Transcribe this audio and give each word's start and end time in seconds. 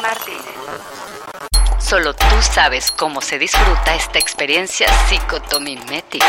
Martínez. 0.00 0.44
Solo 1.78 2.14
tú 2.14 2.24
sabes 2.40 2.90
cómo 2.90 3.20
se 3.20 3.38
disfruta 3.38 3.94
esta 3.94 4.18
experiencia 4.18 4.88
psicotomimética. 5.06 6.26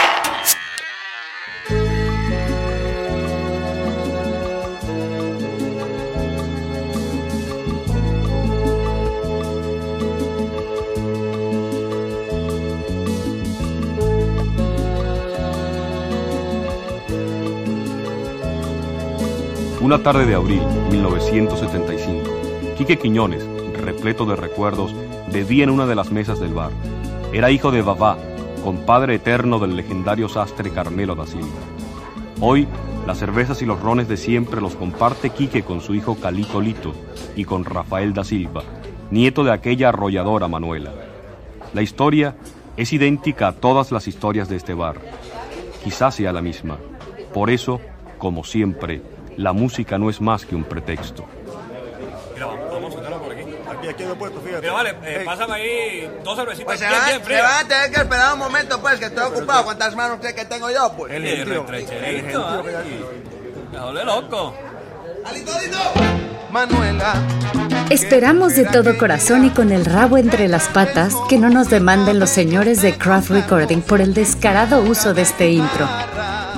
Una 19.82 20.02
tarde 20.04 20.26
de 20.26 20.36
abril 20.36 20.62
1975, 20.92 22.76
Quique 22.78 22.98
Quiñones, 22.98 23.44
repleto 23.82 24.26
de 24.26 24.36
recuerdos, 24.36 24.94
bebía 25.32 25.64
en 25.64 25.70
una 25.70 25.86
de 25.86 25.96
las 25.96 26.12
mesas 26.12 26.40
del 26.40 26.54
bar. 26.54 26.72
Era 27.34 27.52
hijo 27.52 27.72
de 27.72 27.82
Babá, 27.82 28.18
compadre 28.64 29.16
eterno 29.16 29.60
del 29.60 29.76
legendario 29.76 30.30
sastre 30.30 30.72
Carmelo 30.72 31.16
da 31.16 31.26
Silva. 31.26 31.48
Hoy, 32.40 32.68
las 33.08 33.18
cervezas 33.18 33.62
y 33.62 33.66
los 33.66 33.80
rones 33.82 34.08
de 34.08 34.18
siempre 34.18 34.62
los 34.62 34.76
comparte 34.76 35.32
Quique 35.32 35.64
con 35.64 35.82
su 35.82 35.96
hijo 35.96 36.16
Calito 36.16 36.62
Lito 36.62 36.94
y 37.36 37.46
con 37.46 37.66
Rafael 37.66 38.14
da 38.14 38.24
Silva, 38.24 38.64
nieto 39.10 39.44
de 39.44 39.52
aquella 39.52 39.90
arrolladora 39.90 40.48
Manuela. 40.48 40.92
La 41.74 41.82
historia 41.82 42.36
es 42.78 42.94
idéntica 42.94 43.48
a 43.48 43.54
todas 43.54 43.92
las 43.92 44.08
historias 44.08 44.50
de 44.50 44.56
este 44.56 44.74
bar. 44.74 44.98
Quizás 45.84 46.16
sea 46.16 46.32
la 46.32 46.42
misma. 46.42 46.78
Por 47.34 47.50
eso, 47.50 47.80
como 48.18 48.44
siempre, 48.44 49.02
la 49.38 49.54
música 49.54 49.98
no 49.98 50.10
es 50.10 50.22
más 50.22 50.46
que 50.46 50.56
un 50.56 50.64
pretexto. 50.64 51.26
Mira, 52.34 52.48
vamos 52.72 52.94
a 52.94 52.98
sacarlo 52.98 53.22
por 53.22 53.34
aquí. 53.92 54.04
He 54.04 54.16
puesto, 54.16 54.42
fíjate. 54.42 54.70
Vale, 54.70 54.96
eh, 55.04 55.24
pásame 55.26 55.54
ahí 55.54 56.12
dos 56.24 56.36
cervecitas 56.38 56.66
Pues 56.66 56.80
se 56.80 56.88
bien, 56.88 57.00
va, 57.00 57.06
bien 57.06 57.20
se 57.20 57.24
frías. 57.26 57.44
va 57.44 57.60
a 57.60 57.68
tener 57.68 57.92
que 57.92 58.02
esperar 58.02 58.34
un 58.34 58.40
momento, 58.40 58.82
pues, 58.82 59.00
que 59.00 59.06
estoy 59.06 59.26
ocupado. 59.26 59.64
¿Cuántas 59.66 59.96
manos 59.96 60.20
que 60.20 60.46
tengo 60.46 60.70
yo, 60.70 60.94
pues? 60.98 61.14
El 61.14 61.46
retrecherito, 61.46 62.64
El. 62.66 63.16
Manuela. 66.52 67.14
Esperamos 67.90 68.56
de 68.56 68.66
todo 68.66 68.98
corazón 68.98 69.46
y 69.46 69.50
con 69.52 69.72
el 69.72 69.86
rabo 69.86 70.18
entre 70.18 70.48
las 70.48 70.68
patas 70.68 71.14
que 71.30 71.38
no 71.38 71.50
nos 71.50 71.70
demanden 71.70 72.20
los 72.20 72.30
señores 72.30 72.82
de 72.82 72.98
Craft 72.98 73.30
Recording 73.32 73.82
por 73.82 74.02
el 74.02 74.14
descarado 74.14 74.82
uso 74.82 75.14
de 75.14 75.22
este 75.22 75.50
intro. 75.52 75.88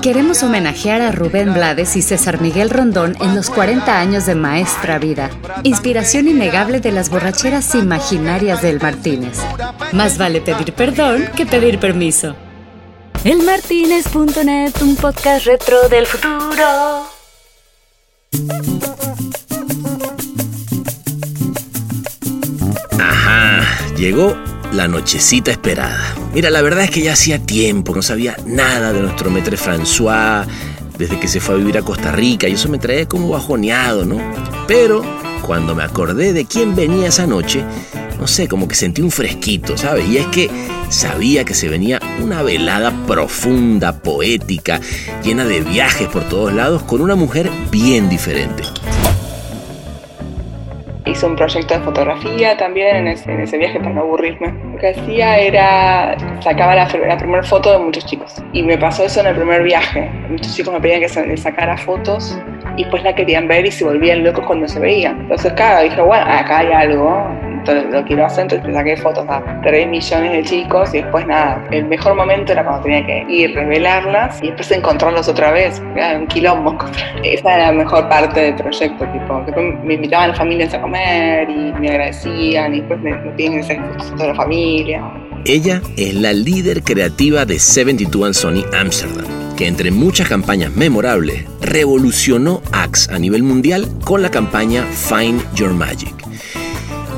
Queremos 0.04 0.42
homenajear 0.42 1.00
a 1.00 1.12
Rubén 1.12 1.54
Blades 1.54 1.96
y 1.96 2.02
César 2.02 2.42
Miguel 2.42 2.68
Rondón 2.68 3.16
en 3.22 3.34
los 3.34 3.48
40 3.48 3.98
años 3.98 4.26
de 4.26 4.34
Maestra 4.34 4.98
Vida, 4.98 5.30
inspiración 5.62 6.28
innegable 6.28 6.80
de 6.80 6.92
las 6.92 7.08
borracheras 7.08 7.74
imaginarias 7.74 8.60
del 8.60 8.82
Martínez. 8.82 9.38
Más 9.94 10.18
vale 10.18 10.42
pedir 10.42 10.74
perdón 10.74 11.30
que 11.34 11.46
pedir 11.46 11.80
permiso. 11.80 12.36
Elmartínez.net, 13.24 14.74
un 14.82 14.94
podcast 14.96 15.46
retro 15.46 15.88
del 15.88 16.04
futuro. 16.04 17.06
Ajá, 22.98 23.94
llegó 23.96 24.36
la 24.74 24.88
nochecita 24.88 25.50
esperada. 25.50 26.14
Mira, 26.34 26.50
la 26.50 26.60
verdad 26.60 26.84
es 26.84 26.90
que 26.90 27.02
ya 27.02 27.12
hacía 27.12 27.38
tiempo, 27.38 27.94
no 27.94 28.02
sabía 28.02 28.36
nada 28.44 28.92
de 28.92 29.00
nuestro 29.00 29.30
maître 29.30 29.56
François 29.56 30.46
desde 30.98 31.18
que 31.18 31.28
se 31.28 31.40
fue 31.40 31.54
a 31.54 31.58
vivir 31.58 31.78
a 31.78 31.82
Costa 31.82 32.12
Rica 32.12 32.48
y 32.48 32.52
eso 32.54 32.68
me 32.68 32.78
traía 32.78 33.06
como 33.06 33.28
bajoneado, 33.30 34.04
¿no? 34.04 34.18
Pero 34.66 35.02
cuando 35.42 35.74
me 35.74 35.84
acordé 35.84 36.32
de 36.32 36.46
quién 36.46 36.74
venía 36.74 37.08
esa 37.08 37.26
noche, 37.26 37.64
no 38.18 38.26
sé, 38.26 38.48
como 38.48 38.66
que 38.66 38.74
sentí 38.74 39.02
un 39.02 39.10
fresquito, 39.10 39.76
¿sabes? 39.76 40.08
Y 40.08 40.18
es 40.18 40.26
que 40.26 40.50
sabía 40.88 41.44
que 41.44 41.54
se 41.54 41.68
venía 41.68 42.00
una 42.20 42.42
velada 42.42 42.92
profunda, 43.06 44.00
poética, 44.00 44.80
llena 45.22 45.44
de 45.44 45.60
viajes 45.60 46.08
por 46.08 46.28
todos 46.28 46.52
lados, 46.52 46.82
con 46.82 47.00
una 47.00 47.14
mujer 47.14 47.50
bien 47.70 48.08
diferente. 48.08 48.62
Hice 51.06 51.26
un 51.26 51.36
proyecto 51.36 51.74
de 51.74 51.80
fotografía 51.80 52.56
también 52.56 52.96
en 52.96 53.08
ese, 53.08 53.30
en 53.30 53.40
ese 53.40 53.58
viaje 53.58 53.78
para 53.78 53.90
no 53.94 54.00
aburrirme. 54.02 54.54
Lo 54.72 54.78
que 54.78 54.88
hacía 54.88 55.38
era, 55.38 56.16
sacaba 56.40 56.74
la, 56.74 56.88
la 57.06 57.16
primera 57.18 57.42
foto 57.42 57.72
de 57.72 57.78
muchos 57.78 58.06
chicos. 58.06 58.42
Y 58.54 58.62
me 58.62 58.78
pasó 58.78 59.04
eso 59.04 59.20
en 59.20 59.26
el 59.26 59.34
primer 59.36 59.62
viaje. 59.62 60.10
Muchos 60.30 60.56
chicos 60.56 60.72
me 60.72 60.80
pedían 60.80 61.00
que 61.00 61.08
se- 61.10 61.26
les 61.26 61.42
sacara 61.42 61.76
fotos 61.76 62.38
y 62.76 62.82
después 62.84 63.02
la 63.02 63.14
querían 63.14 63.46
ver 63.48 63.66
y 63.66 63.70
se 63.70 63.84
volvían 63.84 64.24
locos 64.24 64.46
cuando 64.46 64.66
se 64.66 64.80
veían. 64.80 65.20
Entonces, 65.20 65.52
claro, 65.52 65.82
dije, 65.82 66.00
bueno, 66.00 66.24
acá 66.24 66.60
hay 66.60 66.72
algo, 66.72 67.28
lo 67.72 68.04
quiero 68.04 68.26
hacer, 68.26 68.42
entonces 68.42 68.66
le 68.66 68.74
saqué 68.74 68.96
fotos 68.96 69.24
a 69.28 69.60
3 69.62 69.88
millones 69.88 70.32
de 70.32 70.42
chicos 70.42 70.94
y 70.94 71.02
después 71.02 71.26
nada. 71.26 71.64
El 71.70 71.86
mejor 71.86 72.14
momento 72.14 72.52
era 72.52 72.64
cuando 72.64 72.82
tenía 72.82 73.06
que 73.06 73.24
ir, 73.28 73.54
revelarlas 73.54 74.42
y 74.42 74.48
después 74.48 74.70
encontrarlos 74.72 75.28
otra 75.28 75.52
vez. 75.52 75.80
Un 75.80 76.26
quilombo. 76.26 76.76
Esa 77.22 77.54
era 77.54 77.66
la 77.68 77.72
mejor 77.72 78.08
parte 78.08 78.40
del 78.40 78.54
proyecto, 78.56 79.06
tipo, 79.12 79.38
que 79.40 79.46
después 79.46 79.84
me 79.84 79.94
invitaban 79.94 80.28
las 80.28 80.38
familias 80.38 80.74
a 80.74 80.80
comer 80.80 81.48
y 81.48 81.72
me 81.80 81.90
agradecían 81.90 82.74
y 82.74 82.80
después 82.80 83.00
me, 83.00 83.16
me 83.16 83.30
piden 83.32 83.62
que 83.62 83.76
fotos 83.76 84.18
de 84.18 84.28
la 84.28 84.34
familia. 84.34 85.02
Ella 85.46 85.82
es 85.98 86.14
la 86.14 86.32
líder 86.32 86.82
creativa 86.82 87.44
de 87.44 87.58
72 87.58 88.24
and 88.24 88.34
Sony 88.34 88.64
Amsterdam, 88.74 89.26
que 89.56 89.66
entre 89.66 89.90
muchas 89.90 90.26
campañas 90.26 90.74
memorables 90.74 91.44
revolucionó 91.60 92.62
Axe 92.72 93.12
a 93.12 93.18
nivel 93.18 93.42
mundial 93.42 93.86
con 94.04 94.22
la 94.22 94.30
campaña 94.30 94.84
Find 94.84 95.42
Your 95.54 95.74
Magic. 95.74 96.14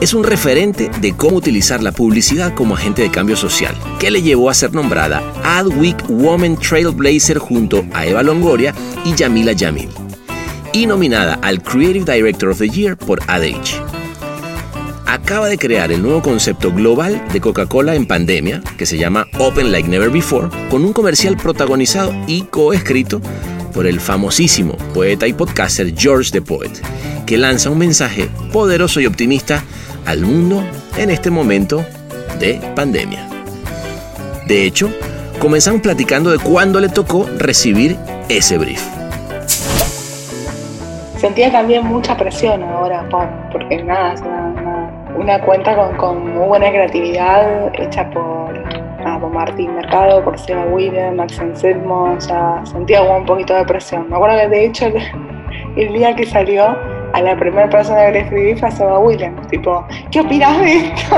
Es 0.01 0.13
un 0.13 0.25
referente 0.25 0.91
de 1.01 1.17
cómo 1.17 1.37
utilizar 1.37 1.83
la 1.83 1.91
publicidad 1.91 2.55
como 2.55 2.75
agente 2.75 3.03
de 3.03 3.11
cambio 3.11 3.35
social, 3.35 3.75
que 3.99 4.11
le 4.11 4.21
llevó 4.21 4.51
a 4.51 4.55
ser 4.55 4.75
nombrada 4.75 5.23
Adweek 5.43 6.09
Woman 6.09 6.59
Trailblazer 6.59 7.39
junto 7.39 7.85
a 7.95 8.07
Eva 8.07 8.23
Longoria 8.23 8.75
y 9.05 9.15
Yamila 9.15 9.55
Jamil, 9.57 9.89
y 10.73 10.87
nominada 10.87 11.39
al 11.43 11.63
Creative 11.63 12.05
Director 12.13 12.51
of 12.51 12.59
the 12.59 12.69
Year 12.69 12.97
por 12.97 13.21
AdAge 13.27 13.81
acaba 15.07 15.49
de 15.49 15.57
crear 15.57 15.91
el 15.93 16.03
nuevo 16.03 16.21
concepto 16.21 16.71
global 16.71 17.23
de 17.33 17.41
Coca-Cola 17.41 17.95
en 17.95 18.07
pandemia, 18.07 18.61
que 18.77 18.87
se 18.87 18.99
llama 18.99 19.27
Open 19.39 19.73
Like 19.73 19.89
Never 19.89 20.11
Before, 20.11 20.49
con 20.69 20.85
un 20.85 20.93
comercial 20.93 21.37
protagonizado 21.37 22.15
y 22.27 22.43
coescrito 22.43 23.21
por 23.73 23.87
el 23.87 23.99
famosísimo 24.01 24.77
poeta 24.93 25.27
y 25.27 25.33
podcaster 25.33 25.95
George 25.97 26.31
the 26.33 26.43
Poet, 26.43 26.71
que 27.25 27.39
lanza 27.39 27.71
un 27.71 27.79
mensaje 27.79 28.29
poderoso 28.53 29.01
y 29.01 29.07
optimista 29.07 29.65
al 30.07 30.21
mundo 30.23 30.63
en 30.97 31.11
este 31.11 31.31
momento 31.31 31.85
de 32.39 32.61
pandemia. 32.75 33.27
De 34.47 34.65
hecho, 34.65 34.91
comenzamos 35.41 35.81
platicando 35.81 36.31
de 36.31 36.39
cuándo 36.39 36.81
le 36.81 36.89
tocó 36.89 37.27
recibir 37.39 37.97
ese 38.29 38.59
brief. 38.59 38.83
Sentía 41.19 41.51
también 41.51 41.85
mucha 41.87 42.17
presión 42.17 42.63
ahora, 42.63 43.09
por- 43.09 43.29
porque 43.51 43.83
nada, 43.83 44.13
es 44.15 44.21
una, 45.17 45.41
cuenta 45.41 45.75
con, 45.75 45.97
con 45.97 46.35
muy 46.37 46.47
buena 46.47 46.69
creatividad 46.69 47.73
hecha 47.75 48.09
por, 48.11 48.53
nada, 49.03 49.19
Martín 49.27 49.75
Mercado, 49.75 50.23
por 50.23 50.39
Seba 50.39 50.65
William, 50.67 51.17
Max 51.17 51.39
Anselmo, 51.41 52.15
o 52.17 52.21
sea, 52.21 52.61
sentía 52.71 53.03
un 53.03 53.25
poquito 53.25 53.55
de 53.55 53.65
presión. 53.65 54.09
Me 54.11 54.17
acuerdo 54.17 54.39
que 54.41 54.49
de 54.49 54.65
hecho 54.67 54.87
el, 54.87 54.97
el 55.77 55.93
día 55.95 56.15
que 56.15 56.27
salió, 56.27 56.77
a 57.17 57.23
la 57.23 57.35
primera 57.35 57.67
persona 57.71 58.05
que 58.07 58.13
le 58.13 58.19
escribí 58.21 58.55
fue 58.57 58.69
a 58.69 58.71
Seba 58.71 58.99
Williams, 58.99 59.49
tipo, 59.49 59.83
¿qué 60.11 60.21
opinas 60.21 60.59
de 60.59 60.77
esto? 60.77 61.17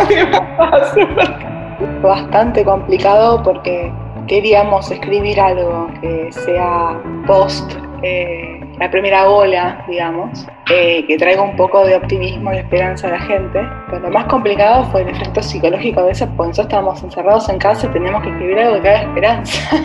Bastante 2.03 2.65
complicado 2.65 3.43
porque 3.43 3.93
queríamos 4.29 4.89
escribir 4.93 5.41
algo 5.41 5.89
que 6.01 6.31
sea 6.31 6.97
post 7.27 7.73
eh, 8.03 8.61
la 8.79 8.89
primera 8.89 9.29
ola, 9.29 9.85
digamos, 9.89 10.47
eh, 10.71 11.05
que 11.07 11.17
traiga 11.17 11.43
un 11.43 11.57
poco 11.57 11.85
de 11.87 11.97
optimismo 11.97 12.53
y 12.53 12.59
esperanza 12.59 13.09
a 13.09 13.13
la 13.13 13.21
gente. 13.21 13.61
Pero 13.91 14.01
lo 14.01 14.11
más 14.11 14.27
complicado 14.27 14.85
fue 14.91 15.03
el 15.03 15.09
efecto 15.09 15.43
psicológico 15.43 16.03
de 16.05 16.13
eso, 16.13 16.27
porque 16.37 16.49
nosotros 16.49 16.67
estábamos 16.67 17.03
encerrados 17.03 17.49
en 17.49 17.59
casa 17.59 17.87
y 17.87 17.91
teníamos 17.91 18.23
que 18.23 18.31
escribir 18.31 18.59
algo 18.59 18.83
que 18.83 18.89
haga 18.89 19.03
esperanza. 19.03 19.77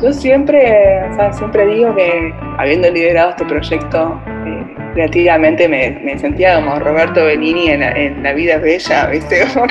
Yo 0.02 0.12
siempre, 0.12 1.02
o 1.10 1.14
sea, 1.14 1.32
siempre 1.32 1.66
digo 1.66 1.94
que 1.94 2.34
habiendo 2.58 2.90
liderado 2.90 3.30
este 3.30 3.44
proyecto 3.44 4.18
eh, 4.46 4.74
creativamente 4.94 5.68
me, 5.68 5.90
me 6.02 6.18
sentía 6.18 6.54
como 6.56 6.78
Roberto 6.78 7.24
Benini 7.24 7.68
en 7.68 7.80
la, 7.80 7.90
en 7.92 8.22
la 8.22 8.32
vida 8.32 8.56
bella, 8.58 9.06
¿viste? 9.06 9.44
Como 9.54 9.66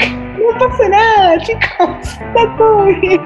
no 0.51 0.67
pasa 0.67 0.89
nada, 0.89 1.37
chicos, 1.39 1.89
está 2.01 2.57
todo 2.57 2.85
bien. 2.85 3.21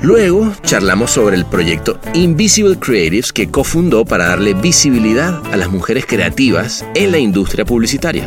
Luego 0.00 0.52
charlamos 0.62 1.10
sobre 1.10 1.36
el 1.36 1.44
proyecto 1.44 1.98
Invisible 2.14 2.78
Creatives 2.78 3.32
que 3.32 3.50
cofundó 3.50 4.04
para 4.04 4.28
darle 4.28 4.54
visibilidad 4.54 5.40
a 5.52 5.56
las 5.56 5.68
mujeres 5.68 6.06
creativas 6.06 6.86
en 6.94 7.12
la 7.12 7.18
industria 7.18 7.64
publicitaria. 7.64 8.24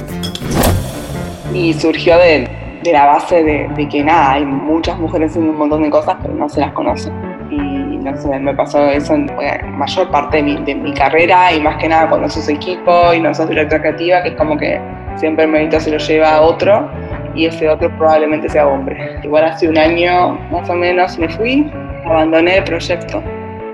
Y 1.53 1.73
surgió 1.73 2.17
de, 2.17 2.47
de 2.83 2.91
la 2.91 3.05
base 3.05 3.43
de, 3.43 3.67
de 3.75 3.89
que 3.89 4.03
nada, 4.03 4.33
hay 4.33 4.45
muchas 4.45 4.97
mujeres 4.99 5.31
haciendo 5.31 5.51
un 5.51 5.57
montón 5.57 5.83
de 5.83 5.89
cosas, 5.89 6.17
pero 6.21 6.33
no 6.33 6.47
se 6.47 6.59
las 6.59 6.73
conoce. 6.73 7.11
Y 7.49 7.57
no 7.57 8.15
sé, 8.21 8.39
me 8.39 8.53
pasó 8.53 8.89
eso 8.91 9.15
en 9.15 9.29
mayor 9.77 10.11
parte 10.11 10.37
de 10.37 10.43
mi, 10.43 10.63
de 10.63 10.75
mi 10.75 10.93
carrera 10.93 11.51
y 11.51 11.59
más 11.61 11.77
que 11.77 11.87
nada 11.87 12.07
cuando 12.07 12.29
sos 12.29 12.47
equipo 12.47 13.13
y 13.13 13.19
no 13.19 13.33
sos 13.33 13.49
directora 13.49 13.81
creativa, 13.81 14.21
que 14.21 14.29
es 14.29 14.35
como 14.35 14.55
que 14.55 14.79
siempre 15.15 15.45
el 15.45 15.51
mérito 15.51 15.79
se 15.79 15.89
lo 15.89 15.97
lleva 15.97 16.35
a 16.35 16.41
otro 16.41 16.89
y 17.35 17.45
ese 17.45 17.69
otro 17.69 17.89
probablemente 17.97 18.49
sea 18.49 18.67
hombre. 18.67 19.19
Igual 19.23 19.45
hace 19.45 19.67
un 19.67 19.77
año 19.77 20.33
más 20.51 20.69
o 20.69 20.73
menos 20.73 21.17
me 21.17 21.29
fui, 21.29 21.69
abandoné 22.05 22.57
el 22.57 22.63
proyecto 22.63 23.23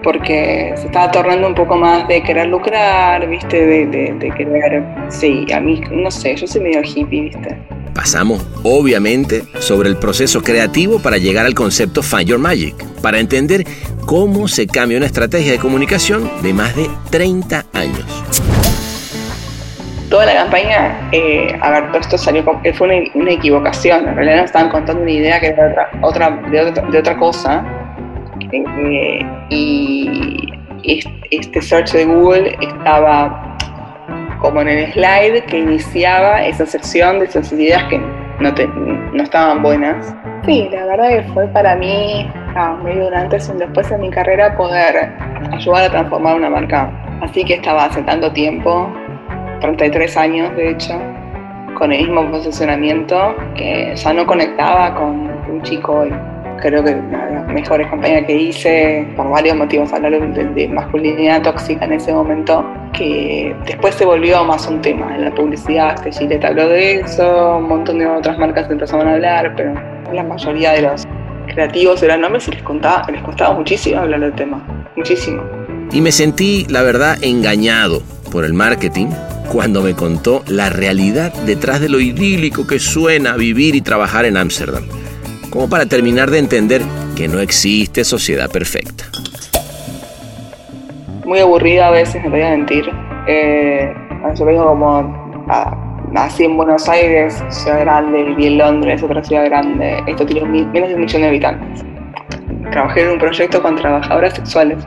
porque 0.06 0.72
se 0.78 0.86
estaba 0.86 1.12
tornando 1.12 1.48
un 1.48 1.56
poco 1.56 1.76
más 1.76 2.08
de 2.08 2.22
querer 2.22 2.48
lucrar, 2.48 3.28
¿viste? 3.28 3.66
De, 3.66 3.88
de, 3.88 4.32
querer, 4.38 4.84
sí, 5.10 5.48
a 5.52 5.60
mí, 5.60 5.82
no 5.92 6.12
sé, 6.12 6.36
yo 6.36 6.46
soy 6.46 6.62
medio 6.62 6.82
hippie, 6.84 7.22
¿viste? 7.22 7.58
Pasamos, 7.96 8.46
obviamente, 8.62 9.42
sobre 9.60 9.90
el 9.90 9.98
proceso 9.98 10.44
creativo 10.44 11.02
para 11.02 11.18
llegar 11.18 11.48
al 11.48 11.56
concepto 11.56 12.04
Find 12.04 12.26
Your 12.26 12.40
Magic, 12.40 12.76
para 13.02 13.20
entender 13.20 13.66
cómo 14.06 14.48
se 14.48 14.68
cambia 14.68 14.98
una 14.98 15.08
estrategia 15.08 15.54
de 15.54 15.58
comunicación 15.58 16.30
de 16.44 16.54
más 16.54 16.76
de 16.76 16.88
30 17.10 17.66
años. 17.74 18.06
Toda 20.10 20.26
la 20.26 20.34
campaña, 20.36 21.10
eh, 21.12 21.58
a 21.62 21.72
ver, 21.72 21.88
todo 21.88 22.00
esto 22.00 22.18
salió, 22.18 22.44
fue 22.44 23.10
una, 23.16 23.32
equivocación, 23.32 24.08
en 24.08 24.16
realidad 24.16 24.38
nos 24.38 24.46
estaban 24.46 24.70
contando 24.70 25.02
una 25.02 25.12
idea 25.12 25.40
que 25.40 25.48
era 25.48 25.90
otra, 26.02 26.30
de, 26.52 27.00
otra, 27.00 27.18
cosa, 27.18 27.66
eh, 28.52 29.26
y 29.50 30.54
este 30.84 31.62
search 31.62 31.92
de 31.94 32.06
Google 32.06 32.56
estaba 32.62 33.58
como 34.40 34.62
en 34.62 34.68
el 34.68 34.94
slide 34.94 35.44
que 35.46 35.60
iniciaba 35.60 36.46
esa 36.46 36.66
sección 36.66 37.20
de 37.20 37.26
esas 37.26 37.52
ideas 37.52 37.84
que 37.86 37.98
no, 37.98 38.54
no 39.14 39.24
estaban 39.24 39.64
buenas. 39.64 40.14
Sí, 40.46 40.70
la 40.72 40.86
verdad 40.86 41.10
que 41.10 41.24
fue 41.34 41.48
para 41.48 41.76
mí 41.76 42.30
ah, 42.56 42.78
medio 42.84 43.08
un 43.08 43.14
antes 43.16 43.50
y 43.50 43.58
después 43.58 43.90
en 43.92 44.02
mi 44.02 44.12
carrera 44.12 44.56
poder 44.56 45.12
ayudar 45.52 45.86
a 45.86 45.90
transformar 45.90 46.36
una 46.36 46.50
marca. 46.50 46.92
Así 47.22 47.44
que 47.44 47.56
estaba 47.56 47.86
hace 47.86 48.04
tanto 48.04 48.32
tiempo, 48.32 48.92
33 49.62 50.18
años 50.18 50.56
de 50.56 50.72
hecho, 50.72 50.94
con 51.78 51.92
el 51.92 52.02
mismo 52.02 52.30
posicionamiento 52.32 53.36
que 53.56 53.94
ya 53.96 54.14
no 54.14 54.26
conectaba 54.26 54.96
con 54.96 55.30
un 55.50 55.62
chico 55.64 56.06
creo 56.62 56.84
que 56.84 56.94
una 56.94 57.26
de 57.26 57.34
las 57.34 57.48
mejores 57.48 57.88
campañas 57.90 58.26
que 58.26 58.36
hice, 58.36 59.08
por 59.16 59.30
varios 59.30 59.56
motivos, 59.56 59.92
hablar 59.94 60.34
de, 60.34 60.68
masculinidad 60.68 61.42
tóxica 61.44 61.86
en 61.86 61.94
ese 61.94 62.14
momento, 62.14 62.66
que 62.94 63.56
después 63.66 63.96
se 63.96 64.06
volvió 64.06 64.44
más 64.44 64.68
un 64.68 64.82
tema 64.82 65.16
en 65.16 65.26
la 65.26 65.32
publicidad, 65.34 66.00
que 66.00 66.12
Gillette 66.12 66.46
habló 66.46 66.68
de 66.70 67.02
eso, 67.02 67.58
un 67.58 67.68
montón 67.68 68.00
de 68.00 68.08
otras 68.08 68.38
marcas 68.38 68.70
empezaron 68.70 69.08
a 69.08 69.14
hablar, 69.14 69.54
pero 69.56 69.74
la 70.14 70.24
mayoría 70.24 70.72
de 70.74 70.84
los 70.84 71.06
creativos 71.48 72.02
eran 72.04 72.24
hombres 72.24 72.48
y 72.48 72.52
les, 72.52 72.64
contaba, 72.64 73.06
les 73.12 73.22
costaba 73.22 73.54
muchísimo 73.56 74.00
hablar 74.00 74.22
del 74.22 74.34
tema, 74.34 74.66
muchísimo. 74.96 75.44
Y 75.92 76.02
me 76.02 76.12
sentí, 76.12 76.66
la 76.70 76.82
verdad, 76.82 77.18
engañado 77.22 78.02
por 78.32 78.44
el 78.44 78.54
marketing 78.54 79.08
cuando 79.52 79.82
me 79.82 79.94
contó 79.94 80.44
la 80.48 80.70
realidad 80.70 81.34
detrás 81.46 81.82
de 81.82 81.90
lo 81.90 82.00
idílico 82.00 82.68
que 82.68 82.80
suena 82.80 83.36
vivir 83.36 83.76
y 83.76 83.82
trabajar 83.82 84.26
en 84.26 84.38
Ámsterdam 84.38 84.84
como 85.56 85.70
para 85.70 85.86
terminar 85.86 86.30
de 86.32 86.40
entender 86.40 86.82
que 87.16 87.30
no 87.30 87.40
existe 87.40 88.04
sociedad 88.04 88.50
perfecta. 88.50 89.06
Muy 91.24 91.40
aburrida 91.40 91.88
a 91.88 91.92
veces, 91.92 92.22
te 92.22 92.28
voy 92.28 92.42
a 92.42 92.50
mentir. 92.50 92.86
Eh, 93.26 93.94
yo 94.38 94.46
vengo 94.46 94.66
como 94.66 95.02
nací 96.12 96.44
en 96.44 96.58
Buenos 96.58 96.90
Aires, 96.90 97.42
ciudad 97.48 97.80
grande, 97.80 98.24
viví 98.24 98.48
en 98.48 98.58
Londres, 98.58 99.02
otra 99.02 99.24
ciudad 99.24 99.46
grande. 99.46 100.04
Esto 100.08 100.26
tiene 100.26 100.46
menos 100.46 100.90
de 100.90 100.96
un 100.96 101.02
millón 101.02 101.22
de 101.22 101.28
habitantes. 101.30 101.86
Trabajé 102.72 103.04
en 103.04 103.12
un 103.12 103.20
proyecto 103.20 103.62
con 103.62 103.78
trabajadoras 103.78 104.34
sexuales 104.34 104.86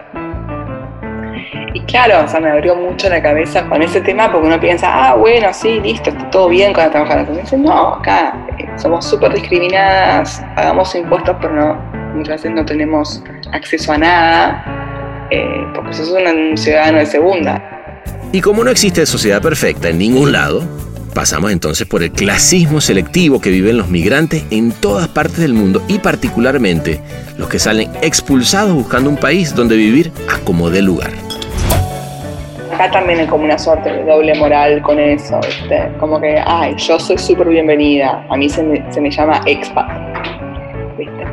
y 1.75 1.81
claro, 1.83 2.25
o 2.25 2.29
sea, 2.29 2.41
me 2.41 2.51
abrió 2.51 2.75
mucho 2.75 3.09
la 3.09 3.23
cabeza 3.23 3.67
con 3.67 3.83
ese 3.83 4.01
tema 4.01 4.31
porque 4.31 4.47
uno 4.47 4.61
piensa, 4.61 4.89
ah, 4.91 5.15
bueno, 5.15 5.49
sí, 5.53 5.81
listo, 5.81 6.11
está 6.11 6.31
todo 6.31 6.49
bien 6.49 6.73
con 6.73 6.85
la 6.85 6.91
trabajadora. 6.91 7.41
Dicen, 7.41 7.63
no, 7.63 7.95
acá 7.95 8.35
eh, 8.59 8.67
somos 8.77 9.05
súper 9.05 9.35
discriminadas, 9.35 10.43
pagamos 10.55 10.95
impuestos, 10.95 11.37
pero 11.41 11.55
no, 11.55 11.75
muchas 12.15 12.43
veces 12.43 12.53
no 12.53 12.65
tenemos 12.65 13.23
acceso 13.53 13.93
a 13.93 13.99
nada, 13.99 15.27
eh, 15.31 15.67
porque 15.75 15.93
sos 15.93 16.11
un 16.11 16.57
ciudadano 16.57 16.99
de 16.99 17.07
segunda. 17.07 17.63
Y 18.33 18.41
como 18.41 18.65
no 18.65 18.71
existe 18.71 19.05
sociedad 19.07 19.43
perfecta 19.43 19.89
en 19.89 19.99
ningún 19.99 20.33
lado, 20.33 20.63
pasamos 21.15 21.51
entonces 21.51 21.87
por 21.87 22.03
el 22.03 22.13
clasismo 22.13 22.81
selectivo 22.81 23.41
que 23.41 23.51
viven 23.51 23.77
los 23.77 23.89
migrantes 23.89 24.45
en 24.51 24.73
todas 24.73 25.09
partes 25.09 25.39
del 25.39 25.55
mundo 25.55 25.83
y 25.89 25.99
particularmente 25.99 27.01
los 27.37 27.49
que 27.49 27.59
salen 27.59 27.91
expulsados 28.03 28.73
buscando 28.73 29.11
un 29.11 29.17
país 29.17 29.55
donde 29.55 29.77
vivir 29.77 30.13
a 30.29 30.39
como 30.45 30.71
dé 30.71 30.83
lugar 30.83 31.28
acá 32.79 32.93
también 32.93 33.19
hay 33.19 33.27
como 33.27 33.45
una 33.45 33.59
suerte 33.59 33.93
de 33.93 34.05
doble 34.05 34.35
moral 34.37 34.81
con 34.83 35.01
eso, 35.01 35.41
¿viste? 35.45 35.91
Como 35.99 36.21
que, 36.21 36.41
ay, 36.47 36.77
yo 36.77 36.97
soy 37.01 37.19
súper 37.19 37.49
bienvenida, 37.49 38.25
a 38.31 38.37
mí 38.37 38.49
se 38.49 38.63
me, 38.63 38.85
se 38.93 39.01
me 39.01 39.11
llama 39.11 39.41
expat, 39.47 39.89
¿viste? 40.97 41.27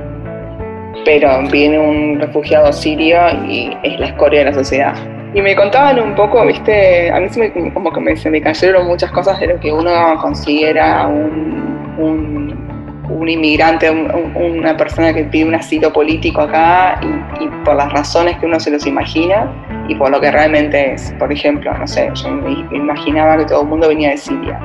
Pero 1.05 1.47
viene 1.51 1.77
un 1.77 2.19
refugiado 2.19 2.73
sirio 2.73 3.19
y 3.47 3.77
es 3.83 3.99
la 3.99 4.07
escoria 4.07 4.39
de 4.39 4.45
la 4.45 4.53
sociedad. 4.53 4.95
Y 5.35 5.41
me 5.41 5.55
contaban 5.55 5.99
un 5.99 6.15
poco, 6.15 6.43
¿viste? 6.47 7.11
A 7.11 7.19
mí 7.19 7.29
se 7.29 7.39
me, 7.39 7.73
como 7.73 7.93
que 7.93 7.99
me, 7.99 8.17
se 8.17 8.31
me 8.31 8.41
cayeron 8.41 8.87
muchas 8.87 9.11
cosas 9.11 9.39
de 9.39 9.45
lo 9.47 9.59
que 9.59 9.71
uno 9.71 10.17
considera 10.19 11.05
un, 11.05 11.95
un 11.99 12.65
un 13.07 13.29
inmigrante, 13.29 13.89
una 13.91 14.75
persona 14.75 15.13
que 15.13 15.25
pide 15.25 15.45
un 15.45 15.53
asilo 15.53 15.93
político 15.93 16.41
acá 16.41 16.99
y, 17.03 17.43
y, 17.43 17.47
por 17.63 17.75
las 17.75 17.93
razones 17.93 18.35
que 18.39 18.47
uno 18.47 18.59
se 18.59 18.71
los 18.71 18.87
imagina 18.87 19.47
y 19.87 19.95
por 19.95 20.09
lo 20.11 20.19
que 20.19 20.31
realmente 20.31 20.93
es. 20.93 21.13
Por 21.19 21.31
ejemplo, 21.31 21.73
no 21.77 21.87
sé, 21.87 22.09
yo 22.13 22.31
me 22.31 22.51
imaginaba 22.75 23.37
que 23.37 23.45
todo 23.45 23.61
el 23.61 23.67
mundo 23.67 23.87
venía 23.87 24.11
de 24.11 24.17
Siria. 24.17 24.59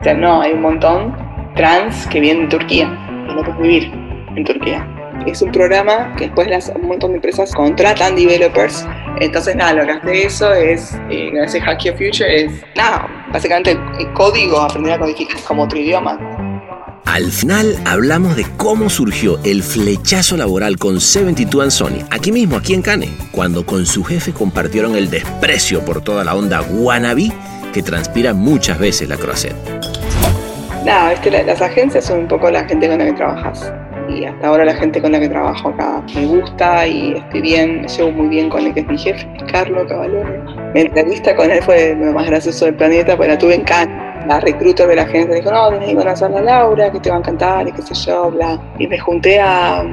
O 0.00 0.04
sea, 0.04 0.14
no, 0.14 0.42
hay 0.42 0.52
un 0.52 0.62
montón 0.62 1.14
trans 1.54 2.06
que 2.08 2.20
vienen 2.20 2.48
de 2.48 2.58
Turquía 2.58 2.86
y 3.28 3.34
no 3.34 3.42
vivir 3.58 3.92
en 4.36 4.44
Turquía. 4.44 4.86
Es 5.26 5.40
un 5.40 5.52
programa 5.52 6.14
que 6.16 6.24
después 6.24 6.48
las, 6.48 6.72
un 6.74 6.88
montón 6.88 7.10
de 7.10 7.16
empresas 7.16 7.54
contratan 7.54 8.16
developers. 8.16 8.86
Entonces, 9.20 9.54
nada, 9.54 9.74
lo 9.74 9.86
que 9.86 9.92
hace 9.92 10.26
eso 10.26 10.52
es, 10.52 10.98
eh, 11.10 11.30
gracias 11.32 11.62
Hack 11.64 11.84
Your 11.84 11.94
Future, 11.96 12.44
es, 12.44 12.64
nada, 12.74 13.06
básicamente 13.32 13.78
el 14.00 14.12
código, 14.14 14.60
aprender 14.60 14.94
a 14.94 14.98
codificar 14.98 15.40
como 15.46 15.62
otro 15.64 15.78
idioma 15.78 16.18
al 17.04 17.30
final 17.30 17.76
hablamos 17.84 18.36
de 18.36 18.46
cómo 18.56 18.88
surgió 18.88 19.38
el 19.44 19.62
flechazo 19.62 20.36
laboral 20.36 20.78
con 20.78 21.00
72 21.00 21.62
and 21.62 21.70
Sony, 21.70 22.06
aquí 22.10 22.32
mismo, 22.32 22.56
aquí 22.56 22.74
en 22.74 22.82
Cannes, 22.82 23.10
cuando 23.32 23.66
con 23.66 23.86
su 23.86 24.04
jefe 24.04 24.32
compartieron 24.32 24.96
el 24.96 25.10
desprecio 25.10 25.84
por 25.84 26.02
toda 26.02 26.24
la 26.24 26.34
onda 26.34 26.62
wannabe 26.62 27.32
que 27.72 27.82
transpira 27.82 28.34
muchas 28.34 28.78
veces 28.78 29.08
la 29.08 29.16
Croisette. 29.16 29.56
Nada, 30.84 31.14
las 31.46 31.62
agencias 31.62 32.04
son 32.04 32.20
un 32.20 32.28
poco 32.28 32.50
la 32.50 32.64
gente 32.64 32.88
con 32.88 32.98
la 32.98 33.04
que 33.04 33.12
trabajas. 33.12 33.72
Y 34.08 34.24
hasta 34.24 34.48
ahora 34.48 34.64
la 34.64 34.74
gente 34.74 35.00
con 35.00 35.12
la 35.12 35.20
que 35.20 35.28
trabajo 35.28 35.68
acá 35.68 36.02
me 36.14 36.26
gusta 36.26 36.86
y 36.86 37.14
estoy 37.14 37.40
bien, 37.40 37.82
me 37.82 37.88
llevo 37.88 38.10
muy 38.10 38.28
bien 38.28 38.50
con 38.50 38.66
el 38.66 38.74
que 38.74 38.80
es 38.80 38.86
mi 38.86 38.98
jefe, 38.98 39.26
Carlos 39.50 39.86
Cavalone. 39.88 40.40
Mi 40.74 40.80
entrevista 40.80 41.36
con 41.36 41.50
él 41.50 41.62
fue 41.62 41.94
lo 41.94 42.12
más 42.12 42.26
gracioso 42.26 42.64
del 42.64 42.74
planeta, 42.74 43.16
porque 43.16 43.32
la 43.32 43.38
tuve 43.38 43.54
en 43.54 43.62
Cannes 43.62 44.01
la 44.26 44.40
recruta 44.40 44.86
de 44.86 44.96
la 44.96 45.02
agencia 45.02 45.34
dijo, 45.34 45.50
no, 45.50 45.70
tenés 45.70 45.90
que 45.90 45.96
conocer 45.96 46.34
a 46.34 46.40
Laura, 46.40 46.90
que 46.90 47.00
te 47.00 47.10
va 47.10 47.16
a 47.16 47.18
encantar 47.18 47.68
y 47.68 47.72
qué 47.72 47.82
sé 47.82 47.94
yo, 47.94 48.30
bla. 48.30 48.60
Y 48.78 48.86
me 48.86 48.98
junté 48.98 49.40
a, 49.40 49.84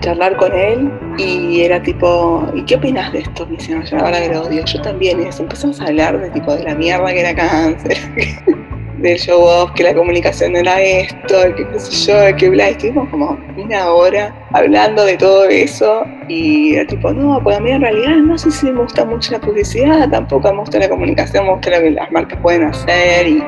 charlar 0.00 0.36
con 0.36 0.54
él 0.54 0.88
y 1.18 1.62
era 1.62 1.82
tipo, 1.82 2.46
¿y 2.54 2.62
qué 2.62 2.76
opinas 2.76 3.12
de 3.12 3.20
esto? 3.20 3.44
Me 3.46 3.56
dice, 3.56 3.74
no, 3.74 3.84
yo 3.84 3.96
la 3.96 4.04
verdad 4.04 4.20
que 4.20 4.28
lo 4.28 4.42
odio. 4.42 4.64
Yo 4.64 4.80
también, 4.82 5.20
y 5.20 5.24
empezamos 5.24 5.80
a 5.80 5.84
hablar 5.84 6.20
de 6.20 6.30
tipo 6.30 6.54
de 6.54 6.62
la 6.62 6.76
mierda 6.76 7.12
que 7.12 7.20
era 7.20 7.34
cáncer. 7.34 7.98
del 9.00 9.18
show 9.18 9.40
off, 9.40 9.72
que 9.72 9.82
la 9.82 9.94
comunicación 9.94 10.56
era 10.56 10.80
esto, 10.80 11.54
que 11.56 11.66
qué 11.68 11.78
sé 11.78 12.12
yo, 12.12 12.36
que 12.36 12.50
bla, 12.50 12.68
estuvimos 12.68 13.08
como 13.08 13.38
una 13.56 13.90
hora 13.90 14.34
hablando 14.52 15.04
de 15.04 15.16
todo 15.16 15.44
eso 15.48 16.04
y 16.28 16.74
era 16.74 16.86
tipo, 16.86 17.12
no, 17.12 17.40
pues 17.42 17.56
a 17.56 17.60
mí 17.60 17.70
en 17.70 17.80
realidad 17.80 18.16
no 18.16 18.36
sé 18.36 18.50
si 18.50 18.66
me 18.66 18.80
gusta 18.82 19.04
mucho 19.04 19.32
la 19.32 19.40
publicidad, 19.40 20.08
tampoco 20.10 20.52
me 20.52 20.60
gusta 20.60 20.78
la 20.78 20.88
comunicación, 20.88 21.46
me 21.46 21.52
gusta 21.52 21.70
lo 21.70 21.80
que 21.80 21.90
las 21.92 22.12
marcas 22.12 22.38
pueden 22.40 22.64
hacer 22.64 23.26
y 23.26 23.42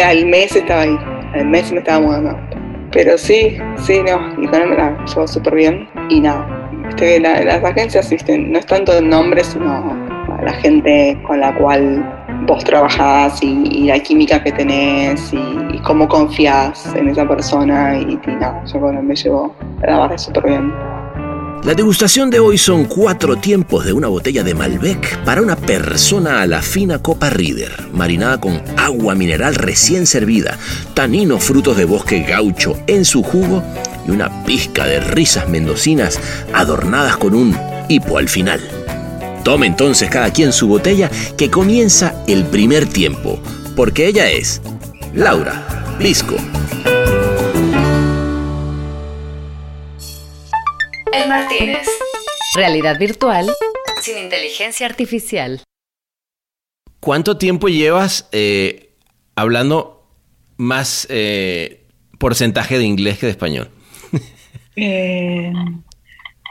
al 0.00 0.26
mes 0.26 0.54
estaba 0.54 0.82
ahí, 0.82 0.98
al 1.34 1.46
mes 1.46 1.70
me 1.72 1.78
estaba 1.78 2.00
mudando. 2.00 2.38
Pero 2.92 3.16
sí, 3.16 3.56
sí, 3.78 4.00
no, 4.02 4.42
y 4.42 4.46
con 4.46 4.62
él 4.62 4.68
me 4.68 4.76
la 4.76 5.04
llevo 5.06 5.26
súper 5.26 5.54
bien 5.54 5.88
y 6.10 6.20
nada, 6.20 6.46
este, 6.90 7.20
las 7.20 7.64
agencias 7.64 8.14
no 8.28 8.58
es 8.58 8.66
tanto 8.66 8.96
el 8.96 9.08
nombre, 9.08 9.42
sino 9.42 9.96
la 10.42 10.52
gente 10.54 11.18
con 11.26 11.40
la 11.40 11.54
cual 11.54 12.21
vos 12.46 12.64
trabajás 12.64 13.42
y, 13.42 13.86
la 13.86 13.98
química 14.00 14.42
que 14.42 14.52
tenés 14.52 15.32
y, 15.32 15.78
cómo 15.82 16.06
confías 16.08 16.94
en 16.94 17.08
esa 17.08 17.26
persona 17.26 17.98
y, 17.98 18.16
nada, 18.26 18.62
yo 18.72 18.78
me 18.78 19.16
llevo 19.16 19.54
la 19.82 19.98
barra 19.98 20.16
súper 20.16 20.46
bien. 20.46 20.72
La 21.64 21.74
degustación 21.74 22.28
de 22.28 22.40
hoy 22.40 22.58
son 22.58 22.86
cuatro 22.86 23.36
tiempos 23.36 23.84
de 23.84 23.92
una 23.92 24.08
botella 24.08 24.42
de 24.42 24.52
Malbec 24.52 25.22
para 25.24 25.42
una 25.42 25.54
persona 25.54 26.42
a 26.42 26.46
la 26.46 26.60
fina 26.60 26.98
copa 26.98 27.30
Reader, 27.30 27.88
marinada 27.92 28.40
con 28.40 28.60
agua 28.76 29.14
mineral 29.14 29.54
recién 29.54 30.06
servida, 30.06 30.58
tanino 30.94 31.38
frutos 31.38 31.76
de 31.76 31.84
bosque 31.84 32.22
gaucho 32.22 32.76
en 32.88 33.04
su 33.04 33.22
jugo 33.22 33.62
y 34.08 34.10
una 34.10 34.44
pizca 34.44 34.86
de 34.86 34.98
risas 34.98 35.48
mendocinas 35.48 36.20
adornadas 36.52 37.16
con 37.16 37.34
un 37.34 37.56
hipo 37.88 38.18
al 38.18 38.28
final. 38.28 38.81
Tome 39.44 39.66
entonces 39.66 40.08
cada 40.08 40.32
quien 40.32 40.52
su 40.52 40.68
botella 40.68 41.10
que 41.36 41.50
comienza 41.50 42.24
el 42.28 42.44
primer 42.44 42.88
tiempo, 42.88 43.40
porque 43.74 44.06
ella 44.06 44.30
es 44.30 44.62
Laura 45.14 45.96
Lisco. 45.98 46.36
El 51.12 51.28
Martínez. 51.28 51.88
Realidad 52.54 52.98
virtual 52.98 53.50
sin 54.00 54.18
inteligencia 54.18 54.86
artificial. 54.86 55.62
¿Cuánto 57.00 57.36
tiempo 57.36 57.68
llevas 57.68 58.28
eh, 58.32 58.94
hablando 59.34 60.06
más 60.56 61.06
eh, 61.10 61.86
porcentaje 62.18 62.78
de 62.78 62.84
inglés 62.84 63.18
que 63.18 63.26
de 63.26 63.32
español? 63.32 63.70
Eh, 64.74 65.52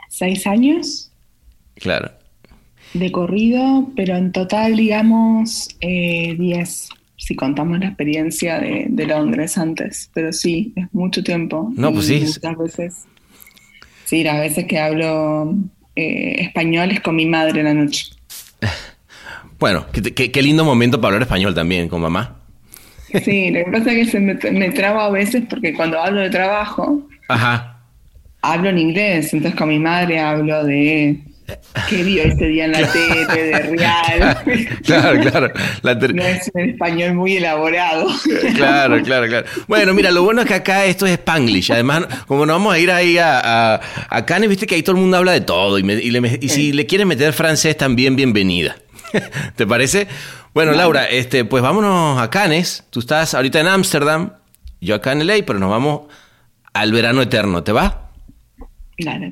seis 0.10 0.46
años 0.46 1.12
Claro. 1.82 2.21
De 2.94 3.12
corrido, 3.12 3.90
pero 3.96 4.16
en 4.16 4.32
total, 4.32 4.76
digamos, 4.76 5.70
eh, 5.80 6.36
diez, 6.38 6.90
si 7.18 7.36
contamos 7.36 7.80
la 7.80 7.88
experiencia 7.88 8.60
de, 8.60 8.86
de 8.90 9.06
Londres 9.06 9.58
antes. 9.58 10.10
Pero 10.14 10.34
sí, 10.34 10.74
es 10.76 10.88
mucho 10.94 11.24
tiempo. 11.24 11.72
No, 11.76 11.92
pues 11.94 12.08
sí. 12.08 12.20
Muchas 12.20 12.58
veces. 12.58 13.06
Sí, 14.06 14.24
las 14.24 14.40
veces 14.40 14.66
que 14.66 14.80
hablo 14.80 15.56
eh, 15.96 16.36
español 16.40 16.92
es 16.92 17.00
con 17.00 17.16
mi 17.16 17.26
madre 17.26 17.60
en 17.60 17.66
la 17.66 17.74
noche. 17.74 18.08
Bueno, 19.60 19.86
qué 19.92 20.42
lindo 20.42 20.66
momento 20.66 21.00
para 21.00 21.10
hablar 21.10 21.22
español 21.22 21.54
también 21.54 21.88
con 21.88 22.02
mamá. 22.02 22.42
Sí, 23.24 23.52
lo 23.52 23.64
que 23.64 23.72
pasa 23.72 23.92
es 23.92 24.06
que 24.06 24.12
se 24.12 24.20
me, 24.20 24.34
me 24.52 24.72
traba 24.72 25.06
a 25.06 25.10
veces 25.12 25.44
porque 25.48 25.74
cuando 25.74 26.00
hablo 26.00 26.22
de 26.22 26.32
trabajo, 26.32 27.08
Ajá. 27.28 27.80
hablo 28.42 28.70
en 28.70 28.80
inglés, 28.80 29.34
entonces 29.34 29.56
con 29.56 29.70
mi 29.70 29.78
madre 29.78 30.20
hablo 30.20 30.64
de 30.64 31.20
qué 31.90 32.04
vio 32.04 32.24
ese 32.24 32.46
día 32.48 32.66
en 32.66 32.72
la 32.74 32.92
tele, 32.92 33.26
de 33.28 33.60
real. 33.78 34.38
Claro, 34.86 35.20
claro. 35.22 35.52
La 35.84 35.96
No 35.96 36.24
es 36.24 36.52
un 36.54 36.70
español 36.70 37.14
muy 37.16 37.38
elaborado. 37.38 38.08
Claro, 38.56 39.02
claro, 39.04 39.28
claro. 39.28 39.46
Bueno, 39.68 39.94
mira, 39.94 40.12
lo 40.12 40.24
bueno 40.24 40.42
es 40.42 40.48
que 40.48 40.54
acá 40.56 40.86
esto 40.86 41.06
es 41.06 41.14
Spanglish. 41.14 41.72
Además, 41.72 42.06
como 42.28 42.46
nos 42.46 42.56
vamos 42.56 42.74
a 42.74 42.80
ir 42.80 42.92
ahí 42.92 43.18
a, 43.18 43.40
a, 43.76 43.82
a 44.10 44.26
Cannes, 44.26 44.50
viste 44.50 44.66
que 44.68 44.76
ahí 44.76 44.84
todo 44.84 44.96
el 44.96 45.02
mundo 45.02 45.18
habla 45.18 45.32
de 45.32 45.42
todo. 45.42 45.78
Y, 45.80 45.84
me- 45.84 45.94
y 45.94 46.12
le- 46.12 46.40
y 46.42 46.50
si 46.50 46.72
le 46.74 46.86
quieren 46.86 47.08
meter 47.08 47.34
francés, 47.34 47.78
también 47.78 48.16
bienvenida. 48.16 48.76
¿Te 49.56 49.66
parece? 49.68 50.08
Bueno, 50.54 50.74
Laura, 50.74 51.06
este, 51.06 51.46
pues 51.46 51.64
vámonos 51.64 52.22
a 52.22 52.30
Cannes. 52.30 52.84
Tú 52.90 53.00
estás 53.00 53.34
ahorita 53.34 53.60
en 53.62 53.68
Ámsterdam, 53.68 54.34
yo 54.82 54.96
acá 54.96 55.12
en 55.14 55.26
LA, 55.26 55.36
pero 55.46 55.60
nos 55.60 55.70
vamos 55.70 56.02
al 56.74 56.92
verano 56.92 57.22
eterno. 57.22 57.64
¿Te 57.64 57.72
va? 57.72 58.10
Claro. 58.98 59.32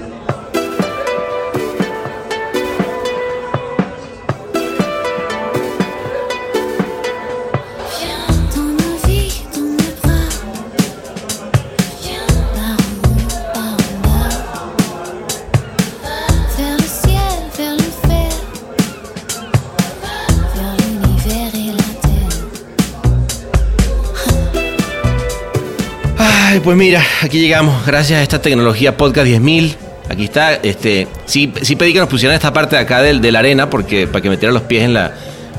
Pues 26.63 26.77
mira, 26.77 27.01
aquí 27.21 27.39
llegamos. 27.39 27.85
Gracias 27.85 28.19
a 28.19 28.23
esta 28.23 28.41
tecnología 28.41 28.95
Podcast 28.97 29.27
10.000. 29.27 29.75
Aquí 30.09 30.25
está. 30.25 30.53
Este, 30.55 31.07
sí, 31.25 31.51
sí 31.61 31.75
pedí 31.75 31.93
que 31.93 31.99
nos 31.99 32.09
pusieran 32.09 32.35
esta 32.35 32.53
parte 32.53 32.75
de 32.75 32.81
acá 32.81 33.01
del, 33.01 33.21
de 33.21 33.31
la 33.31 33.39
arena 33.39 33.69
porque, 33.69 34.07
para 34.07 34.21
que 34.21 34.29
metieran 34.29 34.53
los 34.53 34.63
pies 34.63 34.83
en 34.83 34.93
la, 34.93 35.11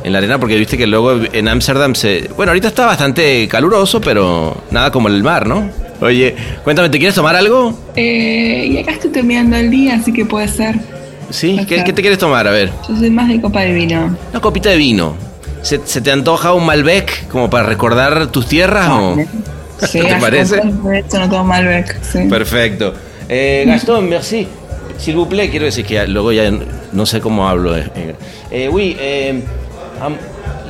en 0.05 0.13
la 0.13 0.19
arena 0.19 0.39
porque 0.39 0.57
viste 0.57 0.77
que 0.77 0.87
luego 0.87 1.21
en 1.33 1.49
Ámsterdam 1.49 1.95
se... 1.95 2.29
Bueno, 2.37 2.51
ahorita 2.51 2.69
está 2.69 2.87
bastante 2.87 3.49
caluroso, 3.49 4.01
pero 4.01 4.57
nada 4.71 4.91
como 4.91 5.09
el 5.09 5.23
mar, 5.23 5.47
¿no? 5.47 5.69
Oye, 6.01 6.35
cuéntame, 6.65 6.89
¿te 6.89 6.99
quieres 6.99 7.15
tomar 7.15 7.37
algo? 7.37 7.79
Eh, 7.97 8.69
y 8.71 8.79
acá 8.79 8.93
estoy 8.93 9.11
terminando 9.11 9.57
el 9.57 9.71
día, 9.71 9.95
así 9.95 10.13
que 10.13 10.25
puede 10.25 10.49
ser. 10.49 10.77
¿Sí? 11.31 11.59
¿Qué, 11.67 11.83
te 11.83 12.03
quieres 12.03 12.19
tomar? 12.19 12.47
A 12.47 12.51
ver. 12.51 12.71
Yo 12.89 12.97
soy 12.97 13.11
más 13.11 13.29
de 13.29 13.41
copa 13.41 13.61
de 13.61 13.73
vino. 13.73 14.17
Una 14.31 14.41
copita 14.41 14.71
de 14.71 14.77
vino. 14.77 15.17
¿Se, 15.63 15.81
se 15.85 16.01
te 16.01 16.11
antoja 16.11 16.53
un 16.53 16.67
Malbec 16.67 17.29
como 17.29 17.49
para 17.49 17.65
recordar 17.65 18.27
tus 18.29 18.47
tierras 18.47 18.89
o...? 18.91 19.17
Sí, 19.87 20.01
¿Te 20.01 20.15
parece? 20.17 20.57
montón 20.63 20.91
de 20.91 20.99
esto 21.01 21.19
no 21.19 21.29
tomo 21.29 21.45
Malbec. 21.45 22.03
Sí. 22.03 22.21
Perfecto. 22.29 22.95
Eh, 23.29 23.65
Gastón, 23.67 24.09
merci. 24.09 24.47
S'il 24.99 25.17
vous 25.17 25.27
plaît, 25.29 25.49
quiero 25.51 25.65
decir 25.65 25.85
que 25.85 26.07
luego 26.07 26.33
ya 26.33 26.51
no 26.93 27.07
sé 27.07 27.21
cómo 27.21 27.49
hablo. 27.49 27.77
Eh, 27.77 27.85
eh, 28.51 28.69
oui, 28.71 28.97
eh, 29.01 29.43
am- 30.01 30.17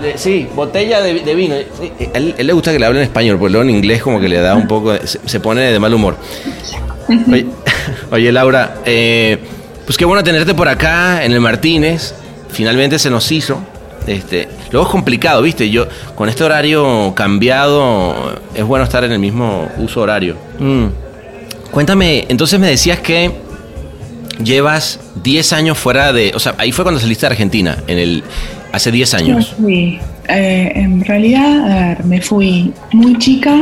le- 0.01 0.17
sí, 0.17 0.47
botella 0.55 1.01
de, 1.03 1.21
de 1.21 1.35
vino. 1.35 1.55
Sí, 1.81 1.93
él, 2.15 2.35
él 2.39 2.47
le 2.47 2.53
gusta 2.53 2.73
que 2.73 2.79
le 2.79 2.87
hablen 2.87 3.03
en 3.03 3.09
español, 3.09 3.37
porque 3.39 3.53
luego 3.53 3.69
en 3.69 3.75
inglés 3.77 4.03
como 4.03 4.21
que 4.21 4.29
le 4.29 4.39
da 4.41 4.55
un 4.55 4.67
poco, 4.67 4.95
se, 5.05 5.19
se 5.25 5.41
pone 5.41 5.61
de 5.73 5.79
mal 5.79 5.93
humor. 5.93 6.17
Oye, 7.31 7.47
oye, 8.11 8.33
Laura, 8.33 8.77
eh, 8.87 9.39
pues 9.85 9.99
qué 9.99 10.05
bueno 10.05 10.23
tenerte 10.25 10.55
por 10.55 10.69
acá 10.69 11.25
en 11.25 11.33
el 11.33 11.41
Martínez. 11.41 12.15
Finalmente 12.51 12.99
se 12.99 13.11
nos 13.11 13.31
hizo. 13.33 13.63
Este, 14.07 14.49
luego 14.71 14.87
es 14.87 14.91
complicado, 14.93 15.43
¿viste? 15.43 15.71
Yo 15.71 15.87
con 16.15 16.29
este 16.29 16.43
horario 16.45 17.13
cambiado 17.15 18.41
es 18.55 18.65
bueno 18.65 18.85
estar 18.85 19.05
en 19.05 19.13
el 19.13 19.19
mismo 19.19 19.69
uso 19.79 20.01
horario. 20.01 20.37
Mm. 20.59 20.87
Cuéntame, 21.71 22.27
entonces 22.29 22.59
me 22.61 22.67
decías 22.69 22.99
que 23.01 23.31
llevas 24.43 24.99
10 25.23 25.53
años 25.53 25.79
fuera 25.79 26.13
de, 26.13 26.33
o 26.35 26.39
sea, 26.41 26.55
ahí 26.59 26.73
fue 26.73 26.85
cuando 26.85 27.01
saliste 27.01 27.27
de 27.27 27.33
Argentina, 27.33 27.79
en 27.87 27.99
el 27.99 28.25
hace 28.73 28.91
10 28.91 29.13
Me 29.15 29.19
años. 29.21 29.55
fui. 29.59 30.01
Eh, 30.29 30.73
en 30.77 31.05
realidad, 31.05 31.71
a 31.71 31.89
ver, 31.89 32.05
me 32.05 32.21
fui 32.21 32.73
muy 32.93 33.19
chica. 33.19 33.57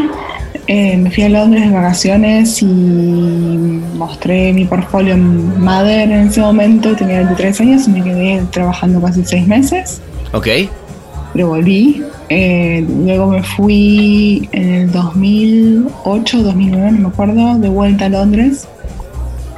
eh, 0.66 0.96
me 0.96 1.10
fui 1.10 1.24
a 1.24 1.28
Londres 1.28 1.64
de 1.66 1.70
vacaciones 1.70 2.62
y 2.62 2.66
mostré 2.66 4.52
mi 4.52 4.64
portfolio 4.64 5.14
en 5.14 5.60
Mother 5.60 6.10
en 6.10 6.28
ese 6.28 6.40
momento. 6.40 6.94
Tenía 6.96 7.18
23 7.18 7.60
años 7.60 7.88
y 7.88 7.90
me 7.90 8.02
quedé 8.04 8.42
trabajando 8.50 9.00
casi 9.00 9.24
6 9.24 9.46
meses. 9.46 10.00
¿Ok? 10.32 10.46
Pero 11.32 11.48
volví. 11.48 12.02
Eh, 12.28 12.84
luego 13.04 13.28
me 13.28 13.42
fui 13.42 14.48
en 14.52 14.74
el 14.74 14.92
2008, 14.92 16.42
2009, 16.42 16.92
no 16.92 16.98
me 16.98 17.08
acuerdo, 17.08 17.58
de 17.58 17.68
vuelta 17.68 18.06
a 18.06 18.08
Londres. 18.08 18.68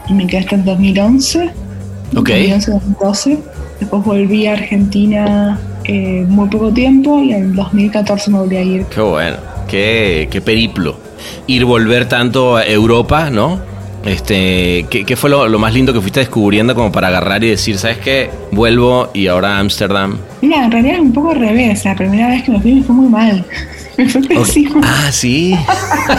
Y 0.09 0.15
me 0.15 0.27
quedé 0.27 0.41
hasta 0.41 0.57
el 0.57 0.65
2011. 0.65 1.51
Ok. 2.17 2.29
2011, 2.29 2.71
2012. 2.71 3.39
Después 3.81 4.05
volví 4.05 4.47
a 4.47 4.53
Argentina 4.53 5.59
eh, 5.85 6.25
muy 6.29 6.49
poco 6.49 6.73
tiempo 6.73 7.21
y 7.21 7.33
en 7.33 7.43
el 7.43 7.55
2014 7.55 8.31
me 8.31 8.39
volví 8.39 8.57
a 8.57 8.63
ir. 8.63 8.85
Qué 8.87 9.01
bueno, 9.01 9.37
qué, 9.69 10.29
qué 10.31 10.41
periplo. 10.41 10.97
Ir, 11.47 11.65
volver 11.65 12.09
tanto 12.09 12.57
a 12.57 12.65
Europa, 12.65 13.31
¿no? 13.31 13.72
Este, 14.05 14.87
¿qué, 14.91 15.05
qué 15.05 15.17
fue 15.17 15.31
lo, 15.31 15.47
lo 15.49 15.59
más 15.59 15.73
lindo 15.73 15.93
que 15.93 16.01
fuiste 16.01 16.21
descubriendo 16.21 16.75
como 16.75 16.91
para 16.91 17.09
agarrar 17.09 17.45
y 17.45 17.51
decir, 17.51 17.79
¿sabes 17.79 17.99
qué? 17.99 18.31
Vuelvo 18.51 19.11
y 19.15 19.29
ahora 19.29 19.57
a 19.57 19.61
Ámsterdam. 19.61 20.19
Mira, 20.41 20.65
en 20.65 20.73
realidad 20.73 20.95
es 20.97 21.01
un 21.01 21.13
poco 21.13 21.31
al 21.31 21.39
revés. 21.39 21.85
La 21.85 21.95
primera 21.95 22.29
vez 22.29 22.43
que 22.43 22.51
me 22.51 22.61
fui 22.61 22.75
me 22.75 22.83
fue 22.83 22.95
muy 22.97 23.09
mal. 23.09 23.45
Me 23.99 24.09
fue 24.09 24.23
pésimo. 24.23 24.81
Ah, 24.83 25.13
sí. 25.13 25.55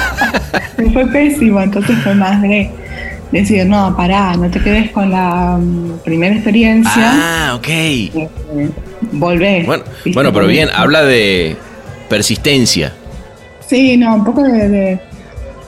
Me 0.77 0.91
fue 0.91 1.07
pésimo. 1.07 1.59
Entonces 1.59 1.97
fue 2.03 2.13
más 2.13 2.39
de 2.43 2.69
decir, 3.31 3.65
no, 3.65 3.97
pará, 3.97 4.35
no 4.37 4.49
te 4.49 4.59
quedes 4.61 4.91
con 4.91 5.09
la 5.09 5.57
mm, 5.59 6.03
primera 6.05 6.35
experiencia. 6.35 6.91
Ah, 6.95 7.55
ok. 7.55 7.67
eh, 7.67 8.29
volvé. 9.11 9.63
Bueno, 9.65 9.83
¿viste? 10.05 10.11
bueno, 10.13 10.31
pero 10.31 10.45
bien, 10.45 10.69
habla 10.73 11.03
de 11.03 11.57
persistencia. 12.09 12.93
Sí, 13.67 13.97
no, 13.97 14.15
un 14.15 14.23
poco 14.23 14.43
de, 14.43 14.69
de 14.69 14.99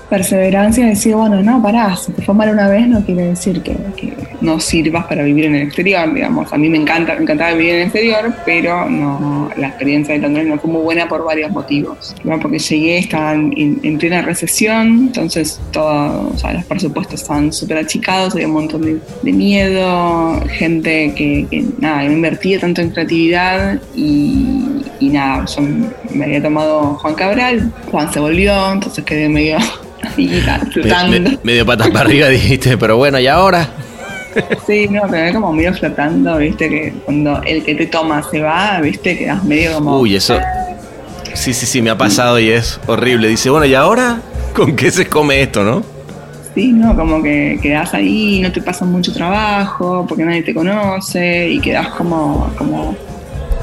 perseverancia, 0.09 0.85
decir, 0.85 1.15
bueno, 1.15 1.41
no, 1.41 1.61
pará, 1.61 1.95
si 1.95 2.11
te 2.11 2.21
fue 2.21 2.35
mal 2.35 2.49
una 2.49 2.67
vez 2.67 2.87
no 2.87 3.03
quiere 3.03 3.27
decir 3.27 3.61
que, 3.61 3.75
que 3.95 4.13
no 4.41 4.59
sirvas 4.59 5.05
para 5.05 5.23
vivir 5.23 5.45
en 5.45 5.55
el 5.55 5.63
exterior, 5.63 6.13
digamos. 6.13 6.51
A 6.53 6.57
mí 6.57 6.69
me 6.69 6.77
encanta, 6.77 7.15
me 7.15 7.23
encantaba 7.23 7.51
vivir 7.53 7.69
en 7.69 7.75
el 7.75 7.81
exterior, 7.83 8.33
pero 8.45 8.89
no, 8.89 9.49
la 9.57 9.67
experiencia 9.67 10.13
de 10.13 10.21
Londres 10.21 10.47
no 10.47 10.57
fue 10.59 10.71
muy 10.71 10.81
buena 10.81 11.07
por 11.07 11.23
varios 11.23 11.51
motivos. 11.51 12.15
Porque 12.41 12.59
llegué, 12.59 12.99
estaban 12.99 13.53
en, 13.57 13.79
en 13.83 13.97
plena 13.97 14.21
recesión, 14.21 14.87
entonces 15.07 15.59
todo, 15.71 16.31
o 16.33 16.37
sea, 16.37 16.53
los 16.53 16.65
presupuestos 16.65 17.21
estaban 17.21 17.51
súper 17.51 17.77
achicados, 17.77 18.33
había 18.33 18.47
un 18.47 18.53
montón 18.53 18.81
de, 18.81 18.99
de 19.23 19.33
miedo, 19.33 20.41
gente 20.49 21.13
que, 21.15 21.47
que, 21.49 21.65
nada, 21.79 22.03
no 22.03 22.11
invertía 22.11 22.59
tanto 22.59 22.81
en 22.81 22.89
creatividad 22.89 23.81
y, 23.95 24.81
y 24.99 25.09
nada, 25.09 25.45
yo 25.45 25.61
me 26.13 26.25
había 26.25 26.41
tomado 26.41 26.95
Juan 26.95 27.15
Cabral, 27.15 27.71
Juan 27.91 28.11
se 28.11 28.19
volvió, 28.19 28.73
entonces 28.73 29.03
quedé 29.03 29.29
medio 29.29 29.57
flotando. 30.71 31.19
me- 31.31 31.39
medio 31.43 31.65
patas 31.65 31.89
para 31.89 32.01
arriba 32.01 32.27
dijiste, 32.29 32.77
pero 32.77 32.97
bueno, 32.97 33.19
¿y 33.19 33.27
ahora? 33.27 33.67
Sí, 34.67 34.87
no, 34.89 35.03
pero 35.09 35.27
es 35.27 35.33
como 35.33 35.53
medio 35.53 35.73
flotando, 35.73 36.37
viste, 36.37 36.67
que 36.69 36.93
cuando 37.05 37.41
el 37.43 37.63
que 37.63 37.75
te 37.75 37.85
toma 37.85 38.21
se 38.29 38.41
va, 38.41 38.79
viste, 38.81 39.17
quedas 39.17 39.43
medio 39.45 39.73
como. 39.75 39.99
Uy, 39.99 40.15
eso. 40.15 40.37
Sí, 41.33 41.53
sí, 41.53 41.65
sí, 41.65 41.81
me 41.81 41.89
ha 41.89 41.97
pasado 41.97 42.39
y 42.39 42.49
es 42.49 42.79
horrible. 42.87 43.27
Dice, 43.29 43.49
bueno, 43.49 43.65
¿y 43.65 43.73
ahora 43.75 44.19
con 44.53 44.75
qué 44.75 44.91
se 44.91 45.07
come 45.07 45.41
esto, 45.41 45.63
no? 45.63 45.83
Sí, 46.53 46.71
no, 46.71 46.95
como 46.95 47.21
que 47.21 47.59
quedas 47.61 47.93
ahí, 47.93 48.39
no 48.41 48.51
te 48.51 48.61
pasa 48.61 48.85
mucho 48.85 49.11
trabajo, 49.13 50.05
porque 50.07 50.23
nadie 50.23 50.41
te 50.43 50.53
conoce, 50.53 51.49
y 51.49 51.59
quedas 51.59 51.89
como, 51.89 52.49
como 52.57 52.95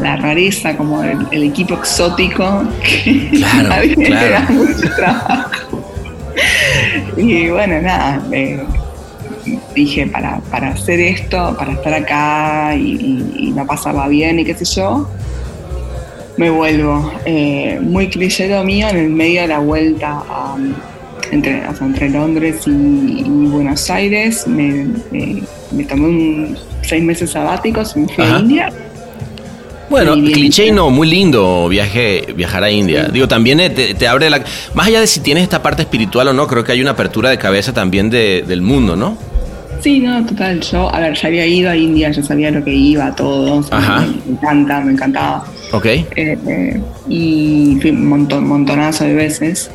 la 0.00 0.16
rareza, 0.16 0.76
como 0.76 1.02
el, 1.02 1.18
el 1.30 1.42
equipo 1.44 1.75
exótico, 1.75 2.62
que 2.82 3.30
Claro, 3.38 3.68
nadie 3.71 3.97
te 3.97 4.04
claro. 4.04 4.32
da 4.35 4.47
mucho 4.50 4.94
trabajo. 4.97 5.50
Y 7.17 7.49
bueno, 7.49 7.81
nada, 7.81 8.23
eh, 8.33 8.62
dije, 9.75 10.07
para, 10.07 10.39
para 10.51 10.69
hacer 10.71 11.01
esto, 11.01 11.55
para 11.59 11.73
estar 11.73 11.95
acá 11.95 12.75
y, 12.77 12.93
y, 13.37 13.49
y 13.49 13.51
no 13.51 13.67
pasarla 13.67 14.09
bien 14.09 14.39
y 14.39 14.45
qué 14.45 14.55
sé 14.55 14.65
yo, 14.65 15.09
me 16.37 16.51
vuelvo. 16.51 17.12
Eh, 17.25 17.79
muy 17.83 18.09
cliché 18.09 18.49
lo 18.49 18.65
mío 18.65 18.89
en 18.89 18.97
el 18.97 19.11
medio 19.11 19.43
de 19.43 19.49
la 19.49 19.59
vuelta 19.59 20.23
a, 20.29 20.57
entre, 21.31 21.67
o 21.67 21.75
sea, 21.75 21.87
entre 21.87 22.09
Londres 22.11 22.62
y, 22.67 22.71
y 22.71 23.47
Buenos 23.49 23.89
Aires. 23.91 24.47
Me, 24.47 24.87
me- 25.11 25.43
me 25.71 25.85
tomé 25.85 26.07
un 26.07 26.59
seis 26.83 27.03
meses 27.03 27.31
sabáticos 27.31 27.97
me 27.97 28.07
fui 28.09 28.25
Ajá. 28.25 28.37
a 28.37 28.41
India. 28.41 28.73
Bueno, 29.92 30.16
bien. 30.16 30.32
cliché 30.32 30.66
y 30.66 30.70
no, 30.72 30.90
muy 30.90 31.08
lindo 31.08 31.68
viaje, 31.68 32.32
viajar 32.34 32.64
a 32.64 32.70
India. 32.70 33.04
Digo, 33.12 33.28
también 33.28 33.61
eh, 33.61 33.70
te, 33.70 33.94
te 33.94 34.08
abre 34.08 34.28
la... 34.30 34.42
Más 34.75 34.87
allá 34.88 35.00
de 35.00 35.06
si 35.06 35.20
tienes 35.20 35.42
esta 35.44 35.62
parte 35.62 35.82
espiritual 35.82 36.28
o 36.28 36.32
no, 36.32 36.46
creo 36.46 36.64
que 36.64 36.72
hay 36.72 36.80
una 36.80 36.92
apertura 36.92 37.30
de 37.30 37.38
cabeza 37.38 37.72
también 37.72 38.11
de- 38.11 38.42
del 38.46 38.62
mundo, 38.62 38.96
¿no? 38.96 39.16
Sí, 39.80 39.99
no, 40.00 40.25
total. 40.25 40.61
Yo, 40.61 40.94
a 40.94 41.00
ver, 41.00 41.14
ya 41.14 41.28
había 41.28 41.44
ido 41.46 41.68
a 41.70 41.76
India, 41.76 42.11
ya 42.11 42.22
sabía 42.22 42.50
lo 42.50 42.64
que 42.64 42.72
iba, 42.72 43.14
todo. 43.14 43.56
o 43.56 43.62
sea, 43.62 43.78
Ajá. 43.78 44.00
Me, 44.00 44.06
me 44.06 44.32
encanta, 44.32 44.80
me 44.80 44.92
encantaba. 44.92 45.44
Ok. 45.72 45.87
Eh, 45.87 46.06
eh, 46.16 46.80
y 47.08 47.76
fui 47.80 47.90
un 47.90 48.06
montón, 48.08 48.46
montonazo 48.46 49.04
de 49.04 49.14
veces. 49.14 49.70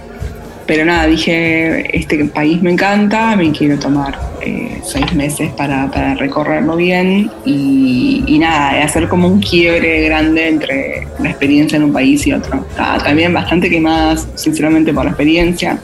Pero 0.68 0.84
nada, 0.84 1.08
dije, 1.08 1.98
este 1.98 2.26
país 2.26 2.62
me 2.62 2.72
encanta, 2.72 3.38
me 3.38 3.52
quiero 3.54 3.80
tomar 3.80 4.20
eh, 4.42 4.82
seis 4.84 5.14
meses 5.14 5.50
para, 5.54 5.90
para 5.90 6.14
recorrerlo 6.16 6.76
bien 6.76 7.32
y, 7.46 8.38
nada, 8.38 8.84
hacer 8.84 9.08
como 9.08 9.30
un 9.30 9.40
quiebre 9.40 10.02
grande 10.02 10.50
entre 10.50 11.08
la 11.20 11.30
experiencia 11.30 11.78
en 11.78 11.86
un 11.86 11.94
país 11.94 12.28
y 12.28 12.34
otro. 12.34 12.66
Estaba 12.70 12.98
también 12.98 13.34
bastante 13.34 13.70
quemada, 13.70 14.18
sinceramente, 14.36 14.94
por 14.94 15.06
la 15.06 15.12
experiencia 15.12 15.80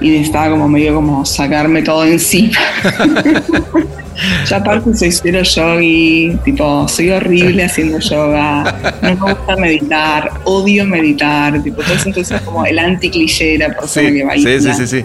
y 0.00 0.10
necesitaba 0.10 0.50
como 0.50 0.68
medio 0.68 0.96
como 0.96 1.24
sacarme 1.24 1.82
todo 1.82 2.04
encima. 2.04 2.58
Yo 4.48 4.56
aparte 4.56 4.94
soy 4.94 5.10
cero 5.12 5.42
yogi, 5.42 6.36
tipo, 6.44 6.86
soy 6.88 7.10
horrible 7.10 7.64
haciendo 7.64 7.98
yoga, 7.98 8.94
no 9.02 9.08
me 9.14 9.32
gusta 9.32 9.56
meditar, 9.56 10.30
odio 10.44 10.84
meditar, 10.86 11.62
tipo, 11.62 11.82
todo 11.82 11.94
eso 11.94 12.08
entonces 12.08 12.36
es 12.38 12.42
como 12.42 12.64
el 12.66 12.78
anti-cliché 12.78 13.52
de 13.52 13.58
la 13.58 13.68
persona 13.74 14.10
que 14.10 14.24
va 14.24 14.32
a 14.32 14.36
sí, 14.36 14.60
sí, 14.60 14.72
sí, 14.74 14.86
sí. 14.86 15.04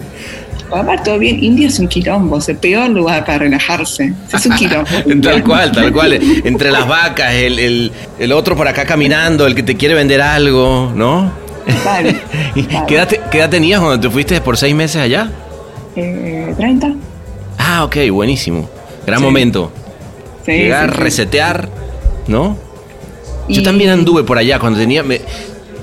Aparte, 0.70 1.04
todo 1.06 1.18
bien, 1.18 1.42
India 1.42 1.66
es 1.68 1.78
un 1.78 1.88
quilombo, 1.88 2.36
es 2.36 2.48
el 2.50 2.58
peor 2.58 2.90
lugar 2.90 3.24
para 3.24 3.38
relajarse, 3.38 4.12
es 4.30 4.44
un 4.46 4.54
quilombo. 4.56 4.90
Tal 5.22 5.42
cual, 5.42 5.72
tal 5.72 5.90
cual. 5.92 6.12
Entre 6.44 6.70
las 6.70 6.86
vacas, 6.86 7.32
el, 7.32 7.58
el- 7.58 7.92
el 8.18 8.32
otro 8.32 8.54
por 8.54 8.68
acá 8.68 8.84
caminando, 8.84 9.46
el 9.46 9.54
que 9.54 9.62
te 9.62 9.76
quiere 9.76 9.94
vender 9.94 10.20
algo, 10.20 10.92
¿no? 10.94 11.32
Claro, 11.82 12.10
¿Y 12.54 12.64
claro. 12.64 12.86
¿Qué 12.86 12.94
edad, 12.96 13.08
qué 13.30 13.38
edad 13.38 13.48
tenías 13.48 13.80
cuando 13.80 13.98
te 13.98 14.10
fuiste 14.10 14.38
por 14.42 14.58
seis 14.58 14.74
meses 14.74 15.00
allá? 15.00 15.30
Eh, 15.96 16.54
¿30? 16.58 16.94
Ah, 17.56 17.84
ok, 17.84 17.96
buenísimo. 18.10 18.68
Gran 19.08 19.18
Sí. 19.20 19.24
momento. 19.24 19.72
Sí, 20.46 20.52
Llegar, 20.52 20.90
sí, 20.94 20.96
resetear, 21.00 21.68
¿no? 22.26 22.56
Yo 23.48 23.62
también 23.62 23.90
anduve 23.90 24.22
por 24.24 24.38
allá 24.38 24.58
cuando 24.58 24.78
tenía. 24.78 25.02
Me, 25.02 25.20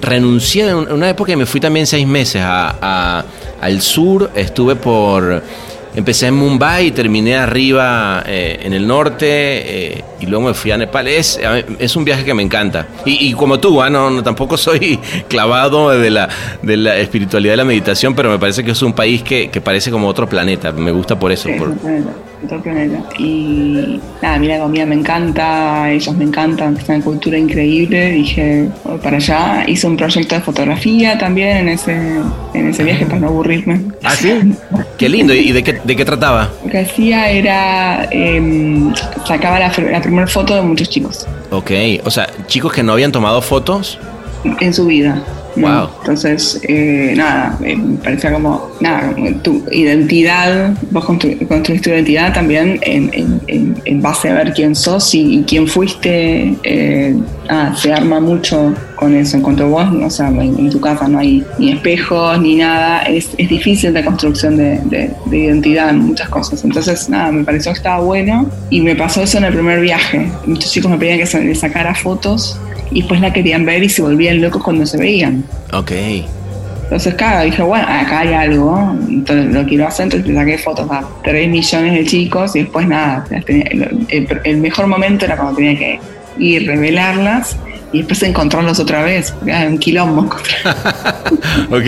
renuncié 0.02 0.70
en 0.70 0.76
una 0.92 1.10
época 1.10 1.32
y 1.32 1.36
me 1.36 1.46
fui 1.46 1.60
también 1.60 1.88
seis 1.88 2.06
meses 2.06 2.42
a, 2.44 2.76
a- 2.82 3.26
al 3.62 3.82
sur. 3.82 4.30
Estuve 4.36 4.76
por. 4.76 5.42
Empecé 5.96 6.28
en 6.28 6.34
Mumbai 6.36 6.88
y 6.88 6.92
terminé 6.92 7.38
arriba 7.38 8.22
eh, 8.28 8.60
en 8.64 8.74
el 8.74 8.86
norte 8.86 9.26
eh, 9.30 10.04
y 10.20 10.26
luego 10.26 10.48
me 10.48 10.54
fui 10.54 10.70
a 10.72 10.78
Nepal. 10.78 11.08
Es, 11.08 11.40
es 11.80 11.96
un 11.96 12.04
viaje 12.04 12.26
que 12.26 12.34
me 12.34 12.44
encanta. 12.44 12.86
Y, 13.06 13.30
y 13.30 13.34
como 13.34 13.60
tú, 13.62 13.82
ah, 13.82 13.90
no, 13.90 14.10
no, 14.10 14.22
tampoco 14.22 14.58
soy 14.58 15.00
clavado 15.30 15.92
de 15.92 16.10
la, 16.12 16.28
de 16.62 16.76
la 16.76 16.98
espiritualidad 16.98 17.54
de 17.54 17.58
la 17.58 17.64
meditación, 17.66 18.14
pero 18.14 18.30
me 18.30 18.38
parece 18.38 18.62
que 18.66 18.72
es 18.72 18.82
un 18.82 18.92
país 18.92 19.24
que, 19.24 19.50
que 19.50 19.62
parece 19.62 19.90
como 19.90 20.10
otro 20.10 20.28
planeta. 20.28 20.74
Me 20.74 20.92
gusta 20.92 21.18
por 21.18 21.32
eso. 21.32 21.48
Sí, 21.48 21.56
por- 21.58 21.74
otro 22.44 22.62
planeta. 22.62 23.04
Y 23.18 24.00
nada, 24.22 24.36
a 24.36 24.40
mí 24.40 24.48
la 24.48 24.60
comida 24.60 24.86
me 24.86 24.96
encanta, 24.96 25.90
ellos 25.92 26.16
me 26.16 26.26
encantan, 26.26 26.78
es 26.78 26.88
una 26.90 27.02
cultura 27.02 27.38
increíble. 27.38 28.12
Dije, 28.12 28.70
voy 28.84 28.98
para 29.00 29.18
allá, 29.18 29.64
hice 29.68 29.88
un 29.88 29.98
proyecto 29.98 30.36
de 30.36 30.42
fotografía 30.42 31.18
también 31.18 31.58
en 31.58 31.70
ese, 31.70 31.96
en 32.54 32.70
ese 32.70 32.84
viaje 32.84 33.06
para 33.06 33.20
no 33.20 33.28
aburrirme. 33.28 33.82
¿Ah, 34.04 34.12
sí? 34.16 34.32
Qué 34.98 35.10
lindo. 35.10 35.34
¿Y 35.34 35.52
de 35.52 35.64
qué, 35.64 35.74
de 35.84 35.96
qué 35.96 36.06
trataba? 36.06 36.50
Lo 36.64 36.72
que 36.72 36.80
hacía 36.80 37.30
era, 37.30 38.08
em, 38.12 38.94
sacaba 39.28 39.60
la, 39.60 39.72
la 39.92 40.02
primera 40.02 40.28
foto 40.28 40.56
de 40.56 40.62
muchos 40.62 40.90
chicos 40.90 41.26
Ok, 41.52 41.72
o 42.04 42.12
sea, 42.12 42.28
chicos 42.48 42.74
que 42.74 42.84
no 42.84 42.94
habían 42.94 43.12
tomado 43.12 43.42
fotos. 43.42 43.98
en 44.60 44.74
su 44.74 44.86
vida. 44.86 45.22
Wow. 45.58 45.90
Entonces, 46.00 46.60
eh, 46.68 47.14
nada, 47.16 47.58
me 47.62 47.78
parecía 48.04 48.34
como, 48.34 48.70
nada, 48.82 49.14
tu 49.42 49.64
identidad, 49.72 50.74
vos 50.92 51.06
constru- 51.06 51.48
construís 51.48 51.82
tu 51.82 51.90
identidad 51.90 52.34
también 52.34 52.80
en, 52.82 53.10
en- 53.48 54.02
base 54.02 54.30
a 54.30 54.34
ver 54.36 54.54
quién 54.54 54.76
sos 54.76 55.14
y, 55.16 55.40
y 55.40 55.44
quién 55.44 55.68
fuiste. 55.68 56.56
eh, 56.64 57.16
ah, 57.50 57.74
se 57.76 57.92
arma 57.94 58.20
mucho 58.20 58.74
con 58.96 59.16
eso. 59.16 59.38
En 59.38 59.44
cuanto 59.44 59.64
a 59.64 59.68
vos, 59.68 59.86
o 60.04 60.10
sea, 60.10 60.28
en, 60.28 60.42
en 60.60 60.70
tu 60.70 60.80
casa 60.80 61.08
no 61.08 61.20
hay 61.20 61.44
ni 61.58 61.72
espejos 61.72 62.40
ni 62.40 62.56
nada, 62.56 63.04
es, 63.04 63.30
es 63.38 63.50
difícil 63.50 63.94
la 63.94 64.04
construcción 64.04 64.58
de, 64.58 64.80
de- 64.86 65.12
de 65.26 65.38
identidad 65.38 65.90
en 65.90 66.00
muchas 66.00 66.30
cosas. 66.30 66.64
Entonces, 66.64 67.10
nada, 67.10 67.32
me 67.32 67.44
pareció 67.44 67.72
que 67.72 67.78
estaba 67.78 68.04
bueno 68.04 68.50
y 68.70 68.82
me 68.82 68.96
pasó 68.96 69.24
eso 69.24 69.38
en 69.38 69.46
el 69.46 69.54
primer 69.54 69.80
viaje. 69.82 70.30
Muchos 70.46 70.72
chicos 70.72 70.92
me 70.92 70.98
pedían 70.98 71.18
que 71.20 71.26
se- 71.26 71.44
les 71.44 71.60
sacara 71.60 71.96
fotos 71.96 72.60
y 72.92 73.00
después 73.00 73.20
la 73.22 73.32
querían 73.34 73.66
ver 73.66 73.84
y 73.84 73.90
se 73.90 74.02
volvían 74.02 74.42
locos 74.42 74.64
cuando 74.64 74.86
se 74.86 74.98
veían. 74.98 75.44
Ok. 75.74 75.92
Entonces, 76.84 77.16
claro, 77.16 77.44
dije, 77.46 77.64
bueno, 77.64 77.84
acá 77.88 78.20
hay 78.20 78.34
algo, 78.34 78.96
entonces 79.10 79.52
lo 79.52 79.66
quiero 79.66 79.88
hacer, 79.88 80.04
entonces 80.04 80.28
le 80.28 80.36
saqué 80.36 80.58
fotos 80.60 80.88
a 80.92 81.04
3 81.24 81.50
millones 81.50 81.94
de 81.94 82.06
chicos 82.06 82.56
y 82.56 82.60
después 82.60 82.88
nada, 82.88 83.26
tenía- 83.46 83.66
el, 83.72 84.06
el- 84.10 84.28
el 84.44 84.58
mejor 84.58 84.86
momento 84.86 85.26
era 85.26 85.36
cuando 85.36 85.56
tenía 85.56 85.76
que 85.80 86.00
ir, 86.38 86.68
revelarlas 86.68 87.58
y 87.94 88.00
después 88.00 88.24
encontrarlos 88.24 88.80
otra 88.80 89.04
vez, 89.04 89.32
porque 89.32 89.52
era 89.52 89.68
un 89.68 89.78
quilombo 89.78 90.22
ok. 91.72 91.86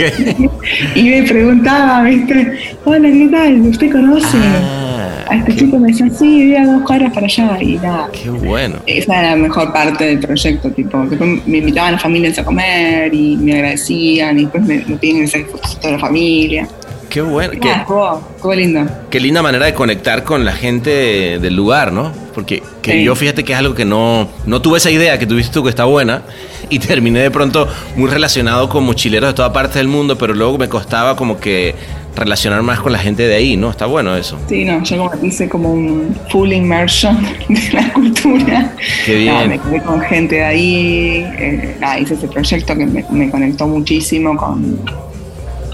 Y 0.96 1.04
me 1.10 1.24
preguntaba, 1.24 2.04
¿viste? 2.04 2.58
Hola, 2.86 3.10
¿qué 3.10 3.28
tal? 3.32 3.62
¿Usted 3.62 3.92
conoce 3.92 4.38
Ah, 4.38 5.26
a 5.30 5.36
este 5.36 5.52
qué, 5.52 5.58
chico? 5.60 5.80
Me 5.80 5.90
decía, 5.90 6.10
sí, 6.10 6.44
vive 6.46 6.58
a 6.58 6.66
dos 6.66 6.82
cuadras 6.84 7.14
para 7.14 7.26
allá 7.26 7.58
y 7.62 7.76
nada. 7.76 8.10
qué 8.12 8.30
bueno. 8.30 8.76
Esa 8.86 9.20
era 9.20 9.30
la 9.32 9.36
mejor 9.36 9.74
parte 9.74 10.06
del 10.06 10.20
proyecto, 10.20 10.70
tipo, 10.72 11.06
después 11.06 11.46
me 11.46 11.58
invitaban 11.58 11.96
a 11.96 12.00
familias 12.00 12.38
a 12.40 12.46
comer 12.46 13.14
y 13.14 13.36
me 13.38 13.54
agradecían 13.56 14.40
y 14.40 14.44
después 14.44 14.64
me, 14.64 14.84
me 14.88 14.96
piden 14.98 15.30
que 15.30 15.46
fotos 15.46 15.76
de 15.76 15.82
toda 15.82 15.94
la 15.94 16.00
familia. 16.00 16.68
Qué 17.10 17.22
bueno. 17.22 17.54
Qué, 17.60 18.56
lindo. 18.56 18.86
qué 19.10 19.20
linda 19.20 19.42
manera 19.42 19.66
de 19.66 19.74
conectar 19.74 20.24
con 20.24 20.44
la 20.46 20.52
gente 20.52 21.40
del 21.40 21.56
lugar, 21.56 21.92
¿no? 21.94 22.12
Porque 22.38 22.62
que 22.84 22.92
Sí. 22.92 23.04
yo 23.04 23.16
fíjate 23.16 23.44
que 23.44 23.54
es 23.54 23.58
algo 23.58 23.74
que 23.74 23.84
no, 23.84 24.28
no 24.46 24.62
tuve 24.62 24.78
esa 24.78 24.92
idea 24.92 25.18
que 25.18 25.26
tuviste 25.26 25.52
tú 25.52 25.64
que 25.64 25.72
está 25.72 25.86
buena 25.86 26.22
y 26.70 26.78
terminé 26.94 27.20
de 27.20 27.32
pronto 27.32 27.68
muy 27.96 28.12
relacionado 28.12 28.70
con 28.70 28.84
mochileros 28.84 29.32
de 29.32 29.34
toda 29.34 29.52
parte 29.52 29.80
del 29.80 29.88
mundo, 29.88 30.20
pero 30.20 30.36
luego 30.36 30.56
me 30.60 30.70
costaba 30.70 31.16
como 31.16 31.40
que 31.40 31.74
relacionar 32.16 32.62
más 32.62 32.80
con 32.80 32.92
la 32.92 33.00
gente 33.00 33.28
de 33.28 33.34
ahí, 33.34 33.58
¿no? 33.58 33.72
Está 33.72 33.88
bueno 33.88 34.16
eso. 34.16 34.38
Sí, 34.48 34.66
no, 34.66 34.84
yo 34.84 35.10
como 35.10 35.26
hice 35.26 35.50
como 35.50 35.74
un 35.74 36.16
full 36.30 36.52
immersion 36.54 37.18
de 37.50 37.70
la 37.74 37.92
cultura. 37.92 38.72
Qué 39.08 39.16
bien. 39.16 39.34
Nada, 39.34 39.48
me 39.48 39.58
quedé 39.60 39.82
con 39.82 40.00
gente 40.02 40.36
de 40.36 40.44
ahí, 40.44 41.26
eh, 41.40 41.76
nada, 41.80 42.00
hice 42.00 42.14
ese 42.14 42.28
proyecto 42.28 42.76
que 42.78 42.86
me, 42.86 43.04
me 43.10 43.32
conectó 43.32 43.66
muchísimo 43.66 44.38
con, 44.38 44.80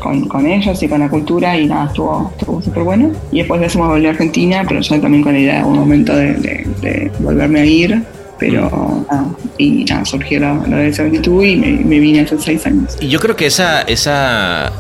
con, 0.03 0.27
con 0.27 0.45
ellos 0.45 0.83
y 0.83 0.87
con 0.87 0.99
la 0.99 1.09
cultura 1.09 1.57
y 1.57 1.65
nada, 1.65 1.85
estuvo 1.87 2.31
estuvo 2.37 2.61
súper 2.61 2.83
bueno. 2.83 3.11
Y 3.31 3.39
después 3.39 3.59
de 3.61 3.67
eso 3.67 3.79
me 3.79 3.87
volví 3.87 4.05
a 4.05 4.09
Argentina, 4.11 4.63
pero 4.67 4.81
yo 4.81 4.99
también 5.01 5.23
con 5.23 5.33
la 5.33 5.39
idea 5.39 5.57
de 5.59 5.63
un 5.63 5.79
momento 5.79 6.15
de, 6.15 6.33
de- 6.33 6.67
de 6.81 7.11
volverme 7.19 7.61
a 7.61 7.65
ir. 7.65 8.03
Pero 8.39 9.05
nada, 9.09 9.25
y 9.57 9.85
nada, 9.85 10.03
surgió 10.03 10.39
lo, 10.41 10.55
lo 10.67 10.75
de 10.77 10.91
72 10.91 11.45
y 11.45 11.55
me, 11.55 11.67
me 11.85 11.99
vine 11.99 12.21
hace 12.21 12.37
seis 12.39 12.65
años. 12.65 12.97
Y 12.99 13.07
yo 13.07 13.19
creo 13.19 13.35
que 13.37 13.45
esa, 13.45 13.83
esa, 13.83 14.71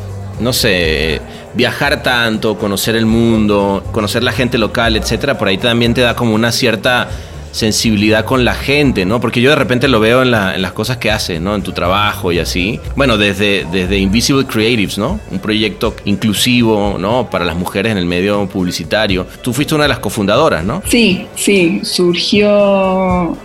no 0.41 0.51
sé, 0.51 1.21
viajar 1.53 2.03
tanto, 2.03 2.57
conocer 2.57 2.95
el 2.97 3.05
mundo, 3.05 3.83
conocer 3.93 4.21
la 4.23 4.33
gente 4.33 4.57
local, 4.57 4.97
etcétera, 4.97 5.37
por 5.37 5.47
ahí 5.47 5.57
también 5.57 5.93
te 5.93 6.01
da 6.01 6.13
como 6.15 6.33
una 6.35 6.51
cierta 6.51 7.07
sensibilidad 7.53 8.25
con 8.25 8.43
la 8.43 8.55
gente, 8.55 9.05
¿no? 9.05 9.21
Porque 9.21 9.39
yo 9.39 9.51
de 9.51 9.55
repente 9.55 9.87
lo 9.87 9.99
veo 10.01 10.21
en, 10.23 10.31
la- 10.31 10.55
en 10.55 10.61
las 10.61 10.73
cosas 10.73 10.97
que 10.97 11.09
hace, 11.11 11.39
¿no? 11.39 11.55
En 11.55 11.61
tu 11.61 11.71
trabajo 11.71 12.31
y 12.33 12.39
así. 12.39 12.79
Bueno, 12.97 13.17
desde, 13.17 13.65
desde 13.71 13.97
Invisible 13.99 14.45
Creatives, 14.45 14.97
¿no? 14.97 15.19
Un 15.31 15.39
proyecto 15.39 15.95
inclusivo, 16.05 16.97
¿no? 16.99 17.29
Para 17.29 17.45
las 17.45 17.55
mujeres 17.55 17.91
en 17.93 17.99
el 17.99 18.05
medio 18.05 18.45
publicitario. 18.49 19.25
Tú 19.41 19.53
fuiste 19.53 19.75
una 19.75 19.83
de 19.85 19.89
las 19.89 19.99
cofundadoras, 19.99 20.65
¿no? 20.65 20.81
Sí, 20.89 21.25
sí, 21.35 21.79
surgió 21.83 23.37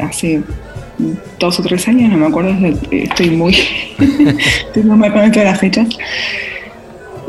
hace 0.00 0.40
dos 1.38 1.60
o 1.60 1.62
tres 1.62 1.86
años, 1.88 2.10
no 2.10 2.18
me 2.18 2.26
acuerdo, 2.26 2.54
estoy 2.90 3.30
muy, 3.30 3.54
estoy 3.98 4.82
muy 4.84 4.96
mal 4.96 5.12
con 5.12 5.22
esto 5.22 5.40
de 5.40 5.44
las 5.44 5.58
fechas. 5.60 5.88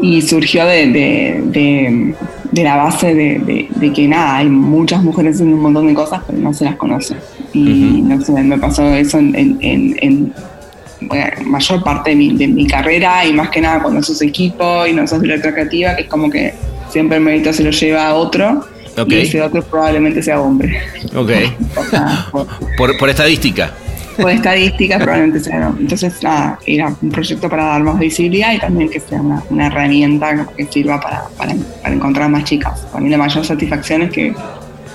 Y 0.02 0.22
surgió 0.22 0.66
de, 0.66 0.88
de- 0.88 1.42
de- 1.46 2.16
de 2.52 2.64
la 2.64 2.76
base 2.78 3.14
de, 3.14 3.40
de- 3.40 3.68
de 3.76 3.94
que 3.94 4.08
nada, 4.08 4.38
hay 4.38 4.50
muchas 4.50 5.04
mujeres 5.04 5.36
haciendo 5.36 5.56
un 5.56 5.62
montón 5.64 5.88
de 5.88 5.94
cosas, 5.94 6.22
pero 6.26 6.38
no 6.40 6.54
se 6.54 6.66
las 6.66 6.76
conoce. 6.76 7.16
Y 7.54 8.02
no 8.04 8.20
sé, 8.22 8.32
me 8.32 8.58
pasó 8.58 8.84
eso 8.96 9.20
en, 9.20 9.36
en- 9.36 9.58
en- 9.62 9.96
en, 10.02 10.34
bueno, 11.02 11.26
mayor 11.46 11.84
parte 11.84 12.10
de 12.12 12.16
mi, 12.16 12.36
de 12.36 12.48
mi 12.48 12.68
carrera 12.68 13.26
y 13.26 13.34
más 13.34 13.50
que 13.50 13.62
nada 13.62 13.82
cuando 13.82 14.02
sos 14.04 14.22
equipo 14.22 14.86
y 14.88 14.94
no 14.94 15.08
sos 15.08 15.22
directora 15.22 15.54
creativa, 15.54 15.96
que 15.96 16.02
es 16.04 16.08
como 16.10 16.30
que 16.30 16.54
siempre 16.90 17.18
el 17.18 17.24
mérito 17.24 17.54
se 17.54 17.64
lo 17.64 17.70
lleva 17.72 18.08
a 18.08 18.16
otro 18.16 18.66
Ok. 18.98 19.10
y 19.12 19.16
ese 19.22 19.42
otro 19.42 19.62
probablemente 19.64 20.22
sea 20.22 20.42
hombre. 20.42 20.78
Ok. 21.16 21.30
O 21.78 21.84
sea, 21.86 22.28
por, 22.32 22.48
Por, 22.78 22.98
por 22.98 23.10
estadística. 23.10 23.72
Por 24.20 24.32
estadísticas 24.32 25.02
probablemente 25.02 25.40
sea. 25.40 25.72
Entonces, 25.80 26.22
nada, 26.24 26.60
era 26.66 26.94
un 27.02 27.10
proyecto 27.10 27.50
para 27.50 27.64
dar 27.66 27.84
más 27.84 28.00
visibilidad 28.00 28.54
y 28.54 28.60
también 28.60 28.90
que 28.90 29.00
sea 29.00 29.22
una, 29.22 29.44
una 29.50 29.68
herramienta 29.68 30.48
que 30.56 30.66
sirva 30.66 31.00
para, 31.00 31.24
para, 31.38 31.54
para 31.82 31.96
encontrar 31.96 32.30
más 32.30 32.44
chicas. 32.44 32.82
Para 32.92 33.04
mí 33.04 33.10
la 33.10 33.18
mayor 33.18 33.46
satisfacción 33.46 34.04
es 34.04 34.12
que 34.12 34.34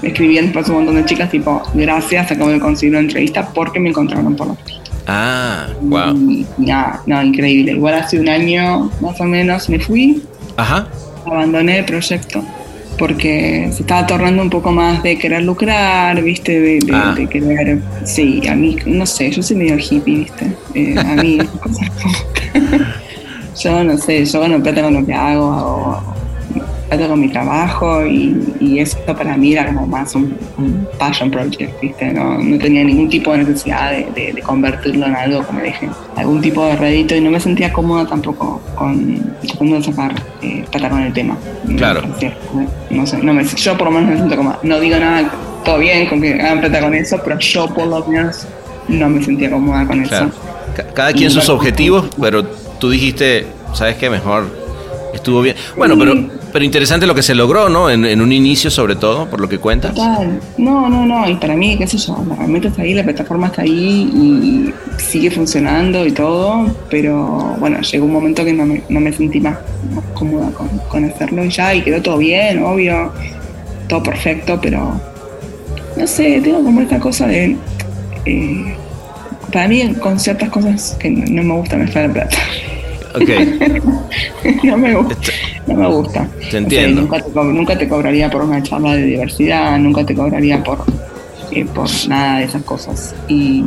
me 0.02 0.08
escribían 0.08 0.46
después 0.46 0.68
un 0.68 0.76
montón 0.76 0.96
de 0.96 1.04
chicas 1.04 1.30
tipo, 1.30 1.62
gracias, 1.74 2.30
acabo 2.30 2.50
de 2.50 2.60
conseguir 2.60 2.92
una 2.94 3.00
entrevista 3.00 3.48
porque 3.54 3.80
me 3.80 3.88
encontraron 3.90 4.36
por 4.36 4.48
la 4.48 4.56
Ah, 5.06 5.66
wow. 5.82 6.14
y 6.30 6.46
nada, 6.58 7.02
no, 7.06 7.22
increíble. 7.22 7.72
Igual 7.72 7.94
hace 7.94 8.18
un 8.18 8.28
año 8.28 8.90
más 9.00 9.20
o 9.20 9.24
menos 9.24 9.68
me 9.68 9.78
fui, 9.78 10.22
Ajá. 10.56 10.88
abandoné 11.26 11.80
el 11.80 11.84
proyecto 11.84 12.42
porque 12.98 13.68
se 13.72 13.82
estaba 13.82 14.06
tornando 14.06 14.42
un 14.42 14.50
poco 14.50 14.70
más 14.72 15.02
de 15.02 15.18
querer 15.18 15.42
lucrar, 15.42 16.22
¿viste? 16.22 16.60
De, 16.60 16.78
de- 16.80 16.92
Ah. 16.94 17.14
de 17.16 17.26
querer. 17.26 17.78
Sí, 18.04 18.40
a 18.48 18.54
mí, 18.54 18.76
no 18.86 19.04
sé, 19.06 19.30
yo 19.30 19.42
soy 19.42 19.56
medio 19.56 19.76
hippie, 19.78 20.16
¿viste? 20.20 20.52
Eh, 20.74 20.94
a 20.98 21.14
mí 21.22 21.38
cosas. 21.60 21.88
Yo 23.62 23.84
no 23.84 23.96
sé, 23.96 24.24
yo 24.24 24.40
gano 24.40 24.60
plata 24.60 24.82
con 24.82 24.94
lo 24.94 25.06
que 25.06 25.14
hago, 25.14 25.52
hago 25.52 26.13
con 26.98 27.20
mi 27.20 27.28
trabajo 27.28 28.04
y, 28.06 28.36
y 28.60 28.78
eso 28.78 28.98
para 29.06 29.36
mí 29.36 29.52
era 29.52 29.66
como 29.66 29.86
más 29.86 30.14
un, 30.14 30.36
un 30.58 30.86
passion 30.98 31.30
project, 31.30 31.80
¿viste? 31.80 32.12
No, 32.12 32.38
no 32.38 32.58
tenía 32.58 32.84
ningún 32.84 33.08
tipo 33.08 33.32
de 33.32 33.38
necesidad 33.38 33.90
de, 33.90 34.06
de- 34.14 34.32
de 34.32 34.42
convertirlo 34.42 35.06
en 35.06 35.14
algo 35.16 35.46
que 35.46 35.52
me 35.52 35.62
deje 35.62 35.88
algún 36.16 36.40
tipo 36.40 36.64
de 36.66 36.76
rédito 36.76 37.14
y 37.14 37.20
no 37.20 37.30
me 37.30 37.40
sentía 37.40 37.72
cómoda 37.72 38.06
tampoco 38.06 38.60
con 38.74 39.18
tratando 39.46 39.76
de 39.76 39.82
sacar 39.82 40.14
eh, 40.42 40.64
plata 40.70 40.88
con 40.90 41.00
el 41.02 41.12
tema. 41.12 41.36
Claro. 41.76 42.02
No 42.90 43.06
sé, 43.06 43.18
no 43.18 43.34
me, 43.34 43.44
yo 43.44 43.76
por 43.76 43.86
lo 43.86 43.90
menos 43.92 44.10
me 44.10 44.16
siento 44.16 44.36
cómoda. 44.36 44.58
No 44.62 44.80
digo 44.80 44.96
nada, 44.98 45.30
todo 45.64 45.78
bien 45.78 46.06
con 46.08 46.20
que 46.20 46.34
hagan 46.34 46.60
plata 46.60 46.80
con 46.80 46.94
eso, 46.94 47.18
pero 47.24 47.38
yo 47.38 47.66
por 47.68 47.86
lo 47.86 48.04
menos 48.06 48.46
no 48.88 49.08
me 49.08 49.22
sentía 49.22 49.50
cómoda 49.50 49.86
con 49.86 50.02
Claro. 50.04 50.26
eso. 50.28 50.34
Ca- 50.76 50.86
Cada 50.94 51.12
quien 51.12 51.30
sus 51.30 51.48
objetivos, 51.48 52.06
pero 52.20 52.44
tú 52.78 52.90
dijiste, 52.90 53.46
¿sabes 53.72 53.96
qué? 53.96 54.10
Mejor 54.10 54.46
estuvo 55.14 55.40
bien. 55.42 55.56
Bueno, 55.76 55.96
pero, 55.98 56.14
pero 56.54 56.64
interesante 56.64 57.04
lo 57.04 57.16
que 57.16 57.24
se 57.24 57.34
logró, 57.34 57.68
¿no? 57.68 57.90
En, 57.90 58.04
en 58.04 58.20
un 58.20 58.30
inicio, 58.30 58.70
sobre 58.70 58.94
todo, 58.94 59.28
por 59.28 59.40
lo 59.40 59.48
que 59.48 59.58
cuentas. 59.58 59.92
Total. 59.92 60.38
No, 60.56 60.88
no, 60.88 61.04
no. 61.04 61.28
Y 61.28 61.34
para 61.34 61.56
mí, 61.56 61.76
qué 61.76 61.84
sé 61.88 61.98
yo, 61.98 62.16
la 62.28 62.36
herramienta 62.36 62.68
está 62.68 62.82
ahí, 62.82 62.94
la 62.94 63.02
plataforma 63.02 63.48
está 63.48 63.62
ahí 63.62 64.08
y 64.14 64.72
sigue 65.02 65.32
funcionando 65.32 66.06
y 66.06 66.12
todo. 66.12 66.72
Pero 66.88 67.56
bueno, 67.58 67.80
llegó 67.80 68.06
un 68.06 68.12
momento 68.12 68.44
que 68.44 68.52
no 68.52 68.66
me, 68.66 68.80
no 68.88 69.00
me 69.00 69.12
sentí 69.12 69.40
más, 69.40 69.58
cómoda 70.14 70.48
con, 70.52 70.68
con 70.88 71.04
hacerlo 71.04 71.44
y 71.44 71.50
ya. 71.50 71.74
Y 71.74 71.82
quedó 71.82 72.00
todo 72.00 72.18
bien, 72.18 72.62
obvio. 72.62 73.12
Todo 73.88 74.04
perfecto, 74.04 74.56
pero 74.62 75.00
no 75.96 76.06
sé, 76.06 76.40
tengo 76.40 76.62
como 76.62 76.82
esta 76.82 77.00
cosa 77.00 77.26
de. 77.26 77.56
eh, 78.26 78.76
para 79.52 79.66
mí, 79.66 79.92
con 79.94 80.20
ciertas 80.20 80.50
cosas 80.50 80.96
que 81.00 81.10
no, 81.10 81.24
no 81.30 81.42
me 81.42 81.54
gusta 81.54 81.76
mezclar 81.76 82.12
plata. 82.12 82.38
Ok, 83.14 83.28
no 84.64 84.76
me 84.76 84.94
gusta. 84.94 85.14
No 85.66 85.74
me 85.74 85.86
gusta. 85.88 86.28
te 86.40 86.46
O 86.46 86.50
sea, 86.50 86.58
entiendo. 86.58 87.00
nunca, 87.02 87.20
te 87.22 87.30
co- 87.32 87.44
nunca 87.44 87.78
te 87.78 87.88
cobraría 87.88 88.30
por 88.30 88.42
una 88.42 88.62
charla 88.62 88.94
de 88.94 89.02
diversidad, 89.02 89.78
nunca 89.78 90.04
te 90.04 90.14
cobraría 90.14 90.62
por, 90.62 90.84
eh, 91.52 91.64
por 91.64 91.88
nada 92.08 92.38
de 92.38 92.44
esas 92.44 92.62
cosas. 92.62 93.14
Y 93.28 93.62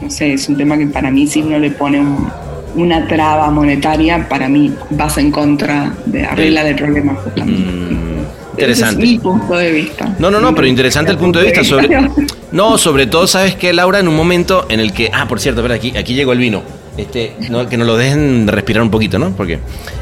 no 0.00 0.08
sé, 0.10 0.32
es 0.32 0.48
un 0.48 0.56
tema 0.56 0.78
que 0.78 0.86
para 0.86 1.10
mí 1.10 1.26
si 1.26 1.42
uno 1.42 1.58
le 1.58 1.70
pone 1.70 2.00
un- 2.00 2.28
una 2.76 3.06
traba 3.06 3.50
monetaria, 3.50 4.26
para 4.28 4.48
mí 4.48 4.72
vas 4.90 5.18
en 5.18 5.30
contra 5.30 5.92
de 6.06 6.24
arreglar 6.24 6.66
el 6.66 6.76
problema 6.76 7.14
justamente. 7.14 7.60
Mm, 7.62 8.18
Ese 8.20 8.52
interesante. 8.52 9.04
es 9.04 9.10
mi 9.10 9.18
punto 9.18 9.54
de 9.56 9.72
vista. 9.72 10.14
No, 10.18 10.30
no, 10.30 10.40
no, 10.40 10.54
pero 10.54 10.66
interesante 10.66 11.10
el 11.12 11.18
punto 11.18 11.40
de 11.40 11.46
vista 11.46 11.64
sobre... 11.64 11.88
No, 12.52 12.78
sobre 12.78 13.06
todo, 13.06 13.28
¿sabes 13.28 13.54
qué, 13.54 13.72
Laura? 13.72 14.00
En 14.00 14.08
un 14.08 14.16
momento 14.16 14.66
en 14.70 14.80
el 14.80 14.92
que... 14.92 15.08
Ah, 15.14 15.28
por 15.28 15.38
cierto, 15.38 15.60
espera, 15.60 15.76
aquí, 15.76 15.96
aquí 15.96 16.14
llegó 16.14 16.32
el 16.32 16.38
vino. 16.40 16.62
Este, 17.00 17.34
no, 17.50 17.68
que 17.68 17.76
nos 17.76 17.86
lo 17.86 17.96
dejen 17.96 18.46
respirar 18.48 18.82
un 18.82 18.90
poquito, 18.90 19.18
¿no? 19.18 19.30
Porque... 19.36 19.58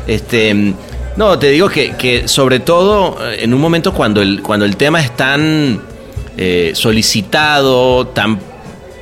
Este... 0.07 0.75
No, 1.17 1.37
te 1.37 1.51
digo 1.51 1.69
que, 1.69 1.97
que 1.97 2.29
sobre 2.29 2.61
todo 2.61 3.19
eh, 3.29 3.39
en 3.43 3.53
un 3.53 3.61
momento 3.61 3.93
cuando 3.93 4.23
el, 4.23 4.41
cuando 4.41 4.65
el 4.65 4.77
tema 4.77 5.01
es 5.01 5.17
tan 5.17 5.81
eh, 6.37 6.71
solicitado, 6.75 8.07
tan, 8.09 8.39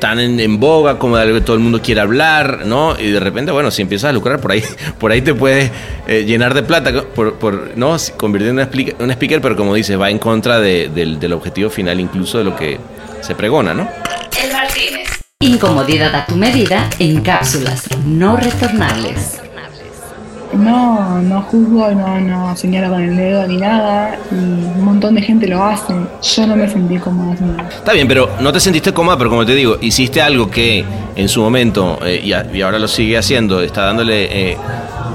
tan 0.00 0.18
en, 0.20 0.40
en 0.40 0.58
boga 0.58 0.98
como 0.98 1.16
de 1.18 1.24
algo 1.24 1.34
que 1.34 1.40
todo 1.42 1.56
el 1.56 1.62
mundo 1.62 1.82
quiere 1.82 2.00
hablar, 2.00 2.62
¿no? 2.64 2.98
Y 2.98 3.10
de 3.10 3.20
repente, 3.20 3.52
bueno, 3.52 3.70
si 3.70 3.82
empiezas 3.82 4.08
a 4.08 4.12
lucrar 4.14 4.40
por 4.40 4.52
ahí, 4.52 4.62
por 4.98 5.12
ahí 5.12 5.20
te 5.20 5.34
puedes 5.34 5.70
eh, 6.06 6.24
llenar 6.26 6.54
de 6.54 6.62
plata, 6.62 6.90
por, 7.14 7.34
por, 7.34 7.72
¿no? 7.76 7.96
Convirtiendo 8.16 8.62
en 8.62 8.94
un 8.98 9.10
speaker, 9.10 9.42
pero 9.42 9.54
como 9.54 9.74
dices, 9.74 10.00
va 10.00 10.08
en 10.08 10.18
contra 10.18 10.58
de- 10.58 10.88
del, 10.88 11.20
del 11.20 11.34
objetivo 11.34 11.68
final, 11.68 12.00
incluso 12.00 12.38
de 12.38 12.44
lo 12.44 12.56
que 12.56 12.78
se 13.20 13.34
pregona, 13.34 13.74
¿no? 13.74 13.86
El. 14.42 14.55
Incomodidad 15.56 16.14
a 16.14 16.26
tu 16.26 16.36
medida 16.36 16.90
en 16.98 17.22
cápsulas 17.22 17.84
no 18.04 18.36
retornables. 18.36 19.40
No, 20.52 21.22
no 21.22 21.40
juzgo, 21.40 21.90
no, 21.92 22.20
no 22.20 22.54
señalo 22.54 22.90
con 22.92 23.02
el 23.02 23.16
dedo 23.16 23.46
ni 23.48 23.56
nada. 23.56 24.18
Y 24.30 24.34
un 24.34 24.84
montón 24.84 25.14
de 25.14 25.22
gente 25.22 25.46
lo 25.48 25.64
hace. 25.64 25.94
Yo 26.22 26.46
no 26.46 26.56
me 26.56 26.68
sentí 26.68 26.98
cómoda 26.98 27.32
haciendo. 27.32 27.62
Está 27.70 27.94
bien, 27.94 28.06
pero 28.06 28.28
no 28.40 28.52
te 28.52 28.60
sentiste 28.60 28.92
cómoda, 28.92 29.16
pero 29.16 29.30
como 29.30 29.46
te 29.46 29.54
digo, 29.54 29.78
hiciste 29.80 30.20
algo 30.20 30.50
que 30.50 30.84
en 31.16 31.26
su 31.30 31.40
momento, 31.40 31.98
eh, 32.04 32.20
y, 32.22 32.34
a- 32.34 32.46
y 32.52 32.60
ahora 32.60 32.78
lo 32.78 32.86
sigue 32.86 33.16
haciendo, 33.16 33.62
está 33.62 33.86
dándole 33.86 34.50
eh, 34.52 34.56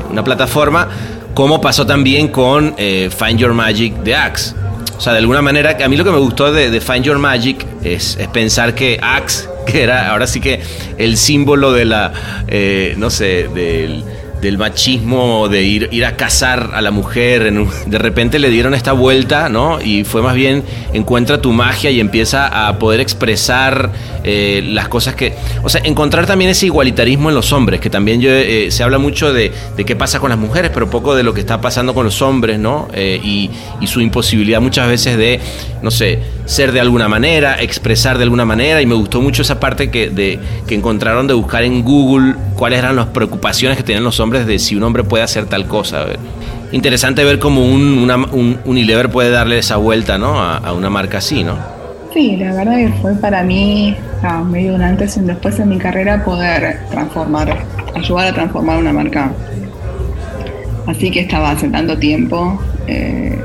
una 0.09 0.23
plataforma, 0.23 0.87
como 1.35 1.61
pasó 1.61 1.85
también 1.85 2.29
con 2.29 2.73
eh, 2.79 3.11
Find 3.15 3.37
Your 3.39 3.53
Magic 3.53 3.93
de 3.97 4.15
Axe. 4.15 4.55
O 4.97 4.99
sea, 4.99 5.13
de 5.13 5.19
alguna 5.19 5.43
manera, 5.43 5.77
a 5.83 5.87
mí 5.87 5.97
lo 5.97 6.03
que 6.03 6.11
me 6.11 6.17
gustó 6.19 6.51
de, 6.51 6.71
de 6.71 6.81
Find 6.81 7.03
Your 7.05 7.19
Magic 7.19 7.63
es, 7.83 8.17
es 8.19 8.27
pensar 8.27 8.73
que 8.75 8.99
Axe, 9.01 9.47
que 9.65 9.83
era 9.83 10.11
ahora 10.11 10.27
sí 10.27 10.39
que 10.39 10.61
el 10.97 11.17
símbolo 11.17 11.71
de 11.71 11.85
la, 11.85 12.13
eh, 12.47 12.95
no 12.97 13.09
sé, 13.09 13.47
del 13.47 14.57
machismo, 14.57 15.49
de 15.49 15.61
ir, 15.61 15.89
ir 15.91 16.03
a 16.03 16.17
cazar 16.17 16.71
a 16.73 16.81
la 16.81 16.89
mujer, 16.89 17.53
de 17.85 17.97
repente 17.99 18.39
le 18.39 18.49
dieron 18.49 18.73
esta 18.73 18.91
vuelta, 18.91 19.49
¿no? 19.49 19.79
Y 19.79 20.03
fue 20.03 20.23
más 20.23 20.33
bien, 20.33 20.63
encuentra 20.93 21.41
tu 21.41 21.51
magia 21.51 21.91
y 21.91 21.99
empieza 21.99 22.67
a 22.67 22.79
poder 22.79 22.99
expresar 22.99 23.91
eh, 24.23 24.63
las 24.65 24.87
cosas 24.87 25.13
que... 25.13 25.35
O 25.61 25.69
sea, 25.69 25.81
encontrar 25.83 26.25
también 26.25 26.49
ese 26.49 26.65
igualitarismo 26.65 27.29
en 27.29 27.35
los 27.35 27.53
hombres, 27.53 27.79
que 27.79 27.91
también 27.91 28.19
yo, 28.19 28.31
eh, 28.31 28.71
se 28.71 28.81
habla 28.81 28.97
mucho 28.97 29.31
de, 29.31 29.51
de 29.77 29.85
qué 29.85 29.95
pasa 29.95 30.19
con 30.19 30.31
las 30.31 30.39
mujeres, 30.39 30.71
pero 30.73 30.89
poco 30.89 31.13
de 31.13 31.21
lo 31.21 31.35
que 31.35 31.39
está 31.39 31.61
pasando 31.61 31.93
con 31.93 32.05
los 32.05 32.21
hombres, 32.23 32.57
¿no? 32.57 32.87
Y 32.95 33.51
su 33.85 34.01
imposibilidad 34.01 34.59
muchas 34.59 34.87
veces 34.87 35.17
de, 35.17 35.39
no 35.83 35.91
sé, 35.91 36.19
ser 36.45 36.71
de 36.71 36.79
alguna 36.79 37.07
manera, 37.07 37.61
expresar 37.61 38.17
de 38.17 38.23
alguna 38.23 38.45
manera, 38.45 38.81
y 38.81 38.85
me 38.85 38.95
gustó 38.95 39.21
mucho 39.21 39.41
esa 39.41 39.59
parte 39.59 39.89
que, 39.89 40.09
de, 40.09 40.39
que 40.67 40.75
encontraron 40.75 41.27
de 41.27 41.33
buscar 41.33 41.63
en 41.63 41.83
Google 41.83 42.35
cuáles 42.55 42.79
eran 42.79 42.95
las 42.95 43.07
preocupaciones 43.07 43.77
que 43.77 43.83
tenían 43.83 44.03
los 44.03 44.19
hombres 44.19 44.45
de 44.45 44.59
si 44.59 44.75
un 44.75 44.83
hombre 44.83 45.03
puede 45.03 45.23
hacer 45.23 45.45
tal 45.45 45.65
cosa. 45.67 46.05
Interesante 46.71 47.23
ver 47.23 47.39
cómo 47.39 47.65
un, 47.65 47.97
una- 47.99 48.15
un 48.31 48.59
Unilever 48.65 49.09
puede 49.09 49.29
darle 49.29 49.57
esa 49.57 49.75
vuelta 49.77 50.17
¿no? 50.17 50.39
a, 50.41 50.57
a 50.57 50.73
una 50.73 50.89
marca 50.89 51.17
así, 51.19 51.43
¿no? 51.43 51.57
Sí, 52.13 52.35
la 52.37 52.53
verdad 52.53 52.75
que 52.77 52.89
fue 53.01 53.13
para 53.15 53.41
mí 53.43 53.95
ah, 54.23 54.43
medio 54.43 54.75
un 54.75 54.81
antes 54.81 55.15
y 55.15 55.21
un 55.21 55.27
después 55.27 55.57
en 55.59 55.69
mi 55.69 55.77
carrera 55.77 56.23
poder 56.25 56.79
transformar, 56.89 57.65
ayudar 57.95 58.27
a 58.27 58.33
transformar 58.33 58.79
una 58.79 58.91
marca. 58.91 59.31
Así 60.87 61.11
que 61.11 61.21
estaba 61.21 61.51
hace 61.51 61.69
tanto 61.69 61.97
tiempo, 61.97 62.59
eh, 62.87 63.39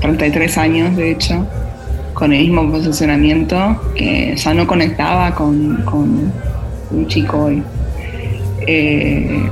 33 0.00 0.58
años 0.58 0.96
de 0.96 1.12
hecho, 1.12 1.46
con 2.22 2.32
el 2.32 2.38
mismo 2.42 2.70
posicionamiento 2.70 3.82
que 3.96 4.36
ya 4.36 4.54
no 4.54 4.64
conectaba 4.64 5.34
con, 5.34 5.82
con 5.84 6.32
un 6.92 7.06
chico 7.08 7.46
hoy. 7.46 7.60
Eh, 8.64 9.42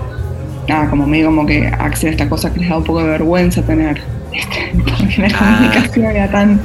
nada, 0.68 0.88
como 0.88 1.04
medio 1.04 1.26
como 1.26 1.44
que 1.44 1.66
acceder 1.66 2.10
a 2.10 2.12
esta 2.12 2.28
cosa 2.28 2.52
que 2.54 2.60
les 2.60 2.68
da 2.68 2.76
un 2.76 2.84
poco 2.84 3.02
de 3.02 3.08
vergüenza 3.10 3.60
tener. 3.62 4.00
Porque 4.84 5.20
la 5.22 5.28
Ah. 5.34 5.56
comunicación 5.58 6.06
era 6.14 6.30
tan, 6.30 6.60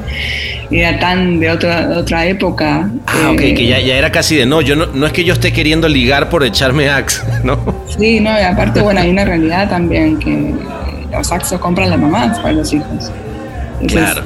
era 0.69 0.99
tan 0.99 1.39
de 1.39 1.49
otra, 1.49 1.87
de 1.87 1.97
otra 1.97 2.25
época. 2.27 2.87
Ah, 3.07 3.31
ok, 3.31 3.41
eh, 3.41 3.53
que 3.55 3.65
ya, 3.65 3.79
ya 3.79 3.95
era 3.95 4.11
casi 4.11 4.35
de 4.35 4.45
no. 4.45 4.61
Yo 4.61 4.75
no, 4.75 4.85
no 4.85 5.07
es 5.07 5.11
que 5.11 5.23
yo 5.23 5.33
esté 5.33 5.51
queriendo 5.53 5.87
ligar 5.87 6.29
por 6.29 6.43
echarme 6.43 6.87
Axe, 6.87 7.23
¿no? 7.43 7.57
Sí, 7.97 8.19
no, 8.19 8.29
y 8.39 8.43
aparte, 8.43 8.79
bueno, 8.79 9.01
hay 9.01 9.09
una 9.09 9.25
realidad 9.25 9.69
también 9.69 10.19
que 10.19 10.53
los 11.11 11.25
saxos 11.25 11.59
compran 11.59 11.89
las 11.89 11.99
mamás 11.99 12.37
para 12.37 12.51
los 12.51 12.71
hijos. 12.73 13.11
Entonces, 13.81 13.91
Claro. 14.13 14.21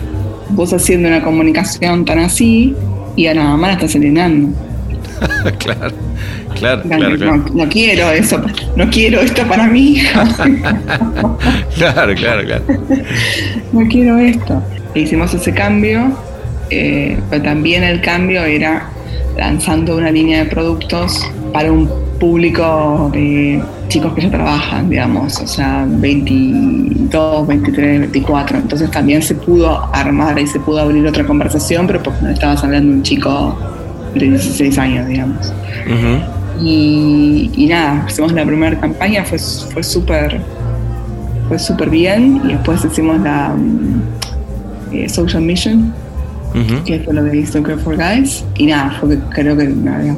Vos 0.50 0.74
haciendo 0.74 1.08
una 1.08 1.22
comunicación 1.24 2.06
tan 2.06 2.20
así 2.20 2.76
y 3.16 3.28
a 3.28 3.34
la 3.34 3.44
mamá 3.44 3.68
la 3.68 3.74
estás 3.74 3.96
alienando. 3.96 4.58
claro, 5.60 5.96
claro, 6.56 6.82
No, 6.86 6.98
claro, 6.98 7.18
claro. 7.18 7.38
no, 7.38 7.46
no 7.54 7.70
quiero 7.70 8.10
eso, 8.12 8.42
no 8.76 8.90
quiero 8.90 9.20
esto 9.20 9.46
para 9.48 9.68
mi 9.68 9.94
hija. 9.94 10.24
Claro, 11.76 12.14
claro, 12.14 12.44
claro. 12.44 12.64
no 13.72 13.88
quiero 13.88 14.18
esto. 14.18 14.62
E 14.96 15.02
hicimos 15.02 15.34
ese 15.34 15.54
cambio, 15.54 16.12
eh, 16.70 17.18
pero 17.30 17.44
también 17.44 17.84
el 17.84 18.02
cambio 18.02 18.44
era 18.44 18.90
lanzando 19.38 19.96
una 19.96 20.12
línea 20.12 20.44
de 20.44 20.50
productos 20.50 21.26
para 21.54 21.72
un 21.72 21.90
público 22.20 23.10
de 23.14 23.62
chicos 23.90 24.14
que 24.14 24.22
ya 24.22 24.32
trabajan, 24.32 24.90
digamos, 24.90 25.40
o 25.42 25.48
sea, 25.48 25.86
22, 25.88 27.48
23, 27.48 28.00
24. 28.00 28.58
Entonces 28.60 28.90
también 28.92 29.22
se 29.22 29.36
pudo 29.36 29.90
armar 29.94 30.40
y 30.40 30.48
se 30.48 30.60
pudo 30.60 30.80
abrir 30.80 31.06
otra 31.06 31.26
conversación, 31.26 31.88
pero 31.88 32.02
porque 32.02 32.22
no 32.22 32.30
estabas 32.30 32.64
hablando 32.64 32.92
de 32.92 32.98
un 32.98 33.04
chico 33.04 33.58
de 34.14 34.30
16 34.30 34.78
años, 34.78 35.08
digamos. 35.08 35.54
Y, 36.62 37.52
y 37.54 37.66
nada, 37.68 38.06
hicimos 38.08 38.32
la 38.32 38.46
primera 38.46 38.80
campaña, 38.80 39.24
fue, 39.26 39.40
fue 39.40 39.84
súper 39.84 40.42
fue 41.50 41.60
súper 41.60 41.90
bien. 41.90 42.42
Y 42.46 42.54
después 42.54 42.86
hicimos 42.86 43.20
la 43.20 43.50
mm, 43.50 44.02
eh, 44.94 45.10
Social 45.10 45.44
Mission, 45.44 45.94
que 46.86 47.00
fue 47.00 47.14
lo 47.14 47.30
que 47.30 47.38
hizo 47.38 47.62
Care 47.62 47.78
for 47.78 47.98
Guys. 47.98 48.46
Y 48.58 48.68
nada, 48.68 48.96
fue 49.00 49.20
creo 49.32 49.58
que 49.58 49.68
una 49.68 50.00
de 50.00 50.08
las 50.08 50.18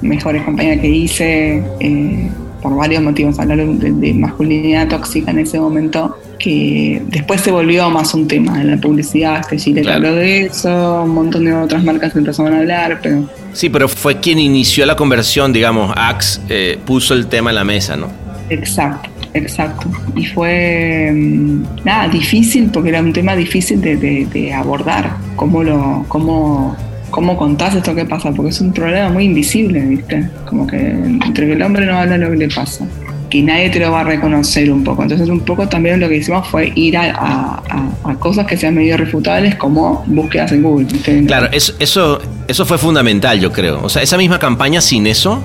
mejores 0.00 0.42
campañas 0.42 0.80
que 0.80 0.88
hice 0.88 1.62
eh, 1.80 2.30
por 2.64 2.74
varios 2.74 3.02
motivos. 3.02 3.38
Hablar 3.38 3.58
de, 3.58 3.92
de 3.92 4.14
masculinidad 4.14 4.88
tóxica 4.88 5.30
en 5.30 5.40
ese 5.40 5.60
momento, 5.60 6.18
que 6.38 7.02
después 7.08 7.42
se 7.42 7.50
volvió 7.50 7.90
más 7.90 8.14
un 8.14 8.26
tema 8.26 8.58
en 8.60 8.70
la 8.70 8.76
publicidad. 8.78 9.40
Este 9.40 9.58
Chile 9.58 9.82
Claro. 9.82 9.98
habló 10.08 10.14
de 10.16 10.46
eso, 10.46 11.02
un 11.04 11.10
montón 11.10 11.44
de 11.44 11.52
otras 11.52 11.84
marcas 11.84 12.16
empezaron 12.16 12.54
a 12.54 12.58
hablar, 12.60 13.00
pero 13.02 13.28
Sí, 13.52 13.68
pero 13.68 13.86
fue 13.86 14.18
quien 14.18 14.38
inició 14.38 14.84
la 14.86 14.96
conversión, 14.96 15.52
digamos. 15.52 15.92
Axe 15.94 16.40
eh, 16.48 16.78
puso 16.86 17.12
el 17.14 17.26
tema 17.26 17.50
en 17.50 17.56
la 17.56 17.64
mesa, 17.64 17.96
¿no? 17.96 18.08
Exacto, 18.50 19.08
exacto. 19.34 19.86
Y 20.16 20.24
fue 20.26 21.10
mm, 21.14 21.62
nada, 21.84 22.08
difícil 22.08 22.70
porque 22.72 22.88
era 22.88 23.00
un 23.00 23.12
tema 23.12 23.36
difícil 23.36 23.80
de, 23.80 23.96
de- 23.96 24.26
de 24.32 24.52
abordar. 24.54 25.16
¿Cómo 25.36 25.62
lo, 25.62 26.04
cómo, 26.08 26.76
cómo 27.14 27.36
contás 27.36 27.74
esto 27.76 27.94
que 27.94 28.04
pasa? 28.04 28.32
Porque 28.32 28.50
es 28.50 28.60
un 28.60 28.72
problema 28.72 29.08
muy 29.08 29.24
invisible, 29.26 29.80
¿viste? 29.80 30.28
Como 30.48 30.66
que 30.66 30.76
entre 30.76 31.46
que 31.46 31.52
el 31.52 31.62
hombre 31.62 31.86
no 31.86 31.96
habla 31.96 32.18
lo 32.18 32.28
que 32.30 32.36
le 32.36 32.48
pasa. 32.48 32.84
Que 33.30 33.40
nadie 33.40 33.70
te 33.70 33.78
lo 33.78 33.92
va 33.92 34.00
a 34.00 34.04
reconocer 34.04 34.68
un 34.70 34.82
poco. 34.82 35.02
Entonces, 35.04 35.28
un 35.28 35.40
poco 35.40 35.68
también 35.68 36.00
lo 36.00 36.08
que 36.08 36.16
hicimos 36.16 36.46
fue 36.48 36.72
ir 36.74 36.96
a, 36.96 37.12
a- 37.12 37.62
a- 37.70 38.10
a 38.10 38.14
cosas 38.16 38.46
que 38.46 38.56
sean 38.56 38.74
medio 38.74 38.96
refutables, 38.96 39.54
como 39.54 40.02
búsquedas 40.08 40.50
en 40.52 40.62
Google. 40.62 40.86
¿viste? 40.86 41.24
Claro, 41.26 41.48
eso, 41.52 41.72
eso, 41.78 42.20
eso 42.48 42.66
fue 42.66 42.78
fundamental, 42.78 43.38
yo 43.38 43.52
creo. 43.52 43.80
O 43.84 43.88
sea, 43.88 44.02
esa 44.02 44.16
misma 44.16 44.40
campaña 44.40 44.80
sin 44.80 45.06
eso 45.06 45.40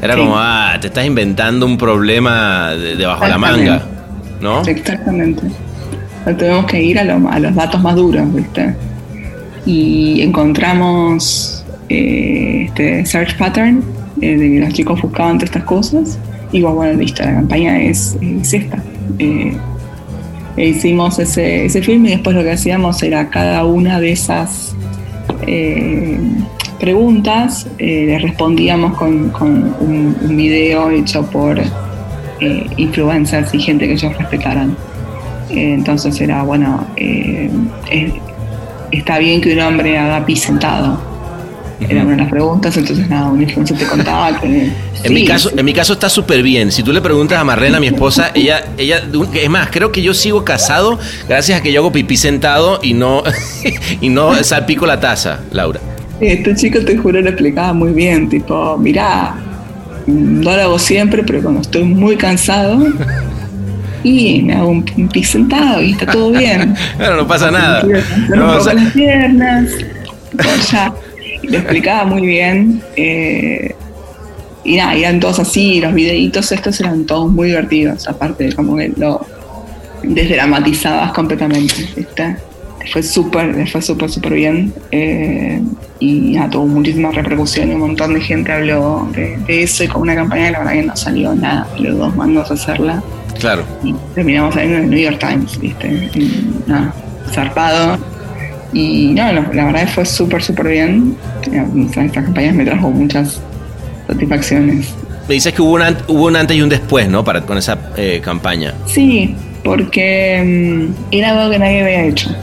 era 0.00 0.14
Sí. 0.14 0.20
como, 0.20 0.34
ah, 0.36 0.76
te 0.80 0.86
estás 0.86 1.04
inventando 1.04 1.66
un 1.66 1.76
problema 1.78 2.70
de- 2.76 2.94
debajo 2.96 3.24
de 3.24 3.30
la 3.30 3.38
manga, 3.38 3.82
¿no? 4.40 4.62
Exactamente. 4.62 5.42
Pero 6.24 6.36
tenemos 6.36 6.66
que 6.66 6.80
ir 6.80 6.98
a, 7.00 7.04
lo- 7.04 7.28
a 7.28 7.38
los 7.40 7.54
datos 7.56 7.82
más 7.82 7.96
duros, 7.96 8.32
¿viste? 8.32 8.74
Y 9.64 10.22
encontramos 10.22 11.64
eh, 11.88 12.64
este 12.68 13.04
search 13.04 13.36
pattern 13.36 13.82
eh, 14.20 14.36
de 14.36 14.50
que 14.50 14.60
los 14.60 14.72
chicos 14.72 15.02
buscaban 15.02 15.36
todas 15.36 15.50
estas 15.50 15.64
cosas. 15.64 16.18
Y 16.50 16.62
bueno, 16.62 16.98
listo, 16.98 17.22
la 17.22 17.34
campaña 17.34 17.80
es, 17.82 18.16
es 18.20 18.52
esta. 18.52 18.82
Eh, 19.18 19.56
e 20.56 20.68
hicimos 20.68 21.18
ese, 21.18 21.66
ese 21.66 21.82
film 21.82 22.06
y 22.06 22.10
después 22.10 22.36
lo 22.36 22.42
que 22.42 22.52
hacíamos 22.52 23.02
era 23.02 23.28
cada 23.30 23.64
una 23.64 24.00
de 24.00 24.12
esas 24.12 24.74
preguntas, 26.78 27.66
les 27.78 28.20
respondíamos 28.20 28.94
con, 28.96 29.30
con 29.30 29.74
un, 29.80 30.36
video 30.36 30.90
hecho 30.90 31.24
por 31.30 31.60
influencers 32.76 33.54
y 33.54 33.60
gente 33.60 33.86
que 33.86 33.94
ellos 33.94 34.16
respetaran. 34.18 34.76
Entonces 35.50 36.20
era, 36.20 36.42
bueno, 36.42 36.86
está 38.92 39.18
bien 39.18 39.40
que 39.40 39.52
un 39.54 39.60
hombre 39.60 39.98
haga 39.98 40.24
pis 40.24 40.42
sentado. 40.42 41.10
Era 41.80 42.02
una 42.02 42.12
de 42.12 42.16
las 42.18 42.30
preguntas, 42.30 42.76
entonces 42.76 43.08
nada, 43.08 43.28
un 43.28 43.42
influencer 43.42 43.76
te 43.76 43.86
contaba 43.86 44.40
que... 44.40 44.70
En, 45.04 45.14
mi 45.14 45.24
caso, 45.24 45.50
en 45.56 45.64
mi 45.64 45.72
caso 45.72 45.94
está 45.94 46.08
súper 46.08 46.44
bien. 46.44 46.70
Si 46.70 46.84
tú 46.84 46.92
le 46.92 47.00
preguntas 47.00 47.36
a 47.36 47.42
Marlena, 47.42 47.80
mi 47.80 47.88
esposa, 47.88 48.30
ella, 48.36 48.66
ella, 48.78 49.02
es 49.34 49.50
más, 49.50 49.68
creo 49.72 49.90
que 49.90 50.00
yo 50.00 50.14
sigo 50.14 50.44
casado 50.44 51.00
gracias 51.28 51.58
a 51.58 51.62
que 51.62 51.72
yo 51.72 51.80
hago 51.80 51.90
pipí 51.90 52.16
sentado 52.16 52.78
y 52.84 52.94
no, 52.94 53.24
y 54.00 54.08
no 54.10 54.32
salpico 54.44 54.86
la 54.86 55.00
taza, 55.00 55.40
Laura. 55.50 55.80
Este 56.20 56.54
chico 56.54 56.78
te 56.84 56.96
juro 56.96 57.20
lo 57.20 57.30
explicaba 57.30 57.72
muy 57.72 57.92
bien, 57.92 58.28
tipo, 58.28 58.78
mirá, 58.78 59.34
no 60.06 60.54
lo 60.54 60.62
hago 60.62 60.78
siempre, 60.78 61.24
pero 61.24 61.42
cuando 61.42 61.62
estoy 61.62 61.82
muy 61.82 62.16
cansado 62.16 62.78
y 64.04 64.42
me 64.42 64.54
hago 64.54 64.68
un, 64.70 64.84
un 64.96 65.08
pis 65.08 65.30
sentado 65.30 65.80
y 65.82 65.92
está 65.92 66.06
todo 66.06 66.30
bien. 66.32 66.74
Bueno, 66.96 67.16
no 67.16 67.26
pasa 67.26 67.50
nada. 67.50 67.82
No, 68.28 68.52
un 68.52 68.58
poco 68.58 68.72
las 68.72 68.92
piernas, 68.92 69.70
ya. 70.72 70.92
Lo 71.42 71.58
explicaba 71.58 72.04
muy 72.04 72.26
bien. 72.26 72.82
eh, 72.96 73.74
y 74.64 74.76
nada, 74.76 74.94
eran 74.94 75.18
todos 75.18 75.40
así, 75.40 75.80
los 75.80 75.92
videitos 75.92 76.52
estos 76.52 76.78
eran 76.80 77.04
todos 77.04 77.30
muy 77.32 77.48
divertidos, 77.48 78.06
aparte 78.06 78.44
de 78.44 78.52
como 78.52 78.76
que 78.76 78.92
lo 78.96 79.26
desdramatizabas 80.04 81.12
completamente, 81.12 81.74
¿viste? 81.96 82.36
Fue 82.92 83.02
súper, 83.02 83.66
fue 83.68 83.82
súper, 83.82 84.08
súper 84.10 84.34
bien. 84.34 84.72
eh, 84.92 85.60
y 85.98 86.32
nada, 86.34 86.50
tuvo 86.50 86.66
muchísima 86.66 87.10
repercusión 87.12 87.70
y 87.70 87.74
un 87.74 87.80
montón 87.80 88.14
de 88.14 88.20
gente 88.20 88.52
habló 88.52 89.08
de, 89.14 89.36
de 89.46 89.62
eso 89.62 89.84
y 89.84 89.88
con 89.88 90.02
una 90.02 90.14
campaña 90.16 90.46
que 90.46 90.50
la 90.52 90.58
verdad 90.60 90.72
que 90.72 90.82
no 90.82 90.96
salió 90.96 91.34
nada, 91.34 91.66
los 91.78 91.96
dos 91.98 92.16
mangos 92.16 92.50
a 92.50 92.54
hacerla 92.54 93.02
claro. 93.38 93.64
y 93.82 93.94
terminamos 94.14 94.54
saliendo 94.54 94.78
en 94.78 94.84
el 94.84 94.90
New 94.90 94.98
York 95.00 95.18
Times, 95.18 95.58
¿viste? 95.58 95.88
Y, 96.14 96.54
nada, 96.66 96.94
zarpado. 97.32 97.98
Y 98.72 99.08
no, 99.14 99.32
la, 99.32 99.40
la 99.52 99.64
verdad 99.66 99.88
fue 99.94 100.04
súper, 100.06 100.42
súper 100.42 100.68
bien. 100.68 101.16
Estas 101.86 102.24
campañas 102.24 102.54
me 102.54 102.64
trajo 102.64 102.90
muchas 102.90 103.40
satisfacciones. 104.06 104.94
Me 105.28 105.34
dices 105.34 105.52
que 105.52 105.62
hubo 105.62 105.74
un, 105.74 105.82
hubo 106.08 106.26
un 106.26 106.36
antes 106.36 106.56
y 106.56 106.62
un 106.62 106.68
después, 106.68 107.08
¿no? 107.08 107.22
Para, 107.24 107.42
con 107.42 107.58
esa 107.58 107.78
eh, 107.96 108.20
campaña. 108.24 108.74
Sí, 108.86 109.34
porque 109.62 110.88
mm, 110.90 111.14
era 111.14 111.30
algo 111.30 111.50
que 111.50 111.58
nadie 111.58 111.82
había 111.82 112.04
hecho. 112.04 112.34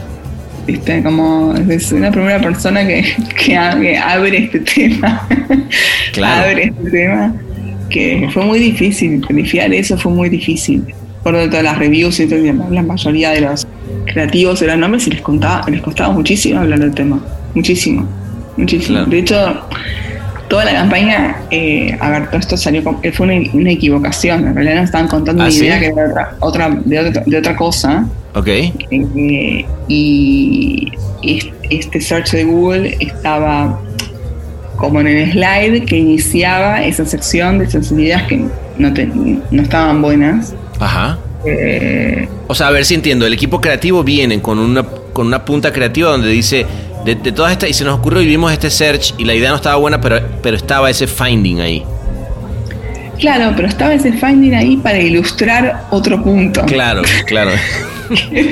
¿Viste? 0.66 1.02
Como 1.02 1.54
es 1.68 1.90
una 1.90 2.10
primera 2.12 2.40
persona 2.40 2.86
que, 2.86 3.04
que, 3.44 3.56
a- 3.56 3.78
que 3.80 3.98
abre 3.98 4.44
este 4.44 4.60
tema. 4.60 5.26
Claro. 6.12 6.48
abre 6.50 6.64
este 6.76 6.90
tema. 6.90 7.34
Que 7.90 8.28
fue 8.32 8.44
muy 8.44 8.58
difícil. 8.58 9.24
Verificar 9.28 9.72
eso 9.74 9.98
fue 9.98 10.12
muy 10.12 10.28
difícil. 10.28 10.84
Por 11.22 11.36
de 11.36 11.48
todas 11.48 11.64
las 11.64 11.76
reviews 11.78 12.18
y 12.20 12.26
todo, 12.26 12.38
y 12.38 12.46
la 12.70 12.82
mayoría 12.82 13.30
de 13.30 13.42
los 13.42 13.66
creativos 14.06 14.62
eran 14.62 14.82
hombres 14.82 15.06
y 15.06 15.10
les, 15.10 15.20
contaba, 15.20 15.68
les 15.68 15.82
costaba 15.82 16.12
muchísimo 16.14 16.60
hablar 16.60 16.78
del 16.78 16.94
tema. 16.94 17.20
Muchísimo. 17.54 18.08
Muchísimo. 18.56 18.96
Claro. 18.98 19.10
De 19.10 19.18
hecho, 19.18 19.60
toda 20.48 20.64
la 20.64 20.72
campaña, 20.72 21.36
eh, 21.50 21.94
a 22.00 22.08
ver, 22.10 22.26
todo 22.28 22.38
esto 22.40 22.56
salió, 22.56 22.82
con- 22.82 22.98
fue 23.12 23.26
una, 23.26 23.50
una 23.52 23.70
equivocación. 23.70 24.46
En 24.48 24.54
realidad 24.54 24.76
nos 24.76 24.84
estaban 24.86 25.08
contando 25.08 25.42
¿Ah, 25.42 25.46
una 25.46 25.52
sí? 25.52 25.60
idea 25.64 25.78
que 25.78 25.86
era 25.88 26.04
otra, 26.06 26.36
otra- 26.40 26.80
de, 26.84 26.98
otra, 27.00 27.22
de 27.26 27.36
otra 27.36 27.56
cosa. 27.56 28.06
Ok. 28.34 28.48
Eh, 28.48 29.64
y 29.88 30.90
es- 31.22 31.48
este 31.68 32.00
search 32.00 32.30
de 32.32 32.44
Google 32.44 32.96
estaba 33.00 33.78
como 34.80 35.00
en 35.00 35.06
el 35.06 35.30
slide 35.32 35.84
que 35.84 35.96
iniciaba 35.98 36.82
esa 36.82 37.04
sección 37.06 37.58
de 37.58 37.66
esas 37.66 37.92
ideas 37.92 38.22
que 38.24 38.44
no, 38.78 38.92
te- 38.92 39.06
no 39.50 39.62
estaban 39.62 40.02
buenas. 40.02 40.54
Ajá. 40.80 41.18
Eh, 41.46 42.26
O 42.48 42.54
sea, 42.54 42.68
a 42.68 42.70
ver 42.70 42.84
si 42.84 42.94
entiendo. 42.94 43.26
El 43.26 43.32
equipo 43.34 43.60
creativo 43.60 44.02
viene 44.02 44.40
con 44.42 44.58
una, 44.58 44.82
con 45.12 45.26
una 45.26 45.44
punta 45.44 45.72
creativa 45.72 46.10
donde 46.10 46.28
dice, 46.28 46.66
de, 47.04 47.14
de 47.14 47.32
todas 47.32 47.52
estas, 47.52 47.68
y 47.70 47.74
se 47.74 47.84
nos 47.84 47.98
ocurrió 47.98 48.22
y 48.22 48.26
vimos 48.26 48.52
este 48.52 48.70
search 48.70 49.14
y 49.18 49.24
la 49.24 49.34
idea 49.34 49.50
no 49.50 49.56
estaba 49.56 49.76
buena, 49.76 50.00
pero, 50.00 50.20
pero 50.42 50.56
estaba 50.56 50.88
ese 50.90 51.06
finding 51.06 51.60
ahí. 51.60 51.82
claro, 53.18 53.52
pero 53.54 53.68
estaba 53.68 53.92
ese 53.94 54.12
finding 54.12 54.54
ahí 54.54 54.76
para 54.78 54.98
ilustrar 54.98 55.84
otro 55.90 56.22
punto. 56.22 56.62
Claro, 56.66 57.02
claro. 57.26 57.50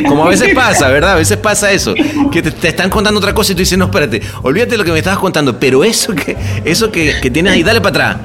Como 0.06 0.24
a 0.24 0.28
veces 0.28 0.54
pasa, 0.54 0.88
¿verdad? 0.88 1.12
A 1.12 1.16
veces 1.16 1.36
pasa 1.36 1.72
eso. 1.72 1.94
Que 2.30 2.42
te, 2.42 2.50
te 2.50 2.68
están 2.68 2.90
contando 2.90 3.18
otra 3.18 3.34
cosa 3.34 3.52
y 3.52 3.54
tú 3.54 3.60
dices, 3.60 3.78
no, 3.78 3.86
espérate, 3.86 4.22
olvídate 4.42 4.72
de 4.72 4.78
lo 4.78 4.84
que 4.84 4.92
me 4.92 4.98
estabas 4.98 5.18
contando, 5.18 5.58
pero 5.58 5.84
eso 5.84 6.14
que, 6.14 6.36
eso 6.64 6.90
que, 6.90 7.14
que 7.20 7.30
tienes 7.30 7.52
ahí, 7.52 7.62
dale 7.62 7.80
para 7.80 8.12
atrás. 8.12 8.16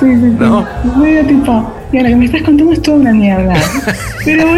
Sí, 0.00 0.06
sí, 0.06 0.20
sí. 0.20 0.36
¿No? 0.38 0.66
Medio 0.96 1.26
tipo, 1.26 1.74
Y 1.92 1.96
ahora 1.98 2.08
que 2.10 2.16
me 2.16 2.24
estás 2.26 2.42
contando 2.42 2.72
es 2.72 2.82
toda 2.82 2.98
una 2.98 3.12
mierda. 3.12 3.54
Pero. 4.24 4.44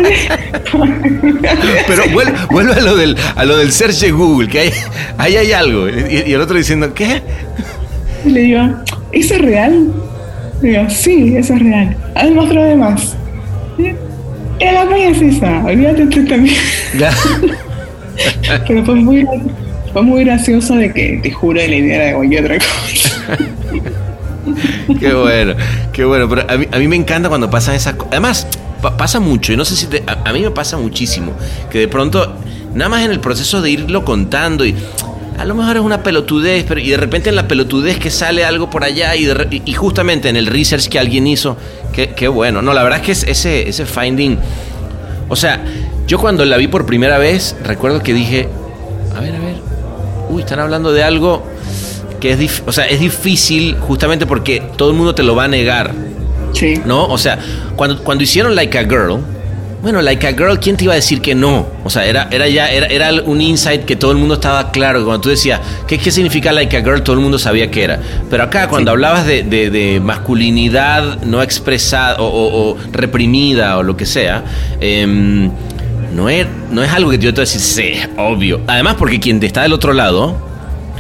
Pero 1.87 2.03
vuelve, 2.13 2.33
vuelve 2.51 2.73
a, 2.73 2.81
lo 2.81 2.97
del, 2.97 3.17
a 3.35 3.45
lo 3.45 3.57
del 3.57 3.73
search 3.73 4.01
de 4.01 4.11
Google, 4.13 4.49
que 4.49 4.61
hay, 4.61 4.71
ahí 5.19 5.37
hay 5.37 5.53
algo. 5.53 5.89
Y, 5.89 6.25
y 6.27 6.33
el 6.33 6.41
otro 6.41 6.57
diciendo, 6.57 6.93
¿qué? 6.95 7.23
Y 8.25 8.31
le 8.31 8.41
digo, 8.41 8.61
¿eso 9.13 9.35
es 9.35 9.41
real? 9.41 9.93
Le 10.63 10.71
digo, 10.71 10.91
sí, 10.91 11.37
eso 11.37 11.55
es 11.55 11.61
real. 11.61 11.97
Además, 12.15 12.47
otro 12.47 12.63
además. 12.63 13.17
Y 14.61 14.65
la 14.65 14.85
mía 14.85 15.11
es 15.11 15.21
esa, 15.23 15.65
olvídate 15.65 16.07
tú 16.07 16.25
también. 16.27 16.57
Ya. 16.99 17.11
Pero 18.69 18.85
fue 18.85 18.95
muy, 18.95 19.27
fue 19.93 20.03
muy 20.03 20.25
gracioso 20.25 20.75
de 20.77 20.93
que 20.93 21.19
te 21.23 21.31
juro 21.31 21.55
la 21.59 21.65
idea 21.75 21.97
era 21.97 22.05
de 22.07 22.15
cualquier 22.15 22.45
otra 22.45 22.59
cosa. 22.59 23.39
Qué 25.01 25.15
bueno, 25.15 25.55
qué 25.93 26.05
bueno. 26.05 26.29
Pero 26.29 26.45
a 26.49 26.57
mí, 26.59 26.67
a 26.71 26.79
mí 26.79 26.87
me 26.89 26.97
encanta 26.97 27.29
cuando 27.31 27.49
pasan 27.51 27.75
esas 27.75 27.95
cosas. 27.95 28.13
Además, 28.13 28.47
pa- 28.83 28.97
pasa 28.97 29.19
mucho, 29.21 29.53
y 29.53 29.57
no 29.57 29.65
sé 29.65 29.75
si 29.75 29.87
te- 29.87 30.03
a, 30.07 30.29
a 30.29 30.33
mí 30.35 30.43
me 30.43 30.51
pasa 30.51 30.77
muchísimo, 30.77 31.33
que 31.71 31.79
de 31.79 31.89
pronto, 31.89 32.35
nada 32.75 32.91
más 32.91 33.05
en 33.05 33.11
el 33.11 33.21
proceso 33.21 33.63
de 33.63 33.71
irlo 33.71 34.05
contando 34.05 34.67
y 34.67 34.75
a 35.39 35.45
lo 35.45 35.55
mejor 35.55 35.77
es 35.77 35.83
una 35.83 36.03
pelotudez, 36.03 36.65
pero 36.67 36.81
y 36.81 36.91
de 36.91 36.97
repente 36.97 37.29
en 37.31 37.37
la 37.37 37.49
pelotudez 37.49 37.99
que 37.99 38.11
sale 38.11 38.45
algo 38.45 38.71
por 38.71 38.85
allá 38.85 39.15
y, 39.17 39.25
de 39.25 39.73
justamente 39.75 40.29
en 40.29 40.37
el 40.37 40.47
research 40.47 40.89
que 40.89 40.99
alguien 40.99 41.27
hizo, 41.27 41.57
qué, 41.93 42.11
qué 42.11 42.29
bueno. 42.29 42.63
No, 42.63 42.73
la 42.73 42.83
verdad 42.83 43.01
es 43.01 43.05
que 43.07 43.13
es- 43.13 43.25
ese, 43.25 43.69
ese 43.69 43.87
finding, 43.87 44.39
o 45.29 45.37
sea, 45.37 45.63
yo 46.07 46.19
cuando 46.19 46.45
la 46.45 46.57
vi 46.57 46.69
por 46.69 46.87
primera 46.87 47.19
vez, 47.19 47.57
recuerdo 47.65 48.03
que 48.03 48.13
dije, 48.15 48.49
a 49.17 49.21
ver, 49.21 49.35
a 49.35 49.39
ver, 49.41 49.57
uy, 50.29 50.43
están 50.43 50.61
hablando 50.61 50.93
de 50.93 51.03
algo 51.03 51.43
que 52.21 52.33
es, 52.33 52.39
dif- 52.41 52.63
o 52.67 52.73
sea, 52.73 52.87
es 52.87 53.01
difícil 53.01 53.77
justamente 53.81 54.27
porque 54.27 54.63
todo 54.77 54.91
el 54.91 54.97
mundo 54.97 55.15
te 55.15 55.23
lo 55.23 55.35
va 55.35 55.45
a 55.45 55.49
negar, 55.49 55.93
Sí. 56.53 56.81
¿no? 56.85 57.07
O 57.07 57.19
sea, 57.19 57.39
cuando, 57.77 58.03
cuando 58.05 58.23
hicieron 58.25 58.55
Like 58.55 58.79
a 58.79 58.83
Girl, 58.85 59.19
bueno, 59.85 60.01
Like 60.03 60.27
a 60.27 60.33
Girl, 60.33 60.59
¿quién 60.59 60.77
te 60.77 60.85
iba 60.85 60.95
a 60.95 60.97
decir 60.97 61.21
que 61.21 61.35
no? 61.35 61.69
O 61.85 61.91
sea, 61.91 62.07
era, 62.07 62.27
era 62.33 62.49
ya 62.49 62.69
era, 62.73 62.87
era 62.87 63.13
un 63.23 63.41
insight 63.41 63.85
que 63.85 63.95
todo 63.97 64.11
el 64.13 64.17
mundo 64.17 64.35
estaba 64.35 64.73
claro. 64.73 65.05
Cuando 65.05 65.21
tú 65.21 65.29
decías, 65.29 65.61
¿qué, 65.87 65.99
¿qué 65.99 66.11
significa 66.11 66.51
Like 66.53 66.77
a 66.77 66.81
Girl? 66.83 67.03
Todo 67.03 67.15
el 67.17 67.21
mundo 67.23 67.39
sabía 67.39 67.71
que 67.71 67.85
era. 67.85 68.01
Pero 68.31 68.43
acá, 68.45 68.69
cuando 68.69 68.91
hablabas 68.91 69.27
de, 69.27 69.43
de- 69.43 69.69
de 69.71 70.01
masculinidad 70.01 71.21
no 71.23 71.43
expresada 71.43 72.17
o, 72.19 72.25
o- 72.27 72.71
o 72.73 72.77
reprimida 72.93 73.77
o 73.79 73.83
lo 73.83 73.97
que 73.97 74.07
sea, 74.07 74.43
em, 74.81 75.51
no, 76.15 76.29
es, 76.29 76.47
no 76.71 76.83
es 76.83 76.91
algo 76.91 77.11
que 77.11 77.19
yo 77.19 77.35
te 77.35 77.43
voy 77.43 77.49
a 77.49 77.53
decir, 77.53 77.61
sí, 77.61 78.01
obvio. 78.17 78.61
Además, 78.67 78.97
porque 78.99 79.21
quien 79.21 79.39
te 79.39 79.47
está 79.47 79.63
del 79.63 79.73
otro 79.75 79.93
lado 79.93 80.37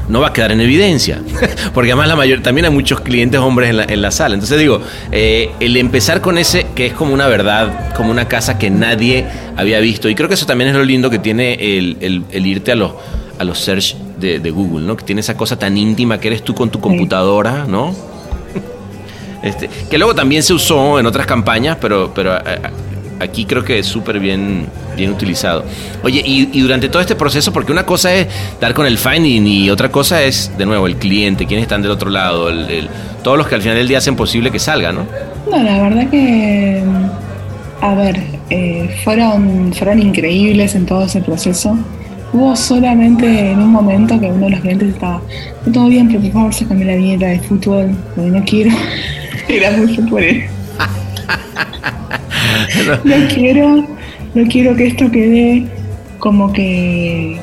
no 0.09 0.21
va 0.21 0.29
a 0.29 0.33
quedar 0.33 0.53
en 0.53 0.61
evidencia. 0.61 1.21
Porque 1.75 1.90
además 1.93 2.09
la 2.09 2.17
mayor, 2.17 2.40
también 2.40 2.67
hay 2.67 2.71
muchos 2.71 3.01
clientes 3.01 3.40
hombres 3.40 3.71
en 3.71 3.77
la, 3.79 3.85
en 3.85 4.03
la 4.03 4.11
sala. 4.11 4.35
Entonces 4.35 4.59
digo, 4.59 4.81
eh, 5.12 5.51
el 5.61 5.77
empezar 5.77 6.21
con 6.21 6.38
ese, 6.38 6.67
que 6.75 6.87
es 6.87 6.93
como 6.93 7.14
una 7.14 7.27
verdad, 7.27 7.95
como 7.97 8.11
una 8.11 8.27
casa 8.29 8.59
que 8.59 8.71
nadie 8.71 9.25
había 9.57 9.81
visto. 9.81 10.09
Y 10.09 10.14
creo 10.14 10.29
que 10.29 10.35
eso 10.35 10.47
también 10.47 10.71
es 10.71 10.77
lo 10.77 10.85
lindo 10.85 11.11
que 11.11 11.19
tiene 11.19 11.55
el, 11.55 11.97
el- 12.01 12.23
el 12.31 12.47
irte 12.47 12.73
a 12.73 12.75
los, 12.77 12.93
a 13.38 13.45
los 13.45 13.59
search 13.59 13.97
de, 14.19 14.38
de 14.38 14.51
Google, 14.51 14.87
¿no? 14.87 14.97
Que 14.97 15.05
tiene 15.05 15.21
esa 15.21 15.37
cosa 15.37 15.59
tan 15.59 15.77
íntima 15.77 16.19
que 16.21 16.29
eres 16.29 16.43
tú 16.43 16.55
con 16.55 16.71
tu 16.71 16.81
computadora, 16.81 17.64
¿no? 17.67 17.95
Este, 19.43 19.69
que 19.90 19.99
luego 19.99 20.14
también 20.14 20.43
se 20.43 20.55
usó 20.55 20.99
en 20.99 21.05
otras 21.07 21.27
campañas, 21.27 21.77
pero, 21.81 22.12
pero 22.14 22.37
eh, 22.38 22.43
aquí 23.21 23.45
creo 23.45 23.62
que 23.62 23.79
es 23.81 23.87
súper 23.87 24.19
bien, 24.19 24.67
bien 24.96 25.11
utilizado. 25.11 25.64
Oye, 26.02 26.22
y, 26.24 26.48
y 26.52 26.61
durante 26.61 26.88
todo 26.88 27.00
este 27.02 27.14
proceso, 27.14 27.52
porque 27.52 27.72
una 27.72 27.85
cosa 27.85 28.12
es 28.14 28.26
dar 28.61 28.74
con 28.74 28.87
el 28.87 28.98
finding 28.98 29.46
y 29.46 29.70
otra 29.70 29.90
cosa 29.90 30.22
es, 30.22 30.50
de 30.57 30.66
nuevo, 30.66 30.87
el 30.87 30.96
cliente, 30.96 31.46
quienes 31.46 31.64
están 31.64 31.83
del 31.83 31.90
otro 31.90 32.11
lado, 32.11 32.48
el- 32.48 32.70
el- 32.70 32.88
todos 33.22 33.38
los 33.38 33.46
que 33.48 33.54
al 33.54 33.62
final 33.62 33.76
del 33.76 33.88
día 33.88 33.98
hacen 33.98 34.16
posible 34.16 34.50
que 34.50 34.59
salga, 34.59 34.92
¿no? 34.92 35.07
No, 35.50 35.62
la 35.62 35.83
verdad 35.83 36.09
que, 36.11 36.83
a 37.80 37.94
ver, 37.94 38.20
eh, 38.50 38.94
fueron, 39.04 39.72
fueron 39.72 40.00
increíbles 40.00 40.74
en 40.74 40.87
todo 40.87 41.04
ese 41.04 41.20
proceso. 41.20 41.76
Hubo 42.33 42.57
solamente 42.57 43.52
en 43.52 43.61
un 43.61 43.70
momento 43.70 44.18
que 44.18 44.26
uno 44.26 44.46
de 44.46 44.50
los 44.50 44.61
clientes 44.61 44.88
estaba, 44.94 45.20
"Está 45.61 45.72
todo 45.72 45.87
bien, 45.88 46.09
pero 46.09 46.20
por 46.20 46.33
favor 46.33 46.54
sácame 46.54 46.85
la 46.85 46.96
dieta 46.96 47.26
de 47.26 47.38
fútbol, 47.40 47.90
porque 48.14 48.30
no 48.30 48.44
quiero. 48.44 48.70
Era 49.48 49.70
muy 49.70 49.94
futbolero. 49.94 50.46
no 53.04 53.14
quiero, 53.33 53.87
no 54.35 54.47
quiero 54.49 54.75
que 54.77 54.87
esto 54.87 55.11
quede 55.11 55.66
como 56.18 56.53
que 56.53 57.38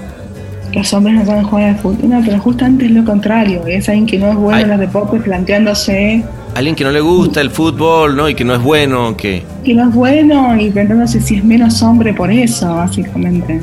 los 0.73 0.93
hombres 0.93 1.15
no 1.15 1.25
saben 1.25 1.43
jugar 1.43 1.69
al 1.69 1.77
fútbol. 1.77 2.09
No, 2.09 2.21
pero 2.23 2.39
justamente 2.39 2.85
es 2.85 2.91
lo 2.91 3.05
contrario. 3.05 3.65
Es 3.67 3.89
alguien 3.89 4.05
que 4.05 4.17
no 4.17 4.29
es 4.29 4.35
bueno 4.35 4.57
Ay. 4.57 4.63
en 4.63 4.69
los 4.69 4.79
deportes 4.79 5.21
planteándose 5.21 6.23
Alguien 6.53 6.75
que 6.75 6.83
no 6.83 6.91
le 6.91 6.99
gusta 6.99 7.39
el 7.39 7.49
fútbol, 7.49 8.15
¿no? 8.15 8.27
Y 8.27 8.35
que 8.35 8.43
no 8.43 8.53
es 8.53 8.61
bueno, 8.61 9.15
que... 9.15 9.43
que 9.63 9.73
no 9.73 9.87
es 9.87 9.95
bueno 9.95 10.59
y 10.59 10.69
preguntándose 10.69 11.21
si 11.21 11.35
es 11.35 11.43
menos 11.45 11.81
hombre 11.81 12.13
por 12.13 12.29
eso, 12.29 12.75
básicamente. 12.75 13.61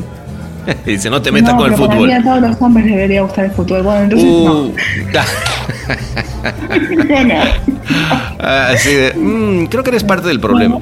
Dice, 0.86 1.08
no 1.10 1.20
te 1.22 1.32
metas 1.32 1.52
no, 1.54 1.58
con 1.60 1.72
el 1.72 1.78
fútbol. 1.78 2.06
mí 2.08 2.12
a 2.12 2.22
todos 2.22 2.40
los 2.40 2.60
hombres 2.62 2.86
les 2.86 2.94
debería 2.96 3.22
gustar 3.22 3.46
el 3.46 3.50
fútbol. 3.52 3.82
Bueno, 3.82 4.02
entonces 4.04 4.28
Uh, 4.28 4.44
no. 4.44 4.64
no. 7.24 7.34
Ah, 8.40 8.68
así 8.72 8.92
de, 8.92 9.12
"Mm, 9.14 9.66
creo 9.66 9.82
que 9.82 9.90
eres 9.90 10.04
parte 10.04 10.28
del 10.28 10.38
problema. 10.40 10.78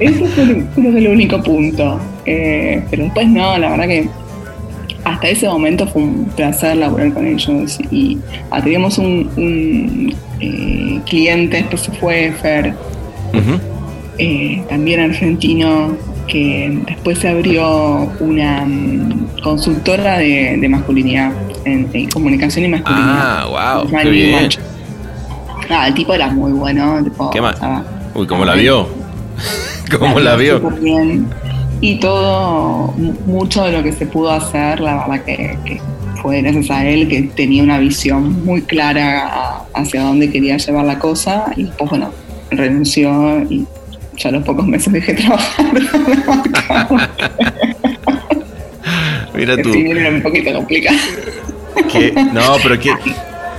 Ese 0.00 0.26
fue 0.26 0.42
el- 0.42 0.66
creo 0.74 0.92
que 0.92 0.98
el 0.98 1.08
único 1.08 1.42
punto. 1.42 2.00
Eh, 2.26 2.82
pero 2.90 3.04
después 3.04 3.28
no, 3.28 3.56
la 3.56 3.70
verdad 3.70 3.86
que 3.86 4.08
hasta 5.04 5.28
ese 5.28 5.46
momento 5.48 5.86
fue 5.86 6.02
un 6.02 6.24
placer 6.36 6.76
laburar 6.76 7.12
con 7.14 7.26
ellos. 7.26 7.78
Y 7.90 8.18
teníamos 8.62 8.98
un, 8.98 9.30
un, 9.36 10.14
eh, 10.40 11.00
cliente, 11.08 11.58
después 11.58 11.82
se 11.82 11.92
fue 11.92 12.32
Fer, 12.42 12.74
Ujú. 13.32 13.58
eh, 14.18 14.62
también 14.68 15.00
argentino, 15.00 15.96
que 16.28 16.78
después 16.86 17.18
se 17.18 17.28
abrió 17.28 18.10
una 18.20 18.64
mm, 18.66 19.40
consultora 19.42 20.18
de, 20.18 20.56
de 20.60 20.68
masculinidad, 20.68 21.32
en, 21.64 21.88
en 21.92 22.08
comunicación 22.10 22.66
y 22.66 22.68
masculinidad. 22.68 23.48
Ah, 23.50 23.80
wow, 23.82 23.90
qué 24.02 24.10
bien. 24.10 24.48
Ah, 25.70 25.88
el 25.88 25.94
tipo 25.94 26.14
era 26.14 26.28
muy 26.28 26.52
bueno. 26.52 27.02
Tipo, 27.02 27.30
¿Qué 27.30 27.40
más? 27.40 27.54
estaba- 27.54 27.84
Uy, 28.14 28.26
¿cómo 28.26 28.44
la 28.44 28.54
vio? 28.54 28.88
¿Cómo 29.98 30.18
la 30.20 30.36
vio? 30.36 30.60
súper 30.60 30.80
bien. 30.80 31.26
Y 31.80 31.96
todo, 31.96 32.92
mu- 32.96 33.14
mucho 33.26 33.64
de 33.64 33.72
lo 33.72 33.82
que 33.82 33.92
se 33.92 34.06
pudo 34.06 34.30
hacer, 34.32 34.80
la 34.80 34.94
verdad 35.06 35.24
que, 35.24 35.56
que 35.64 35.80
fue 36.22 36.42
gracias 36.42 36.70
a 36.70 36.84
él, 36.86 37.06
que 37.08 37.22
tenía 37.22 37.62
una 37.62 37.78
visión 37.78 38.44
muy 38.44 38.62
clara 38.62 39.26
a- 39.28 39.64
hacia 39.74 40.02
dónde 40.02 40.30
quería 40.30 40.56
llevar 40.56 40.84
la 40.86 40.98
cosa. 40.98 41.46
Y 41.56 41.64
pues 41.64 41.90
bueno, 41.90 42.10
renunció 42.50 43.42
y 43.48 43.66
ya 44.18 44.28
a 44.28 44.32
los 44.32 44.42
pocos 44.44 44.66
meses 44.66 44.92
dejé 44.92 45.14
de 45.14 45.22
trabajar. 45.22 45.66
Mira 49.34 49.56
tú. 49.62 49.72
Sí, 49.72 49.86
era 49.88 50.08
un 50.10 50.22
poquito 50.22 50.52
complicado. 50.52 50.96
No, 52.32 52.56
pero 52.62 52.78
qué, 52.78 52.90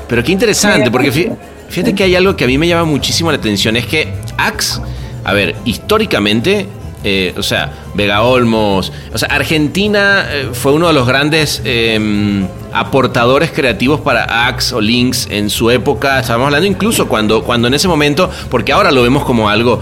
pero 0.07 0.23
qué 0.23 0.31
interesante, 0.31 0.91
porque 0.91 1.11
fí- 1.11 1.31
fíjate 1.69 1.95
que 1.95 2.03
hay 2.03 2.15
algo 2.15 2.35
que 2.35 2.43
a 2.43 2.47
mí 2.47 2.57
me 2.57 2.67
llama 2.67 2.83
muchísimo 2.85 3.31
la 3.31 3.37
atención, 3.37 3.77
es 3.77 3.85
que 3.85 4.09
Axe, 4.37 4.81
a 5.23 5.33
ver, 5.33 5.55
históricamente, 5.65 6.67
eh, 7.03 7.33
o 7.37 7.43
sea, 7.43 7.71
Vega 7.93 8.21
Olmos, 8.23 8.91
o 9.13 9.17
sea, 9.17 9.29
Argentina 9.29 10.25
eh, 10.29 10.49
fue 10.51 10.73
uno 10.73 10.87
de 10.87 10.93
los 10.93 11.07
grandes 11.07 11.61
eh, 11.63 12.45
aportadores 12.73 13.51
creativos 13.51 14.01
para 14.01 14.47
Axe 14.47 14.75
o 14.75 14.81
Lynx 14.81 15.27
en 15.31 15.49
su 15.49 15.71
época, 15.71 16.19
estábamos 16.19 16.47
hablando 16.47 16.67
incluso 16.67 17.07
cuando, 17.07 17.43
cuando 17.43 17.69
en 17.69 17.73
ese 17.73 17.87
momento, 17.87 18.29
porque 18.49 18.73
ahora 18.73 18.91
lo 18.91 19.01
vemos 19.01 19.23
como 19.23 19.49
algo 19.49 19.81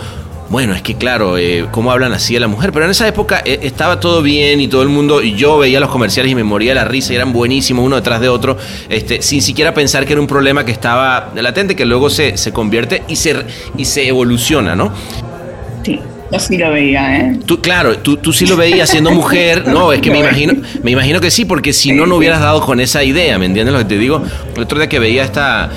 bueno, 0.49 0.73
es 0.73 0.81
que 0.81 0.95
claro, 0.95 1.37
eh, 1.37 1.65
cómo 1.71 1.91
hablan 1.91 2.13
así 2.13 2.35
a 2.35 2.39
la 2.39 2.47
mujer, 2.47 2.71
pero 2.71 2.85
en 2.85 2.91
esa 2.91 3.07
época 3.07 3.41
eh, 3.43 3.59
estaba 3.63 3.99
todo 3.99 4.21
bien 4.21 4.61
y 4.61 4.67
todo 4.67 4.81
el 4.81 4.89
mundo, 4.89 5.21
y 5.21 5.35
yo 5.35 5.57
veía 5.57 5.79
los 5.79 5.89
comerciales 5.89 6.31
y 6.31 6.35
me 6.35 6.43
moría 6.43 6.73
la 6.73 6.85
risa 6.85 7.13
y 7.13 7.15
eran 7.17 7.33
buenísimos 7.33 7.85
uno 7.85 7.97
detrás 7.97 8.21
de 8.21 8.29
otro, 8.29 8.57
este, 8.89 9.21
sin 9.21 9.41
siquiera 9.41 9.73
pensar 9.73 10.05
que 10.05 10.13
era 10.13 10.21
un 10.21 10.27
problema 10.27 10.63
que 10.63 10.71
estaba 10.71 11.31
latente, 11.35 11.75
que 11.75 11.85
luego 11.85 12.09
se, 12.09 12.37
se 12.37 12.53
convierte 12.53 13.03
y 13.07 13.17
se, 13.17 13.35
y 13.77 13.85
se 13.85 14.07
evoluciona, 14.07 14.75
¿no? 14.75 14.93
Sí, 15.83 15.99
yo 16.31 16.39
sí 16.39 16.57
lo 16.57 16.71
veía, 16.71 17.17
¿eh? 17.17 17.39
Tú, 17.45 17.61
claro, 17.61 17.97
tú, 17.99 18.17
tú 18.17 18.31
sí 18.31 18.45
lo 18.45 18.55
veías 18.55 18.89
siendo 18.89 19.11
mujer, 19.11 19.67
no, 19.73 19.91
es 19.91 19.99
que 19.99 20.11
me 20.11 20.19
imagino, 20.19 20.53
me 20.81 20.91
imagino 20.91 21.19
que 21.19 21.29
sí, 21.29 21.43
porque 21.43 21.73
si 21.73 21.91
no, 21.91 22.05
no 22.05 22.15
hubieras 22.15 22.39
dado 22.39 22.61
con 22.61 22.79
esa 22.79 23.03
idea, 23.03 23.37
¿me 23.37 23.47
entiendes 23.47 23.73
lo 23.73 23.79
que 23.79 23.85
te 23.85 23.97
digo? 23.97 24.23
El 24.55 24.63
otro 24.63 24.77
día 24.77 24.87
que 24.87 24.99
veía 24.99 25.23
esta, 25.23 25.69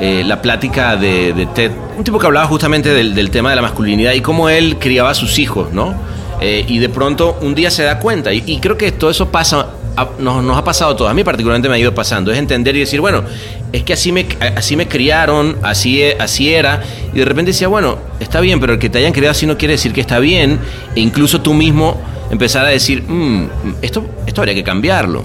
eh, 0.00 0.22
la 0.26 0.40
plática 0.42 0.96
de, 0.96 1.48
Ted, 1.54 1.72
un 1.96 2.04
tipo 2.04 2.18
que 2.18 2.26
hablaba 2.26 2.46
justamente 2.46 2.90
del, 2.90 3.30
tema 3.30 3.50
de 3.50 3.56
la 3.56 3.62
masculinidad 3.62 4.12
y 4.12 4.20
cómo 4.20 4.48
él 4.48 4.76
criaba 4.78 5.10
a 5.10 5.14
sus 5.14 5.38
hijos, 5.38 5.72
¿no? 5.72 5.94
Eh, 6.40 6.64
y 6.68 6.78
de 6.78 6.88
pronto 6.88 7.36
un 7.40 7.54
día 7.54 7.70
se 7.70 7.82
da 7.82 7.98
cuenta, 7.98 8.32
y, 8.32 8.42
y 8.46 8.58
creo 8.60 8.76
que 8.78 8.92
todo 8.92 9.10
eso 9.10 9.28
pasa, 9.30 9.70
a- 9.96 10.08
nos, 10.20 10.44
nos 10.44 10.56
ha 10.56 10.62
pasado 10.62 10.92
a 10.92 10.96
todos, 10.96 11.10
a 11.10 11.14
mí 11.14 11.24
particularmente 11.24 11.68
me 11.68 11.74
ha 11.74 11.78
ido 11.78 11.92
pasando, 11.94 12.30
es 12.30 12.38
entender 12.38 12.76
y 12.76 12.80
decir, 12.80 13.00
bueno, 13.00 13.24
es 13.72 13.82
que 13.82 13.92
así 13.94 14.12
me, 14.12 14.24
así 14.56 14.76
me 14.76 14.86
criaron, 14.86 15.56
así, 15.62 16.00
e- 16.00 16.16
así 16.20 16.54
era, 16.54 16.80
y 17.12 17.18
de 17.18 17.24
repente 17.24 17.50
decía, 17.50 17.66
bueno, 17.66 17.98
está 18.20 18.40
bien, 18.40 18.60
pero 18.60 18.74
el 18.74 18.78
que 18.78 18.88
te 18.88 18.98
hayan 18.98 19.12
criado 19.12 19.32
así 19.32 19.46
no 19.46 19.58
quiere 19.58 19.74
decir 19.74 19.92
que 19.92 20.00
está 20.00 20.20
bien, 20.20 20.60
e 20.94 21.00
incluso 21.00 21.40
tú 21.40 21.54
mismo 21.54 22.00
empezar 22.30 22.64
a 22.64 22.68
decir, 22.68 23.02
"Mm, 23.02 23.46
esto, 23.82 24.04
esto 24.26 24.40
habría 24.42 24.54
que 24.54 24.62
cambiarlo. 24.62 25.24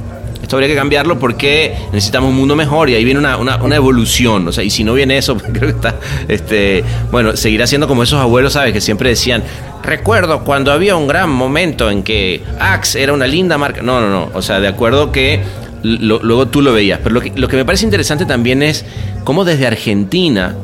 Habría 0.55 0.69
que 0.69 0.75
cambiarlo 0.75 1.19
porque 1.19 1.75
necesitamos 1.91 2.29
un 2.29 2.35
mundo 2.35 2.55
mejor 2.55 2.89
y 2.89 2.95
ahí 2.95 3.03
viene 3.03 3.19
una, 3.19 3.37
una, 3.37 3.75
evolución, 3.75 4.47
o 4.47 4.51
sea, 4.51 4.63
y 4.63 4.69
si 4.69 4.83
no 4.83 4.93
viene 4.93 5.17
eso, 5.17 5.37
creo 5.53 5.53
que 5.61 5.67
está, 5.69 5.95
este, 6.27 6.83
bueno, 7.11 7.35
seguirá 7.35 7.67
siendo 7.67 7.87
como 7.87 8.03
esos 8.03 8.19
abuelos, 8.19 8.53
¿sabes? 8.53 8.73
Que 8.73 8.81
siempre 8.81 9.09
decían, 9.09 9.43
recuerdo 9.83 10.43
cuando 10.43 10.71
había 10.71 10.95
un 10.95 11.07
gran 11.07 11.29
momento 11.29 11.89
en 11.89 12.03
que 12.03 12.41
Axe 12.59 13.01
era 13.03 13.13
una 13.13 13.27
linda 13.27 13.57
marca, 13.57 13.81
no, 13.81 13.99
no, 14.01 14.09
no, 14.09 14.29
o 14.33 14.41
sea, 14.41 14.59
de 14.59 14.67
acuerdo 14.67 15.11
que 15.11 15.41
luego 15.83 16.47
tú 16.47 16.61
lo 16.61 16.71
veías, 16.71 16.99
pero 17.03 17.13
lo 17.15 17.21
que, 17.21 17.33
lo 17.35 17.47
que 17.47 17.57
me 17.57 17.65
parece 17.65 17.83
interesante 17.85 18.25
también 18.25 18.63
es 18.63 18.85
cómo 19.25 19.43
desde 19.43 19.67
Argentina 19.67 20.55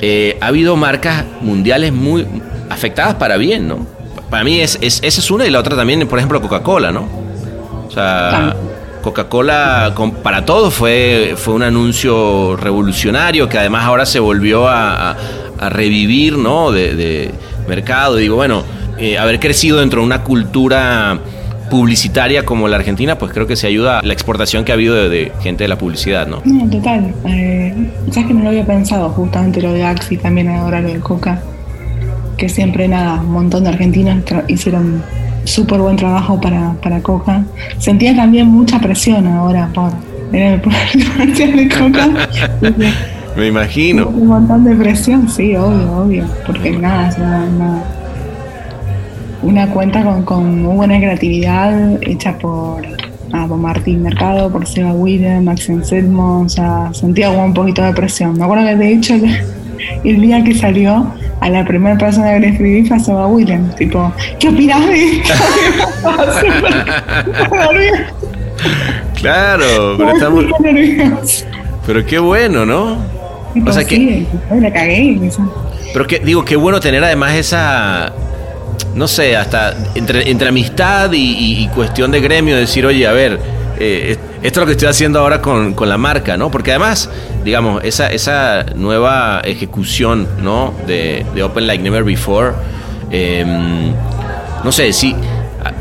eh, 0.00 0.36
ha 0.40 0.48
habido 0.48 0.76
marcas 0.76 1.24
mundiales 1.40 1.92
muy 1.92 2.26
afectadas 2.68 3.14
para 3.14 3.36
bien, 3.36 3.68
¿no? 3.68 3.86
Para 4.28 4.42
mí 4.42 4.60
es, 4.60 4.76
es- 4.80 5.00
esa 5.04 5.20
es 5.20 5.30
una 5.30 5.46
y 5.46 5.50
la 5.50 5.60
otra 5.60 5.76
también, 5.76 6.06
por 6.08 6.18
ejemplo, 6.18 6.40
Coca-Cola, 6.42 6.90
¿no? 6.90 7.08
O 7.86 7.90
sea, 7.92 8.56
Coca-Cola 9.06 9.94
para 10.24 10.44
todos 10.44 10.74
fue, 10.74 11.34
fue 11.36 11.54
un 11.54 11.62
anuncio 11.62 12.56
revolucionario 12.56 13.48
que 13.48 13.56
además 13.56 13.84
ahora 13.84 14.04
se 14.04 14.18
volvió 14.18 14.66
a, 14.68 15.16
revivir, 15.70 16.36
¿no? 16.36 16.72
De, 16.72 17.30
mercado. 17.68 18.16
Digo, 18.16 18.34
bueno, 18.34 18.64
eh, 18.98 19.16
haber 19.16 19.38
crecido 19.38 19.78
dentro 19.78 20.00
de 20.00 20.06
una 20.06 20.24
cultura 20.24 21.20
publicitaria 21.70 22.44
como 22.44 22.66
la 22.66 22.76
Argentina, 22.78 23.16
pues 23.16 23.32
creo 23.32 23.46
que 23.46 23.54
se 23.54 23.68
ayuda 23.68 24.00
a 24.00 24.02
la 24.02 24.12
exportación 24.12 24.64
que 24.64 24.72
ha 24.72 24.74
habido 24.74 25.08
de, 25.08 25.30
gente 25.40 25.62
de 25.64 25.68
la 25.68 25.78
publicidad, 25.78 26.26
¿no? 26.26 26.42
No, 26.44 26.68
total. 26.68 27.14
Eh, 27.26 27.74
Sabes 28.10 28.26
que 28.26 28.34
no 28.34 28.42
lo 28.42 28.48
había 28.48 28.66
pensado, 28.66 29.08
justamente 29.10 29.62
lo 29.62 29.72
de 29.72 29.84
Axe 29.84 30.14
y 30.14 30.16
también 30.16 30.48
ahora 30.48 30.80
lo 30.80 30.88
de 30.88 30.98
Coca. 30.98 31.40
Que 32.36 32.48
siempre, 32.48 32.88
nada, 32.88 33.20
un 33.20 33.30
montón 33.30 33.62
de 33.62 33.68
argentinos 33.68 34.18
hicieron 34.48 35.00
súper 35.46 35.80
buen 35.80 35.96
trabajo 35.96 36.40
para, 36.40 36.74
para 36.82 37.00
Coca. 37.00 37.44
Sentía 37.78 38.14
también 38.14 38.46
mucha 38.48 38.78
presión 38.78 39.26
ahora 39.26 39.70
por 39.72 39.92
el 40.32 40.60
comercial 40.60 41.56
de 41.56 41.68
Coca. 41.68 42.08
Me 43.36 43.48
imagino. 43.48 44.08
Un 44.08 44.28
montón 44.28 44.64
de 44.64 44.74
presión, 44.74 45.28
sí, 45.28 45.54
obvio, 45.54 45.92
obvio. 45.92 46.24
Porque 46.46 46.70
nada, 46.70 47.08
es 47.08 47.18
una, 47.18 47.44
una, 47.44 47.82
una 49.42 49.70
cuenta 49.70 50.02
con, 50.02 50.22
con 50.24 50.62
muy 50.62 50.74
buena 50.74 50.98
creatividad 50.98 52.02
hecha 52.02 52.38
por, 52.38 52.82
ah, 53.32 53.44
por 53.46 53.58
Martín 53.58 54.02
Mercado, 54.02 54.50
por 54.50 54.66
Seba 54.66 54.94
Widen, 54.94 55.44
Max 55.44 55.68
Anselmo. 55.68 56.40
O 56.40 56.48
sea, 56.48 56.88
sentía 56.94 57.28
como 57.28 57.44
un 57.44 57.54
poquito 57.54 57.82
de 57.82 57.92
presión. 57.92 58.38
Me 58.38 58.44
acuerdo 58.44 58.66
que 58.68 58.76
de 58.76 58.92
hecho 58.94 59.14
el, 60.04 60.16
el 60.16 60.20
día 60.20 60.44
que 60.44 60.54
salió, 60.54 61.12
a 61.40 61.50
la 61.50 61.64
primera 61.64 61.96
persona 61.98 62.32
que 62.34 62.40
le 62.40 62.48
escribí 62.48 62.84
fue 62.88 62.96
a 63.14 63.26
Widen. 63.26 63.70
Tipo, 63.76 64.12
¿qué 64.38 64.48
opinas 64.48 64.86
de 64.86 65.04
esto? 65.18 65.34
Claro, 69.14 69.94
pero 69.96 70.10
estamos. 70.12 70.44
Pero 71.86 72.06
qué 72.06 72.18
bueno, 72.18 72.66
¿no? 72.66 72.96
O 73.66 73.72
sea 73.72 73.84
que. 73.84 73.96
Sí, 73.96 74.26
la 74.60 74.72
cagué. 74.72 75.30
Pero 75.92 76.06
que 76.06 76.18
digo, 76.18 76.44
qué 76.44 76.56
bueno 76.56 76.80
tener 76.80 77.02
además 77.02 77.34
esa, 77.34 78.12
no 78.94 79.08
sé, 79.08 79.36
hasta 79.36 79.74
entre, 79.94 80.30
entre 80.30 80.48
amistad 80.48 81.12
y, 81.12 81.16
y- 81.18 81.64
y 81.64 81.68
cuestión 81.68 82.10
de 82.10 82.20
gremio, 82.20 82.56
decir, 82.56 82.84
oye, 82.84 83.06
a 83.06 83.12
ver, 83.12 83.38
eh, 83.78 84.16
esto 84.42 84.48
es 84.48 84.56
lo 84.56 84.66
que 84.66 84.72
estoy 84.72 84.88
haciendo 84.88 85.20
ahora 85.20 85.40
con, 85.40 85.74
con 85.74 85.88
la 85.88 85.98
marca, 85.98 86.36
¿no? 86.36 86.50
Porque 86.50 86.70
además, 86.70 87.10
digamos, 87.44 87.82
esa, 87.84 88.08
esa 88.08 88.64
nueva 88.74 89.40
ejecución, 89.44 90.28
¿no? 90.42 90.74
De, 90.86 91.24
de 91.34 91.42
Open 91.42 91.66
Like 91.66 91.82
Never 91.82 92.04
Before, 92.04 92.52
em, 93.10 93.92
no 94.62 94.72
sé, 94.72 94.92
sí, 94.92 95.14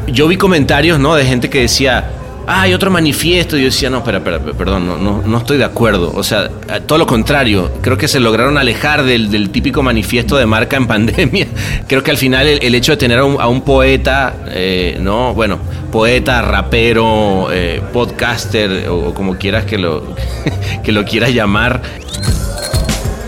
yo 0.08 0.28
vi 0.28 0.38
comentarios, 0.38 1.00
¿no? 1.00 1.16
De 1.16 1.26
gente 1.26 1.50
que 1.50 1.62
decía, 1.62 2.12
ah, 2.48 2.62
hay 2.62 2.74
otro 2.74 2.92
manifiesto. 2.92 3.58
Y 3.58 3.62
yo 3.62 3.66
decía, 3.66 3.90
no, 3.90 3.98
espera, 3.98 4.18
espera, 4.18 4.40
perdón, 4.40 4.88
no, 4.88 4.98
no, 4.98 5.22
no 5.26 5.38
estoy 5.38 5.58
de 5.58 5.66
acuerdo. 5.66 6.12
O 6.16 6.24
sea, 6.24 6.50
todo 6.86 6.98
lo 6.98 7.08
contrario. 7.08 7.72
Creo 7.82 7.98
que 7.98 8.08
se 8.08 8.20
lograron 8.20 8.58
alejar 8.58 9.04
del, 9.04 9.30
del 9.32 9.50
típico 9.50 9.84
manifiesto 9.84 10.38
de 10.38 10.46
marca 10.46 10.78
en 10.78 10.88
pandemia. 10.96 11.48
Creo 11.88 12.04
que 12.04 12.12
al 12.12 12.18
final 12.18 12.48
el, 12.48 12.64
el 12.64 12.76
hecho 12.76 12.94
de 12.94 12.98
tener 12.98 13.20
a 13.20 13.26
un, 13.26 13.62
poeta, 13.62 14.36
eh, 14.48 14.98
¿no? 15.02 15.34
Bueno, 15.34 15.60
poeta, 15.92 16.42
rapero, 16.42 17.48
eh, 17.52 17.82
podcaster, 17.94 18.88
o, 18.90 19.14
como 19.14 19.38
quieras 19.38 19.66
que 19.66 19.78
lo, 19.78 20.16
que 20.84 20.92
lo 20.92 21.04
quieras 21.06 21.32
llamar, 21.32 21.82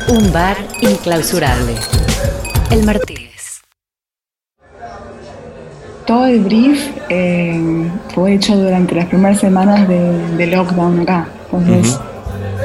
Un 0.09 0.32
bar 0.32 0.57
inclausurable. 0.82 1.76
El 2.72 2.84
Martínez. 2.84 3.26
Todo 6.08 6.26
el 6.26 6.39
brief 6.39 6.89
eh, 7.10 7.89
fue 8.16 8.36
hecho 8.36 8.55
durante 8.55 8.95
las 8.95 9.08
primeras 9.08 9.39
semanas 9.39 9.88
de, 9.89 10.36
de 10.38 10.47
lockdown 10.47 11.01
acá. 11.01 11.28
Entonces 11.51 11.99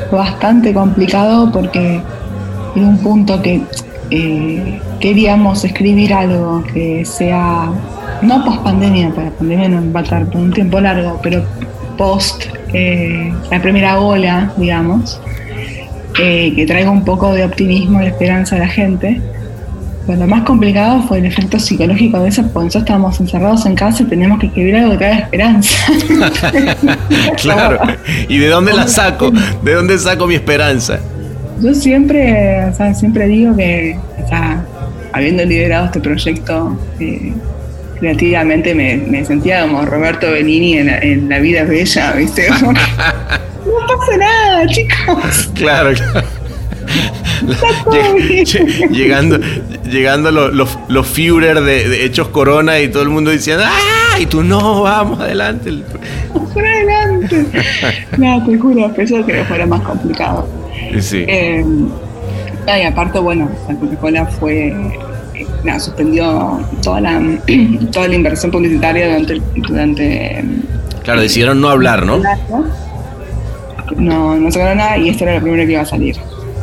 fue 0.08 0.18
bastante 0.20 0.72
complicado 0.72 1.50
porque 1.50 2.00
en 2.76 2.84
un 2.84 2.98
punto 2.98 3.42
que 3.42 3.62
eh, 4.10 4.80
queríamos 5.00 5.64
escribir 5.64 6.14
algo 6.14 6.62
que 6.72 7.04
sea, 7.04 7.68
no 8.22 8.44
post 8.44 8.62
pandemia, 8.62 9.10
para 9.10 9.30
la 9.30 9.32
pandemia 9.32 9.68
no 9.70 9.92
va 9.92 10.00
a 10.00 10.02
estar 10.04 10.24
por 10.26 10.40
un 10.40 10.52
tiempo 10.52 10.80
largo, 10.80 11.18
pero 11.20 11.42
post 11.98 12.44
eh, 12.72 13.32
la 13.50 13.60
primera 13.60 13.98
ola, 13.98 14.52
digamos, 14.56 15.20
que 16.14 16.64
traiga 16.68 16.90
un 16.90 17.04
poco 17.04 17.32
de 17.32 17.44
optimismo 17.44 18.00
y 18.02 18.06
esperanza 18.06 18.54
a 18.54 18.60
la 18.60 18.68
gente. 18.68 19.20
Pero 20.06 20.18
lo 20.18 20.26
más 20.26 20.42
complicado 20.42 21.02
fue 21.02 21.18
el 21.18 21.26
efecto 21.26 21.58
psicológico 21.58 22.18
de 22.20 22.28
eso, 22.28 22.42
porque 22.42 22.66
nosotros 22.66 22.82
estábamos 22.82 23.20
encerrados 23.20 23.66
en 23.66 23.74
casa 23.74 24.02
y 24.02 24.06
teníamos 24.06 24.40
que 24.40 24.46
escribir 24.46 24.76
algo 24.76 24.92
que 24.92 24.98
traiga 24.98 25.18
esperanza. 25.18 25.76
claro. 27.42 27.78
¿Y 28.28 28.38
de 28.38 28.48
dónde 28.48 28.72
la 28.72 28.88
saco? 28.88 29.30
¿De 29.62 29.74
dónde 29.74 29.98
saco 29.98 30.26
mi 30.26 30.34
esperanza? 30.34 30.98
Yo 31.60 31.72
siempre, 31.74 32.64
o 32.64 32.74
sea, 32.74 32.92
siempre 32.94 33.28
digo 33.28 33.54
que, 33.54 33.96
o 34.24 34.28
sea, 34.28 34.64
habiendo 35.12 35.44
liderado 35.44 35.86
este 35.86 36.00
proyecto, 36.00 36.76
eh, 36.98 37.32
creativamente 38.00 38.74
me, 38.74 38.96
me 38.96 39.24
sentía 39.24 39.62
como 39.62 39.84
Roberto 39.84 40.32
Benini 40.32 40.78
en, 40.78 40.88
en 40.88 41.28
La 41.28 41.38
vida 41.38 41.60
es 41.60 41.68
bella, 41.68 42.12
¿viste? 42.12 42.48
No 43.64 43.86
pasa 43.86 44.16
nada, 44.16 44.66
chicos. 44.66 45.50
Claro, 45.54 45.94
claro. 45.94 46.26
Lleg- 47.46 48.88
llegando 48.90 49.38
llegando 49.90 50.30
los, 50.30 50.52
los, 50.52 50.78
los 50.88 51.06
Führer 51.06 51.60
de, 51.60 51.88
de 51.88 52.04
Hechos 52.04 52.28
Corona 52.28 52.80
y 52.80 52.88
todo 52.88 53.02
el 53.02 53.08
mundo 53.08 53.30
diciendo 53.30 53.64
¡Ah! 53.66 54.18
Y 54.20 54.26
tú 54.26 54.42
no, 54.42 54.82
vamos 54.82 55.20
adelante. 55.20 55.72
Por 56.52 56.64
adelante. 56.66 57.46
No, 58.18 58.44
te 58.44 58.58
juro, 58.58 58.92
pensé 58.94 59.22
que 59.24 59.42
fuera 59.44 59.66
más 59.66 59.80
complicado. 59.80 60.46
Sí. 61.00 61.24
Eh, 61.26 61.64
ah, 62.68 62.78
y 62.78 62.82
aparte, 62.82 63.18
bueno, 63.18 63.50
la 63.68 63.74
Coca-Cola 63.74 64.26
fue. 64.26 64.68
eh, 64.68 65.46
nada, 65.64 65.80
suspendió 65.80 66.60
toda 66.82 67.00
la, 67.00 67.20
toda 67.92 68.08
la 68.08 68.14
inversión 68.14 68.50
publicitaria 68.52 69.06
durante. 69.06 69.40
durante 69.56 70.44
Claro, 71.02 71.22
decidieron 71.22 71.60
no 71.60 71.70
hablar, 71.70 72.04
¿no? 72.04 72.20
No, 73.96 74.36
no 74.36 74.50
sacaron 74.52 74.76
nada 74.78 74.98
y 74.98 75.08
esto 75.08 75.24
era 75.24 75.34
lo 75.36 75.40
primero 75.42 75.64
que 75.66 75.72
iba 75.72 75.82
a 75.82 75.86
salir 75.86 76.16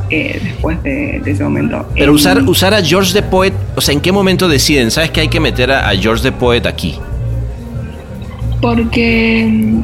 eh, 0.09 0.39
después 0.43 0.81
de, 0.83 1.21
de 1.23 1.31
ese 1.31 1.43
momento. 1.43 1.85
Pero 1.95 2.13
usar, 2.13 2.41
usar 2.43 2.73
a 2.73 2.81
George 2.83 3.13
the 3.13 3.21
Poet, 3.23 3.53
o 3.75 3.81
sea, 3.81 3.93
¿en 3.93 4.01
qué 4.01 4.11
momento 4.11 4.47
deciden? 4.47 4.91
¿Sabes 4.91 5.11
que 5.11 5.21
hay 5.21 5.27
que 5.27 5.39
meter 5.39 5.71
a, 5.71 5.89
a 5.89 5.95
George 5.95 6.23
the 6.23 6.31
Poet 6.31 6.65
aquí? 6.65 6.95
Porque. 8.61 9.47
mm, 9.49 9.83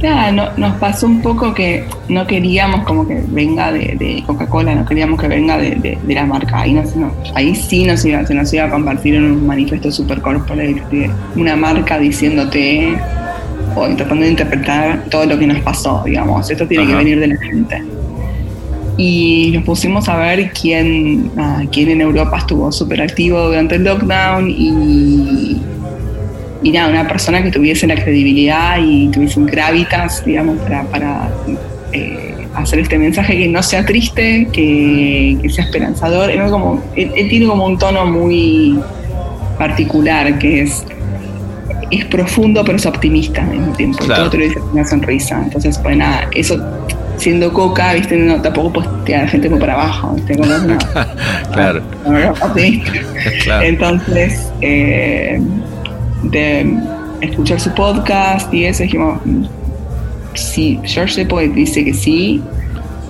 Nada, 0.00 0.30
no, 0.30 0.44
nos 0.56 0.76
pasó 0.76 1.06
un 1.06 1.20
poco 1.22 1.52
que 1.52 1.84
no 2.08 2.24
queríamos 2.24 2.84
como 2.84 3.04
que 3.08 3.20
venga 3.30 3.72
de, 3.72 3.96
de 3.98 4.22
Coca-Cola, 4.24 4.72
no 4.76 4.86
queríamos 4.86 5.20
que 5.20 5.26
venga 5.26 5.58
de, 5.58 5.70
de- 5.74 5.98
de 6.00 6.14
la 6.14 6.24
marca. 6.24 6.60
Ahí, 6.60 6.72
nos- 6.72 6.94
no, 6.94 7.12
ahí 7.34 7.52
sí 7.56 7.82
nos 7.84 8.04
iba, 8.04 8.24
se 8.24 8.32
nos 8.32 8.52
iba 8.54 8.66
a 8.66 8.70
compartir 8.70 9.16
en 9.16 9.24
un 9.24 9.44
manifiesto 9.44 9.90
super 9.90 10.20
corporate 10.20 11.10
una 11.34 11.56
marca 11.56 11.98
diciéndote 11.98 12.96
o 13.74 13.88
tratando 13.96 14.22
de 14.22 14.30
interpretar 14.30 15.02
todo 15.10 15.26
lo 15.26 15.36
que 15.36 15.48
nos 15.48 15.58
pasó, 15.62 16.00
digamos. 16.06 16.48
Esto 16.48 16.64
tiene 16.68 16.84
Ajá. 16.84 16.92
que 16.92 16.96
venir 16.98 17.18
de 17.18 17.26
la 17.26 17.36
gente. 17.38 17.82
Y 19.00 19.52
nos 19.54 19.62
pusimos 19.62 20.08
a 20.08 20.16
ver 20.16 20.52
quién, 20.52 21.30
ah, 21.38 21.62
quién 21.70 21.88
en 21.88 22.00
Europa 22.00 22.38
estuvo 22.38 22.72
súper 22.72 23.00
activo 23.00 23.40
durante 23.46 23.76
el 23.76 23.84
lockdown 23.84 24.50
y, 24.50 25.56
y 26.64 26.70
nada, 26.72 26.88
una 26.90 27.06
persona 27.06 27.40
que 27.40 27.52
tuviese 27.52 27.86
la 27.86 27.94
credibilidad 27.94 28.76
y 28.84 29.08
tuviese 29.08 29.38
un 29.38 29.46
gravitas, 29.46 30.24
digamos, 30.24 30.58
para, 30.62 30.82
para 30.82 31.30
eh, 31.92 32.34
hacer 32.56 32.80
este 32.80 32.98
mensaje 32.98 33.38
que 33.38 33.46
no 33.46 33.62
sea 33.62 33.86
triste, 33.86 34.48
que, 34.52 35.38
que 35.40 35.48
sea 35.48 35.64
esperanzador. 35.66 36.28
Era 36.28 36.50
como, 36.50 36.82
él, 36.96 37.12
él 37.14 37.28
tiene 37.28 37.46
como 37.46 37.66
un 37.66 37.78
tono 37.78 38.04
muy 38.04 38.80
particular, 39.58 40.40
que 40.40 40.62
es, 40.62 40.84
es 41.92 42.04
profundo 42.06 42.64
pero 42.64 42.76
es 42.76 42.86
optimista 42.86 43.42
al 43.42 43.50
mismo 43.50 43.72
tiempo. 43.74 44.04
Y 44.04 44.08
todo 44.08 44.28
te 44.28 44.38
lo 44.38 44.44
dice 44.44 44.58
con 44.58 44.70
una 44.70 44.84
sonrisa. 44.84 45.40
Entonces, 45.40 45.78
pues 45.78 45.96
nada, 45.96 46.28
eso 46.34 46.60
siendo 47.18 47.52
coca, 47.52 47.92
viste, 47.94 48.16
no, 48.16 48.40
tampoco 48.40 48.72
puedes 48.74 49.04
tirar 49.04 49.22
a 49.22 49.24
la 49.24 49.30
gente 49.30 49.48
muy 49.50 49.58
para 49.60 49.74
abajo, 49.74 50.12
¿viste? 50.14 50.36
Como, 50.36 50.46
no, 50.56 50.78
Claro, 51.52 51.82
claro. 53.44 53.64
Entonces, 53.64 54.50
eh, 54.60 55.40
de 56.22 56.74
escuchar 57.20 57.60
su 57.60 57.70
podcast 57.74 58.52
y 58.54 58.64
eso, 58.64 58.82
dijimos, 58.84 59.20
"Mm, 59.24 59.44
si 60.34 60.80
George 60.84 61.24
dice 61.54 61.84
que 61.84 61.92
sí, 61.94 62.42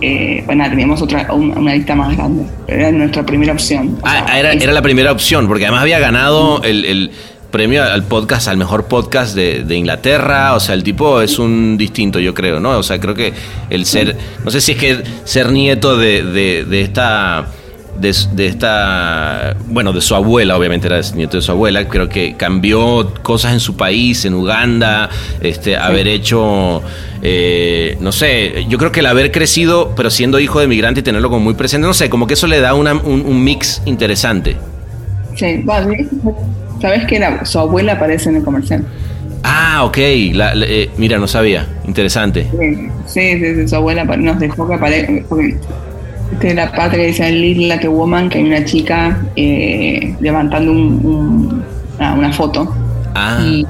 eh, 0.00 0.42
bueno, 0.46 0.64
teníamos 0.70 1.02
otra, 1.02 1.26
un- 1.32 1.56
una 1.58 1.74
lista 1.74 1.94
más 1.94 2.16
grande. 2.16 2.44
Era 2.68 2.90
nuestra 2.92 3.24
primera 3.26 3.52
opción. 3.52 3.98
Ah, 4.04 4.24
sea, 4.26 4.38
era, 4.38 4.52
era 4.52 4.72
la 4.72 4.80
primera 4.82 5.10
opción, 5.12 5.48
porque 5.48 5.64
además 5.64 5.82
había 5.82 5.98
ganado 5.98 6.62
el, 6.62 6.84
el 6.84 7.10
premio 7.50 7.82
al 7.82 8.02
podcast, 8.04 8.48
al 8.48 8.56
mejor 8.56 8.86
podcast 8.86 9.34
de, 9.34 9.64
de 9.64 9.74
Inglaterra. 9.76 10.54
O 10.54 10.60
sea, 10.60 10.74
el 10.74 10.82
tipo 10.82 11.20
es 11.22 11.38
un 11.38 11.76
distinto, 11.78 12.18
yo 12.20 12.34
creo, 12.34 12.60
¿no? 12.60 12.78
O 12.78 12.82
sea, 12.82 12.98
creo 13.00 13.14
que 13.14 13.32
el 13.70 13.86
ser. 13.86 14.16
No 14.44 14.50
sé 14.50 14.60
si 14.60 14.72
es 14.72 14.78
que 14.78 15.02
ser 15.24 15.50
nieto 15.52 15.96
de, 15.96 16.22
de- 16.22 16.64
de 16.64 16.80
esta. 16.82 17.46
De, 17.98 18.14
de 18.32 18.46
esta. 18.46 19.56
Bueno, 19.66 19.92
de 19.92 20.00
su 20.00 20.14
abuela, 20.14 20.56
obviamente 20.56 20.86
era 20.86 21.00
nieto 21.16 21.36
de 21.38 21.42
su 21.42 21.50
abuela. 21.50 21.88
Creo 21.88 22.08
que 22.08 22.36
cambió 22.36 23.12
cosas 23.22 23.52
en 23.54 23.60
su 23.60 23.76
país, 23.76 24.24
en 24.24 24.34
Uganda. 24.34 25.08
Este, 25.40 25.76
haber 25.76 26.06
hecho. 26.06 26.80
eh, 27.22 27.96
no 28.00 28.12
sé, 28.12 28.66
yo 28.68 28.78
creo 28.78 28.92
que 28.92 29.00
el 29.00 29.06
haber 29.06 29.32
crecido, 29.32 29.94
pero 29.96 30.10
siendo 30.10 30.38
hijo 30.38 30.60
de 30.60 30.68
migrante 30.68 31.00
y 31.00 31.02
tenerlo 31.02 31.28
como 31.28 31.40
muy 31.42 31.54
presente, 31.54 31.88
no 31.88 31.94
sé, 31.94 32.08
como 32.08 32.28
que 32.28 32.34
eso 32.34 32.46
le 32.46 32.60
da 32.60 32.74
una- 32.74 32.94
un, 32.94 33.22
un 33.26 33.42
mix 33.42 33.82
interesante. 33.84 34.56
Sí, 35.34 35.62
bueno, 35.64 35.88
¿sabes 36.80 37.04
que 37.06 37.18
la- 37.18 37.44
su 37.44 37.58
abuela 37.58 37.94
aparece 37.94 38.28
en 38.30 38.36
el 38.36 38.42
comercial? 38.44 38.84
Ah, 39.42 39.84
ok. 39.84 39.98
La- 40.32 40.54
la- 40.54 40.66
eh, 40.66 40.90
mira, 40.98 41.18
no 41.18 41.26
sabía. 41.26 41.66
Interesante. 41.86 42.46
Sí, 43.06 43.38
sí, 43.38 43.54
sí, 43.54 43.68
su 43.68 43.76
abuela 43.76 44.04
nos 44.04 44.38
dejó 44.38 44.66
que 44.68 44.74
aparezca. 44.74 45.12
Esta 46.32 46.46
es 46.48 46.54
la 46.54 46.70
parte 46.72 46.96
que 46.98 47.06
dice 47.06 47.30
Little 47.32 47.68
Like 47.68 47.86
a 47.86 47.90
Woman, 47.90 48.28
que 48.28 48.38
hay 48.38 48.44
una 48.44 48.64
chica 48.64 49.18
eh, 49.36 50.14
levantando 50.20 50.72
un- 50.72 51.00
un- 51.04 51.64
ah, 51.98 52.14
una 52.18 52.32
foto. 52.32 52.74
Ah, 53.14 53.40
y, 53.42 53.66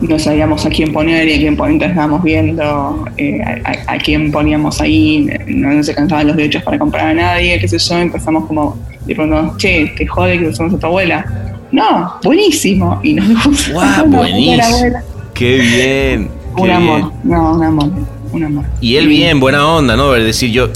y 0.00 0.06
no 0.06 0.18
sabíamos 0.18 0.64
a 0.64 0.70
quién 0.70 0.92
poner 0.92 1.26
y 1.28 1.34
a 1.34 1.38
quién 1.38 1.56
poner, 1.56 1.88
estábamos 1.90 2.22
viendo 2.22 3.04
eh, 3.16 3.40
a, 3.42 3.70
a- 3.90 3.94
a 3.94 3.98
quién 3.98 4.30
poníamos 4.30 4.80
ahí, 4.80 5.28
no, 5.46 5.72
no 5.72 5.82
se 5.82 5.94
cansaban 5.94 6.28
los 6.28 6.36
derechos 6.36 6.62
para 6.62 6.78
comprar 6.78 7.08
a 7.08 7.14
nadie, 7.14 7.58
qué 7.58 7.66
sé 7.68 7.78
yo, 7.78 7.98
empezamos 7.98 8.44
como, 8.46 8.76
de 9.06 9.14
pronto, 9.14 9.56
che, 9.58 9.92
te 9.96 10.06
jode 10.06 10.38
que 10.38 10.48
usamos 10.48 10.74
a 10.74 10.78
tu 10.78 10.86
abuela. 10.86 11.26
No, 11.72 12.14
buenísimo. 12.22 13.00
Y 13.02 13.14
nos 13.14 13.66
de 13.68 13.74
la 13.74 14.02
buenísimo. 14.06 14.98
Qué 15.34 15.56
bien. 15.56 16.30
qué 16.56 16.62
Un 16.62 16.70
amor, 16.70 16.96
bien. 16.98 17.10
no, 17.24 17.54
un 17.54 17.64
amor, 17.64 17.90
un 18.32 18.44
amor. 18.44 18.64
Y 18.80 18.96
él 18.96 19.08
bien, 19.08 19.40
buena 19.40 19.66
onda, 19.66 19.96
¿no? 19.96 20.14
Es 20.14 20.24
decir, 20.24 20.50
yo 20.52 20.68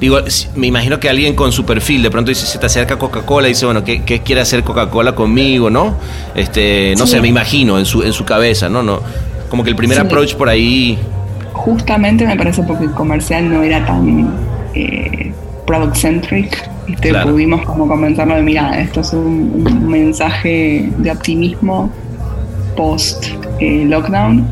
digo, 0.00 0.18
me 0.54 0.66
imagino 0.68 1.00
que 1.00 1.08
alguien 1.08 1.34
con 1.34 1.50
su 1.50 1.64
perfil 1.64 2.02
de 2.02 2.10
pronto 2.10 2.28
dice, 2.28 2.46
se 2.46 2.58
te 2.58 2.66
acerca 2.66 2.96
Coca-Cola 2.98 3.48
y 3.48 3.52
dice, 3.52 3.64
bueno, 3.66 3.82
¿qué, 3.84 4.02
qué 4.04 4.20
quiere 4.20 4.40
hacer 4.42 4.62
Coca-Cola 4.62 5.14
conmigo, 5.14 5.70
no? 5.70 5.94
Este, 6.36 6.94
no 6.98 7.06
Sí. 7.06 7.12
sé, 7.12 7.20
me 7.20 7.28
imagino 7.28 7.78
en 7.78 7.86
su, 7.86 8.02
en 8.02 8.12
su 8.12 8.24
cabeza, 8.24 8.68
¿no? 8.68 8.82
no 8.82 9.00
Como 9.50 9.64
que 9.64 9.70
el 9.70 9.76
primer 9.76 9.96
Sí. 9.98 10.04
approach 10.04 10.34
por 10.34 10.48
ahí. 10.48 10.98
Justamente 11.52 12.26
me 12.26 12.36
parece 12.36 12.62
porque 12.62 12.84
el 12.84 12.90
comercial 12.92 13.48
no 13.52 13.62
era 13.62 13.84
tan 13.86 14.30
eh, 14.74 15.32
product 15.66 15.96
centric. 15.96 16.68
Pudimos 17.24 17.62
como 17.62 17.88
convencerlo 17.88 18.34
de, 18.36 18.42
mira, 18.42 18.80
esto 18.80 19.00
es 19.00 19.12
un, 19.12 19.64
un 19.66 19.88
mensaje 19.88 20.90
de 20.98 21.10
optimismo 21.10 21.90
post 22.76 23.26
eh, 23.60 23.84
lockdown, 23.88 24.46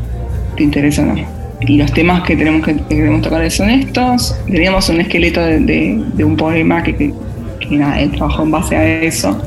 ¿te 0.57 0.63
interesa 0.63 1.03
o 1.03 1.05
no? 1.05 1.15
Y 1.61 1.77
los 1.77 1.91
temas 1.93 2.23
que 2.23 2.35
tenemos 2.35 2.65
que, 2.65 2.75
que 2.75 2.95
queremos 2.95 3.21
tocar 3.21 3.49
son 3.51 3.69
estos. 3.69 4.35
Teníamos 4.47 4.89
un 4.89 4.99
esqueleto 5.01 5.39
de, 5.41 5.59
de- 5.59 6.03
de 6.15 6.23
un 6.23 6.35
poema 6.35 6.83
que, 6.83 6.95
que, 6.95 7.13
que 7.59 7.77
nada, 7.77 7.99
él 8.01 8.11
trabajó 8.11 8.43
en 8.43 8.51
base 8.51 8.75
a 8.75 9.01
eso. 9.01 9.37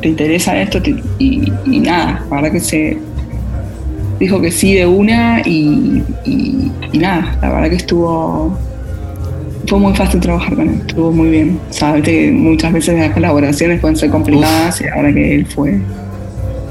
¿Te 0.00 0.08
interesa 0.08 0.60
esto? 0.60 0.82
Te- 0.82 0.96
y, 1.18 1.52
y 1.66 1.80
nada, 1.80 2.24
la 2.30 2.36
verdad 2.36 2.52
que 2.52 2.60
se, 2.60 2.98
dijo 4.18 4.40
que 4.40 4.50
sí 4.50 4.74
de 4.74 4.86
una 4.86 5.40
y, 5.44 6.02
y- 6.24 6.72
y 6.92 6.98
nada, 6.98 7.36
la 7.42 7.50
verdad 7.50 7.68
que 7.70 7.76
estuvo 7.76 8.56
fue 9.72 9.80
muy 9.80 9.94
fácil 9.94 10.20
trabajar 10.20 10.54
con 10.54 10.68
él, 10.68 10.80
estuvo 10.86 11.10
muy 11.10 11.30
bien. 11.30 11.58
Sabes 11.70 12.02
que 12.02 12.30
muchas 12.30 12.74
veces 12.74 12.94
las 12.98 13.10
colaboraciones 13.12 13.80
pueden 13.80 13.96
ser 13.96 14.10
complicadas 14.10 14.82
y 14.82 14.84
verdad 14.96 15.14
que 15.14 15.34
él 15.34 15.46
fue 15.46 15.80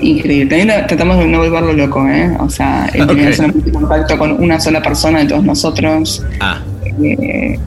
increíble. 0.01 0.45
También 0.45 0.85
tratamos 0.87 1.17
de 1.17 1.25
no 1.25 1.39
volverlo 1.39 1.73
loco, 1.73 2.07
¿eh? 2.07 2.31
O 2.39 2.47
sea, 2.47 2.91
él 2.93 3.07
tenía 3.07 3.33
solamente 3.33 3.71
contacto 3.71 4.19
con 4.19 4.43
una 4.43 4.59
sola 4.59 4.83
persona 4.83 5.17
de 5.17 5.25
todos 5.25 5.43
nosotros. 5.43 6.23
Ah, 6.41 6.59
eh, 7.03 7.57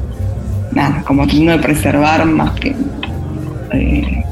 nada, 0.71 1.03
como 1.05 1.27
tratando 1.27 1.51
de 1.51 1.59
preservar 1.59 2.25
más 2.27 2.53
que. 2.61 2.77
eh, 3.73 4.24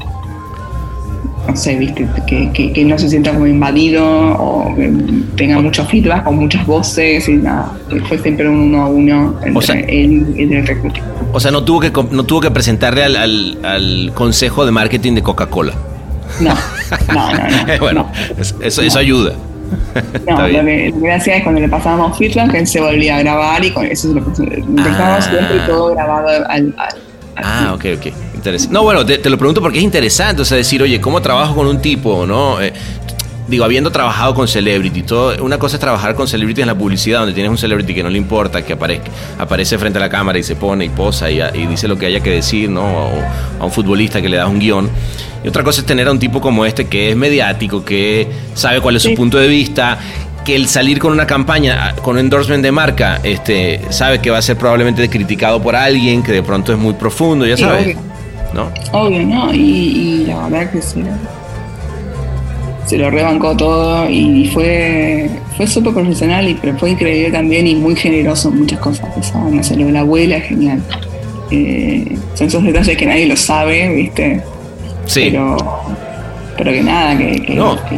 no 1.53 1.57
sé, 1.57 1.75
viste, 1.75 2.07
que, 2.27 2.49
que- 2.51 2.73
que 2.73 2.83
no 2.85 2.97
se 2.97 3.09
sienta 3.09 3.31
como 3.31 3.45
invadido 3.45 4.03
o 4.05 4.75
que 4.75 4.91
tenga 5.37 5.59
mucho 5.59 5.85
feedback 5.85 6.23
con 6.23 6.37
muchas 6.37 6.65
voces 6.65 7.29
y 7.29 7.33
nada. 7.33 7.71
Fue 8.07 8.17
siempre 8.17 8.49
un 8.49 8.55
uno 8.57 8.81
a 8.83 8.87
uno 8.87 9.35
entre 9.37 9.51
O 9.55 9.61
sea- 9.61 9.79
él 9.79 10.33
y 10.35 10.43
el 10.43 10.53
ejecutivo. 10.53 11.05
o 11.31 11.39
sea, 11.39 11.51
no 11.51 11.63
tuvo 11.63 11.79
que, 11.79 11.91
no 12.11 12.23
tuvo 12.23 12.41
que 12.41 12.49
presentarle 12.51 13.03
al, 13.03 13.15
al- 13.15 13.57
al 13.63 14.11
consejo 14.15 14.65
de 14.65 14.71
marketing 14.71 15.13
de 15.13 15.21
Coca-Cola. 15.21 15.73
No, 16.41 16.55
no, 17.13 17.33
no. 17.33 17.67
no 17.67 17.77
bueno, 17.79 18.09
no. 18.35 18.41
es- 18.41 18.55
eso, 18.61 18.81
eso 18.81 18.97
ayuda. 18.99 19.33
No, 20.27 20.47
lo 20.47 20.65
que, 20.65 20.91
lo 20.95 21.01
que 21.01 21.11
hacía 21.11 21.37
es 21.37 21.43
cuando 21.43 21.61
le 21.61 21.69
pasábamos 21.69 22.17
feedback, 22.17 22.53
él 22.55 22.65
se 22.67 22.81
volvía 22.81 23.17
a 23.17 23.19
grabar 23.19 23.63
y 23.63 23.69
con 23.71 23.85
eso 23.85 24.07
se 24.09 24.15
lo 24.15 24.23
Ah. 24.79 25.19
siempre 25.21 25.59
todo 25.67 25.93
grabado 25.93 26.27
al. 26.29 26.43
al- 26.49 26.75
al- 26.77 26.97
Ah, 27.35 27.71
ok, 27.75 27.85
ok. 27.97 28.13
Interesante. 28.43 28.73
No, 28.73 28.83
bueno, 28.83 29.05
te, 29.05 29.17
te 29.19 29.29
lo 29.29 29.37
pregunto 29.37 29.61
porque 29.61 29.77
es 29.77 29.83
interesante, 29.85 30.41
o 30.41 30.45
sea, 30.45 30.57
decir, 30.57 30.81
oye, 30.83 30.99
¿cómo 30.99 31.21
trabajo 31.21 31.55
con 31.55 31.65
un 31.67 31.81
tipo, 31.81 32.25
no? 32.25 32.61
Eh, 32.61 32.73
digo, 33.47 33.63
habiendo 33.63 33.89
trabajado 33.91 34.33
con 34.35 34.47
celebrity, 34.49 35.03
todo, 35.03 35.41
una 35.43 35.57
cosa 35.57 35.77
es 35.77 35.79
trabajar 35.79 36.13
con 36.15 36.27
celebrity 36.27 36.61
en 36.61 36.67
la 36.67 36.75
publicidad, 36.77 37.19
donde 37.19 37.33
tienes 37.33 37.49
un 37.49 37.57
celebrity 37.57 37.93
que 37.93 38.03
no 38.03 38.09
le 38.09 38.17
importa, 38.17 38.61
que 38.65 38.73
aparezca, 38.73 39.09
aparece 39.39 39.77
frente 39.77 39.97
a 39.97 40.01
la 40.01 40.09
cámara 40.09 40.37
y 40.39 40.43
se 40.43 40.55
pone 40.57 40.83
y 40.85 40.89
posa 40.89 41.31
y, 41.31 41.39
y 41.41 41.65
dice 41.67 41.87
lo 41.87 41.97
que 41.97 42.05
haya 42.07 42.19
que 42.21 42.31
decir, 42.31 42.69
¿no? 42.69 42.83
O 42.83 43.11
a 43.61 43.65
un 43.65 43.71
futbolista 43.71 44.21
que 44.21 44.27
le 44.29 44.37
das 44.37 44.47
un 44.49 44.59
guion. 44.59 44.89
Y 45.43 45.47
otra 45.47 45.63
cosa 45.63 45.79
es 45.81 45.85
tener 45.87 46.07
a 46.07 46.11
un 46.11 46.19
tipo 46.19 46.41
como 46.41 46.65
este 46.65 46.85
que 46.87 47.11
es 47.11 47.15
mediático, 47.15 47.83
que 47.85 48.27
sabe 48.55 48.81
cuál 48.81 48.95
es 48.97 49.03
su 49.03 49.09
Sí. 49.09 49.15
punto 49.15 49.37
de 49.37 49.47
vista, 49.47 49.97
que 50.45 50.55
el 50.55 50.67
salir 50.67 50.99
con 50.99 51.11
una 51.13 51.25
campaña, 51.27 51.95
con 52.01 52.15
un 52.15 52.19
endorsement 52.19 52.63
de 52.63 52.71
marca, 52.71 53.19
este, 53.23 53.79
sabe 53.89 54.19
que 54.19 54.29
va 54.29 54.37
a 54.39 54.41
ser 54.41 54.57
probablemente 54.57 55.09
criticado 55.09 55.61
por 55.61 55.75
alguien 55.75 56.21
que 56.23 56.31
de 56.33 56.43
pronto 56.43 56.71
es 56.73 56.77
muy 56.79 56.93
profundo, 56.93 57.45
ya 57.45 57.55
Sí, 57.57 57.63
sabes. 57.63 57.83
obvio. 57.85 58.12
¿No? 58.53 58.71
Obvio, 58.91 59.23
¿no? 59.25 59.53
Y, 59.53 59.57
y 59.59 60.25
la 60.27 60.47
verdad 60.47 60.71
que 60.71 60.81
se 60.81 60.99
lo, 60.99 61.07
se 62.85 62.97
lo 62.97 63.09
rebancó 63.09 63.55
todo 63.57 64.09
y 64.09 64.47
fue, 64.53 65.29
fue 65.57 65.65
súper 65.67 65.93
profesional, 65.93 66.47
y, 66.47 66.53
pero 66.55 66.77
fue 66.77 66.91
increíble 66.91 67.31
también 67.31 67.65
y 67.67 67.75
muy 67.75 67.95
generoso 67.95 68.49
en 68.49 68.59
muchas 68.59 68.79
cosas. 68.79 69.07
O 69.17 69.23
sea, 69.23 69.39
no 69.41 69.63
sé, 69.63 69.75
lo 69.77 69.85
de 69.87 69.91
la 69.93 70.01
abuela 70.01 70.37
es 70.37 70.43
genial. 70.45 70.81
Eh, 71.51 72.17
son 72.35 72.47
esos 72.47 72.63
detalles 72.63 72.97
que 72.97 73.05
nadie 73.05 73.25
lo 73.25 73.35
sabe, 73.35 73.89
¿viste? 73.95 74.41
Sí. 75.05 75.29
Pero, 75.31 75.57
pero 76.57 76.71
que 76.71 76.81
nada, 76.83 77.17
que, 77.17 77.41
que- 77.41 77.55
No. 77.55 77.77
que 77.85 77.97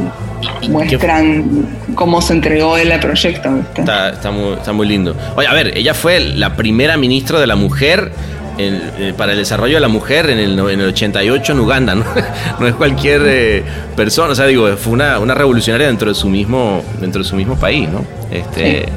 muestran 0.69 1.65
cómo 1.95 2.21
se 2.21 2.33
entregó 2.33 2.77
él 2.77 2.91
al 2.91 2.99
proyecto, 2.99 3.51
¿viste? 3.53 3.81
Está, 3.81 4.09
está 4.09 4.31
muy, 4.31 4.53
está 4.53 4.73
muy 4.73 4.87
lindo. 4.87 5.15
Oye, 5.35 5.47
a 5.47 5.53
ver, 5.53 5.75
ella 5.77 5.93
fue 5.93 6.19
la 6.19 6.55
primera 6.55 6.97
ministra 6.97 7.39
de 7.39 7.47
la 7.47 7.55
mujer 7.55 8.11
en- 8.57 8.91
eh, 8.99 9.13
para 9.17 9.31
el 9.33 9.37
desarrollo 9.37 9.75
de 9.75 9.79
la 9.81 9.87
mujer 9.87 10.29
en 10.29 10.39
el, 10.39 10.57
en 10.59 10.79
el 10.81 10.87
88 10.89 11.51
en 11.53 11.59
Uganda, 11.59 11.95
¿no? 11.95 12.05
No 12.59 12.67
es 12.67 12.75
cualquier 12.75 13.21
eh, 13.25 13.63
persona, 13.95 14.31
o 14.31 14.35
sea, 14.35 14.45
digo, 14.45 14.67
fue 14.77 14.93
una, 14.93 15.19
una 15.19 15.33
revolucionaria 15.33 15.87
dentro 15.87 16.09
de 16.09 16.15
su 16.15 16.27
mismo, 16.29 16.83
dentro 16.99 17.21
de 17.23 17.27
su 17.29 17.35
mismo 17.35 17.55
país, 17.57 17.87
¿no? 17.89 18.05
Este, 18.31 18.85
Sí. 18.85 18.91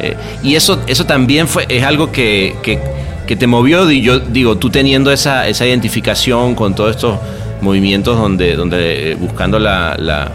eh, 0.00 0.16
y 0.42 0.54
eso, 0.54 0.80
eso 0.86 1.04
también 1.06 1.46
fue, 1.48 1.66
es 1.68 1.82
algo 1.84 2.10
que, 2.12 2.56
que, 2.62 2.78
que 3.26 3.36
te 3.36 3.46
movió, 3.46 3.90
y 3.90 4.00
yo 4.02 4.18
digo, 4.18 4.56
tú 4.56 4.70
teniendo 4.70 5.12
esa, 5.12 5.46
esa 5.48 5.66
identificación 5.66 6.54
con 6.54 6.74
todos 6.74 6.92
estos 6.96 7.18
movimientos 7.60 8.16
donde, 8.18 8.56
donde 8.56 9.16
buscando 9.20 9.58
la, 9.58 9.94
la, 9.98 10.30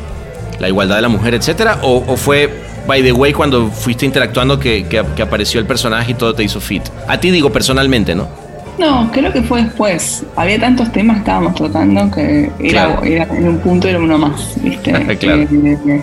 la 0.60 0.68
igualdad 0.68 0.98
de 0.98 1.02
la 1.02 1.10
mujer, 1.10 1.34
etcétera, 1.34 1.80
o, 1.82 2.04
o 2.08 2.16
fue 2.16 2.50
by 2.88 3.02
the 3.02 3.12
way 3.12 3.34
cuando 3.34 3.72
fuiste 3.72 4.06
interactuando 4.06 4.60
que, 4.60 4.86
que- 4.86 5.04
que 5.16 5.22
apareció 5.24 5.60
el 5.60 5.66
personaje 5.66 6.12
y 6.12 6.14
todo 6.14 6.36
te 6.36 6.44
hizo 6.44 6.62
fit. 6.62 6.84
A 7.08 7.20
ti 7.20 7.32
digo 7.32 7.52
personalmente, 7.52 8.14
¿no? 8.14 8.30
No, 8.78 9.10
creo 9.12 9.32
que 9.32 9.42
fue 9.42 9.64
después. 9.64 10.24
Había 10.36 10.60
tantos 10.60 10.92
temas 10.92 11.16
que 11.16 11.20
estábamos 11.22 11.56
tratando 11.56 12.12
que 12.12 12.50
era, 12.60 12.86
Claro. 12.98 13.04
era 13.04 13.24
en 13.36 13.48
un 13.48 13.58
punto 13.60 13.88
era 13.88 14.00
uno 14.00 14.18
más, 14.18 14.54
¿viste? 14.62 14.92
Claro. 15.20 15.42
Eh, 15.44 16.02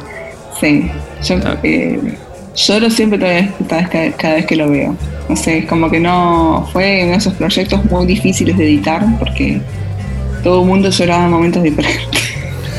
sí, 0.61 0.91
yo 1.25 1.37
Ah. 1.45 1.57
eh, 1.63 2.17
lloro 2.55 2.89
siempre 2.91 3.19
cada 3.19 3.33
vez, 3.35 3.51
cada, 3.69 3.81
vez, 3.83 3.91
cada- 3.91 4.11
cada 4.13 4.35
vez 4.35 4.47
que 4.47 4.57
lo 4.57 4.71
veo. 4.71 4.97
No 5.29 5.37
sé, 5.37 5.59
es 5.59 5.67
como 5.67 5.91
que 5.91 6.01
no. 6.01 6.69
Fue 6.73 7.01
uno 7.03 7.13
de 7.13 7.17
esos 7.19 7.35
proyectos 7.35 7.85
muy 7.87 8.07
difíciles 8.07 8.57
de 8.57 8.65
editar 8.65 9.05
porque 9.19 9.61
todo 10.43 10.63
el 10.63 10.69
mundo 10.69 10.91
lloraba 10.91 11.25
en 11.27 11.31
momentos 11.31 11.63
diferentes. 11.63 12.09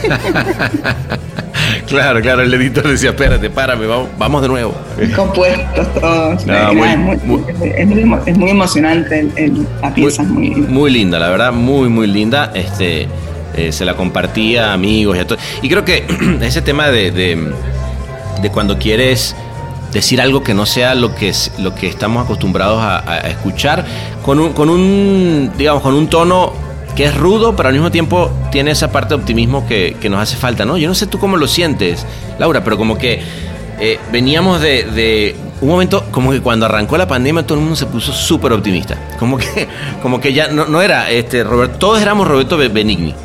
Claro, 1.87 2.21
claro, 2.21 2.41
el 2.41 2.53
editor 2.53 2.87
decía, 2.87 3.09
espérate, 3.11 3.49
párame, 3.49 3.85
vamos, 3.85 4.09
vamos 4.17 4.41
de 4.41 4.47
nuevo. 4.47 4.73
Compuestos 5.15 5.93
todos. 5.93 6.45
No, 6.45 6.53
Eh, 6.71 6.75
muy- 6.75 6.87
es, 6.87 6.97
muy, 6.97 7.17
muy- 7.23 7.43
es 7.75 7.87
muy 7.87 8.19
es 8.25 8.37
muy 8.37 8.49
emocionante 8.49 9.19
el- 9.19 9.31
el- 9.35 9.67
la 9.81 9.93
pieza, 9.93 10.21
es 10.23 10.27
muy, 10.29 10.49
Muy 10.51 10.91
linda, 10.91 11.19
la 11.19 11.29
verdad, 11.29 11.51
muy, 11.53 11.89
muy 11.89 12.07
linda. 12.07 12.51
Este, 12.55 13.07
eh, 13.55 13.71
se 13.71 13.85
la 13.85 13.95
compartía 13.95 14.71
a 14.71 14.73
amigos 14.73 15.17
y 15.17 15.19
a 15.19 15.27
todo. 15.27 15.37
Y 15.61 15.69
creo 15.69 15.85
que 15.85 16.05
ese 16.41 16.61
tema 16.61 16.87
de, 16.89 17.11
de, 17.11 17.51
de 18.41 18.49
cuando 18.49 18.77
quieres 18.79 19.35
decir 19.91 20.19
algo 20.21 20.41
que 20.41 20.55
no 20.55 20.65
sea 20.65 20.95
lo 20.95 21.13
que, 21.13 21.29
es, 21.29 21.51
lo 21.59 21.75
que 21.75 21.87
estamos 21.87 22.23
acostumbrados 22.25 22.81
a, 22.81 22.97
a 23.11 23.17
escuchar, 23.29 23.85
con 24.25 24.39
un, 24.39 24.53
con 24.53 24.69
un, 24.69 25.51
digamos, 25.57 25.83
con 25.83 25.93
un 25.93 26.07
tono 26.07 26.53
que 26.95 27.05
es 27.05 27.15
rudo, 27.15 27.55
pero 27.55 27.69
al 27.69 27.73
mismo 27.73 27.91
tiempo 27.91 28.31
tiene 28.51 28.71
esa 28.71 28.91
parte 28.91 29.09
de 29.09 29.15
optimismo 29.21 29.65
que, 29.67 29.95
que 29.99 30.09
nos 30.09 30.19
hace 30.19 30.35
falta, 30.37 30.63
¿no? 30.65 30.77
Yo 30.77 30.87
no 30.87 30.95
sé 30.95 31.07
tú 31.07 31.19
cómo 31.19 31.37
lo 31.37 31.47
sientes, 31.47 32.05
Laura, 32.39 32.63
pero 32.63 32.77
como 32.77 32.97
que 32.97 33.21
eh, 33.79 33.99
veníamos 34.11 34.61
de, 34.61 34.83
de 34.83 35.35
un 35.61 35.69
momento 35.69 36.05
como 36.11 36.31
que 36.31 36.41
cuando 36.41 36.65
arrancó 36.67 36.97
la 36.97 37.07
pandemia 37.07 37.43
todo 37.43 37.55
el 37.57 37.61
mundo 37.61 37.75
se 37.75 37.85
puso 37.87 38.13
súper 38.13 38.53
optimista. 38.53 38.95
Como 39.17 39.37
que, 39.37 39.67
como 40.01 40.19
que 40.21 40.33
ya 40.33 40.47
no, 40.49 40.65
no 40.65 40.81
era 40.81 41.09
este 41.09 41.43
Roberto, 41.43 41.77
todos 41.79 42.01
éramos 42.01 42.27
Roberto 42.27 42.57
Be- 42.57 42.67
Benigni. 42.69 43.15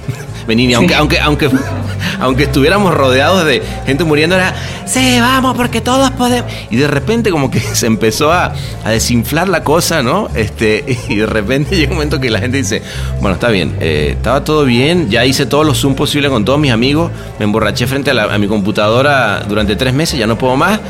Benigni, 0.49 0.74
aunque, 0.74 0.94
aunque, 0.96 1.20
aunque, 1.20 1.51
aunque 2.20 2.42
estuviéramos 2.44 2.92
rodeados 2.94 3.44
de 3.44 3.62
gente 3.86 4.03
muriendo, 4.03 4.34
era 4.34 4.55
sí, 4.86 5.18
vamos, 5.20 5.57
porque 5.57 5.80
todos 5.80 6.11
podemos. 6.12 6.51
Y 6.70 6.76
de 6.76 6.88
repente 6.88 7.30
como 7.30 7.51
que 7.51 7.61
se 7.74 7.86
empezó 7.86 8.32
a, 8.32 8.55
a 8.84 8.90
desinflar 8.90 9.49
la 9.49 9.62
cosa, 9.62 10.03
¿no? 10.03 10.28
Este, 10.34 10.84
y 11.09 11.16
de 11.16 11.26
repente 11.26 11.76
llega 11.76 11.90
un 11.90 11.96
momento 11.99 12.18
que 12.18 12.30
la 12.30 12.38
gente 12.40 12.57
dice, 12.57 12.82
bueno, 13.20 13.34
está 13.34 13.49
bien, 13.51 13.76
eh, 13.80 14.14
estaba 14.16 14.42
todo 14.42 14.64
bien, 14.64 15.11
ya 15.11 15.24
hice 15.26 15.46
todos 15.46 15.66
los 15.66 15.78
Zoom 15.78 15.94
posibles 15.94 16.30
con 16.30 16.44
todos 16.44 16.59
mis 16.59 16.72
amigos, 16.72 17.12
me 17.38 17.44
emborraché 17.44 17.86
frente 17.86 18.11
a, 18.11 18.14
la- 18.14 18.24
a 18.34 18.38
mi 18.38 18.49
computadora 18.49 19.42
durante 19.46 19.76
tres 19.76 19.92
meses, 19.94 20.18
ya 20.18 20.26
no 20.26 20.38
puedo 20.38 20.57
más, 20.57 20.80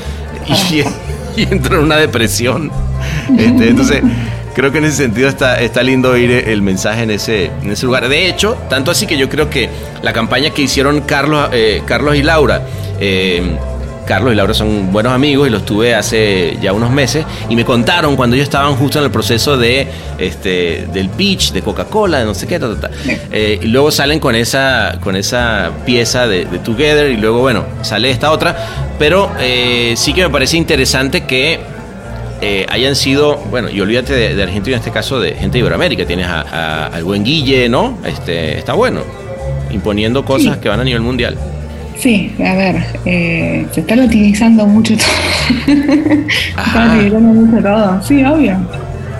y, 0.70 0.78
y 1.40 1.42
entro 1.50 1.78
en 1.78 1.84
una 1.84 1.96
depresión. 1.96 2.70
Este, 3.36 3.68
entonces, 3.70 4.02
creo 4.58 4.72
que 4.72 4.78
en 4.78 4.86
ese 4.86 4.96
sentido 4.96 5.28
está, 5.28 5.60
está 5.60 5.84
lindo 5.84 6.10
oír 6.10 6.32
el 6.32 6.62
mensaje 6.62 7.04
en 7.04 7.12
ese, 7.12 7.52
en 7.62 7.70
ese 7.70 7.86
lugar. 7.86 8.08
De 8.08 8.26
hecho, 8.26 8.58
tanto 8.68 8.90
así 8.90 9.06
que 9.06 9.16
yo 9.16 9.28
creo 9.28 9.48
que 9.48 9.70
la 10.02 10.12
campaña 10.12 10.50
que 10.50 10.62
hicieron 10.62 11.02
Carlos, 11.02 11.50
eh, 11.52 11.80
Carlos 11.86 12.16
y 12.16 12.24
Laura, 12.24 12.62
eh, 12.98 13.56
Carlos 14.04 14.32
y 14.32 14.34
Laura 14.34 14.54
son 14.54 14.90
buenos 14.90 15.12
amigos 15.12 15.46
y 15.46 15.50
los 15.50 15.64
tuve 15.64 15.94
hace 15.94 16.58
ya 16.60 16.72
unos 16.72 16.90
meses 16.90 17.24
y 17.48 17.54
me 17.54 17.64
contaron 17.64 18.16
cuando 18.16 18.34
ellos 18.34 18.48
estaban 18.48 18.74
justo 18.74 18.98
en 18.98 19.04
el 19.04 19.12
proceso 19.12 19.56
de 19.56 19.86
este 20.18 20.88
del 20.92 21.08
pitch 21.10 21.52
de 21.52 21.62
Coca-Cola, 21.62 22.18
de 22.18 22.24
no 22.24 22.34
sé 22.34 22.48
qué, 22.48 22.58
ta, 22.58 22.74
ta, 22.74 22.88
ta. 22.88 22.90
Eh, 23.30 23.60
y 23.62 23.66
luego 23.68 23.92
salen 23.92 24.18
con 24.18 24.34
esa 24.34 24.98
con 25.04 25.14
esa 25.14 25.70
pieza 25.86 26.26
de, 26.26 26.46
de 26.46 26.58
Together 26.58 27.12
y 27.12 27.16
luego 27.16 27.38
bueno 27.38 27.64
sale 27.82 28.10
esta 28.10 28.32
otra, 28.32 28.56
pero 28.98 29.30
eh, 29.38 29.94
sí 29.96 30.12
que 30.14 30.22
me 30.22 30.30
parece 30.30 30.56
interesante 30.56 31.26
que 31.26 31.77
eh, 32.40 32.66
hayan 32.68 32.94
sido, 32.96 33.36
bueno, 33.50 33.68
y 33.70 33.80
olvídate 33.80 34.12
de, 34.14 34.34
de 34.34 34.42
Argentina 34.42 34.76
en 34.76 34.80
este 34.80 34.90
caso, 34.92 35.20
de 35.20 35.32
gente 35.34 35.52
de 35.54 35.58
Iberoamérica. 35.60 36.06
Tienes 36.06 36.26
a- 36.26 36.42
a- 36.42 36.86
al 36.86 37.04
buen 37.04 37.24
Guille, 37.24 37.68
¿no? 37.68 37.98
Este, 38.04 38.58
está 38.58 38.74
bueno, 38.74 39.00
imponiendo 39.70 40.24
cosas 40.24 40.54
Sí. 40.54 40.60
que 40.62 40.68
van 40.68 40.80
a 40.80 40.84
nivel 40.84 41.00
mundial. 41.02 41.36
Sí, 41.98 42.32
a 42.38 42.54
ver, 42.54 42.76
eh, 43.06 43.66
se 43.72 43.80
está 43.80 43.94
utilizando 43.96 44.64
mucho 44.66 44.94
todo. 44.96 45.06
se 45.66 46.50
está 46.50 46.92
utilizando 46.94 47.28
mucho 47.34 47.60
todo. 47.62 48.00
Sí, 48.02 48.22
obvio. 48.24 48.56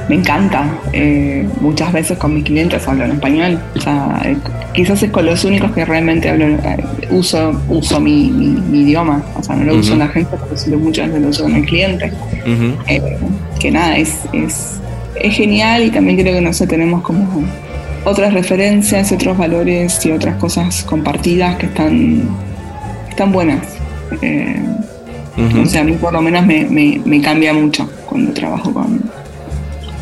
Me 0.08 0.14
encanta. 0.14 0.64
Eh, 0.92 1.46
muchas 1.60 1.92
veces 1.92 2.16
con 2.18 2.34
mis 2.34 2.44
clientes 2.44 2.86
hablo 2.88 3.04
en 3.04 3.12
español. 3.12 3.60
O 3.76 3.80
sea, 3.80 4.22
eh, 4.24 4.36
quizás 4.72 5.02
es 5.02 5.10
con 5.10 5.26
los 5.26 5.44
únicos 5.44 5.70
que 5.72 5.84
realmente 5.84 6.30
hablo, 6.30 6.46
eh, 6.46 6.58
uso, 7.10 7.60
uso 7.68 8.00
mi, 8.00 8.30
mi- 8.30 8.60
mi 8.60 8.80
idioma. 8.80 9.22
O 9.36 9.42
sea, 9.42 9.54
no 9.56 9.64
lo 9.64 9.74
uso 9.78 9.92
en 9.92 9.98
la 10.00 10.06
agencia, 10.06 10.38
pero 10.64 10.78
muchas 10.78 11.08
veces 11.08 11.22
lo 11.22 11.28
uso 11.28 11.42
con 11.42 11.54
el 11.56 11.64
cliente. 11.66 12.10
Que 13.60 13.70
nada, 13.70 13.96
es, 13.98 14.14
es, 14.32 14.78
es 15.20 15.34
genial 15.34 15.84
y 15.84 15.90
también 15.90 16.16
creo 16.18 16.32
que 16.34 16.40
nosotros 16.40 16.70
tenemos 16.70 17.02
como 17.02 17.44
otras 18.04 18.32
referencias, 18.32 19.12
otros 19.12 19.36
valores 19.36 20.04
y 20.06 20.12
otras 20.12 20.36
cosas 20.36 20.84
compartidas 20.84 21.56
que 21.56 21.66
están, 21.66 22.22
están 23.10 23.32
buenas. 23.32 23.60
Ujú. 25.36 25.60
O 25.62 25.66
sea, 25.66 25.82
a 25.82 25.84
mí 25.84 25.92
por 25.92 26.12
lo 26.12 26.22
menos 26.22 26.46
me, 26.46 26.64
me- 26.64 27.00
me 27.04 27.20
cambia 27.20 27.52
mucho 27.52 27.88
cuando 28.06 28.32
trabajo 28.32 28.72
con, 28.72 29.00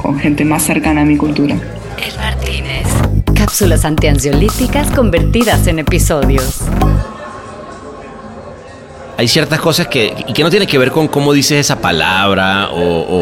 con 0.07 0.19
gente 0.21 0.45
más 0.45 0.63
cercana 0.63 1.01
a 1.01 1.05
mi 1.05 1.17
cultura. 1.17 1.57
El 1.57 2.17
Martínez. 2.17 2.87
Cápsulas 3.35 3.85
antiansiolíticas 3.85 4.91
convertidas 4.93 5.67
en 5.67 5.81
episodios. 5.81 6.61
Hay 9.19 9.27
ciertas 9.29 9.61
cosas 9.61 9.89
que, 9.89 10.15
y 10.29 10.33
que 10.33 10.43
no 10.45 10.51
tienen 10.51 10.69
que 10.69 10.79
ver 10.79 10.91
con 10.93 11.09
cómo 11.09 11.33
dices 11.33 11.59
esa 11.59 11.81
palabra 11.81 12.69
o, 12.71 12.81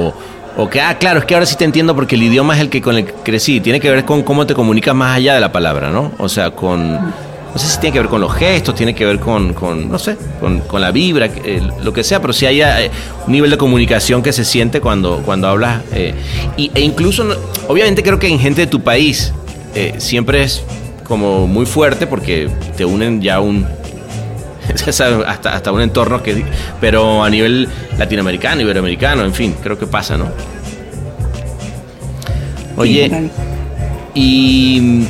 o- 0.08 0.14
o 0.56 0.70
que, 0.70 0.80
ah, 0.80 0.96
claro, 0.98 1.20
es 1.20 1.24
que 1.24 1.34
ahora 1.34 1.46
sí 1.46 1.56
te 1.56 1.64
entiendo 1.64 1.94
porque 1.96 2.14
el 2.16 2.22
idioma 2.22 2.54
es 2.54 2.60
el 2.60 2.68
que 2.70 2.80
con 2.82 2.96
el 2.96 3.06
que 3.06 3.12
crecí. 3.24 3.60
Tiene 3.60 3.80
que 3.80 3.90
ver 3.90 4.04
con 4.04 4.22
cómo 4.22 4.46
te 4.46 4.54
comunicas 4.54 4.94
más 4.94 5.16
allá 5.16 5.34
de 5.34 5.40
la 5.40 5.50
palabra, 5.50 5.90
¿no? 5.90 6.12
O 6.18 6.28
sea, 6.28 6.50
con... 6.52 7.12
No 7.54 7.60
sé 7.60 7.68
si 7.68 7.78
tiene 7.78 7.94
que 7.94 8.00
ver 8.00 8.08
con 8.08 8.20
los 8.20 8.34
gestos, 8.34 8.74
tiene 8.74 8.94
que 8.94 9.06
ver 9.06 9.20
con, 9.20 9.54
con 9.54 9.88
no 9.88 9.98
sé, 9.98 10.16
con, 10.40 10.60
con 10.60 10.80
la 10.80 10.90
vibra, 10.90 11.26
eh, 11.26 11.62
lo 11.82 11.92
que 11.92 12.02
sea, 12.02 12.20
pero 12.20 12.32
si 12.32 12.46
hay 12.46 12.60
eh, 12.60 12.90
un 13.26 13.32
nivel 13.32 13.50
de 13.50 13.56
comunicación 13.56 14.22
que 14.22 14.32
se 14.32 14.44
siente 14.44 14.80
cuando, 14.80 15.22
cuando 15.24 15.48
hablas. 15.48 15.82
eh, 15.92 16.14
y, 16.56 16.70
e 16.74 16.80
incluso, 16.80 17.24
obviamente 17.68 18.02
creo 18.02 18.18
que 18.18 18.28
en 18.28 18.40
gente 18.40 18.62
de 18.62 18.66
tu 18.66 18.80
país 18.80 19.32
siempre 19.98 20.44
es 20.44 20.62
como 21.02 21.48
muy 21.48 21.66
fuerte 21.66 22.06
porque 22.06 22.48
te 22.76 22.84
unen 22.84 23.20
ya 23.20 23.40
un, 23.40 23.66
hasta, 25.26 25.54
hasta 25.54 25.72
un 25.72 25.80
entorno 25.80 26.22
que... 26.22 26.44
Pero 26.80 27.22
a 27.22 27.30
nivel 27.30 27.68
latinoamericano, 27.98 28.60
iberoamericano, 28.60 29.24
en 29.24 29.34
fin, 29.34 29.54
creo 29.62 29.78
que 29.78 29.86
pasa, 29.86 30.16
¿no? 30.16 30.28
Oye, 32.76 33.30
y, 34.14 35.06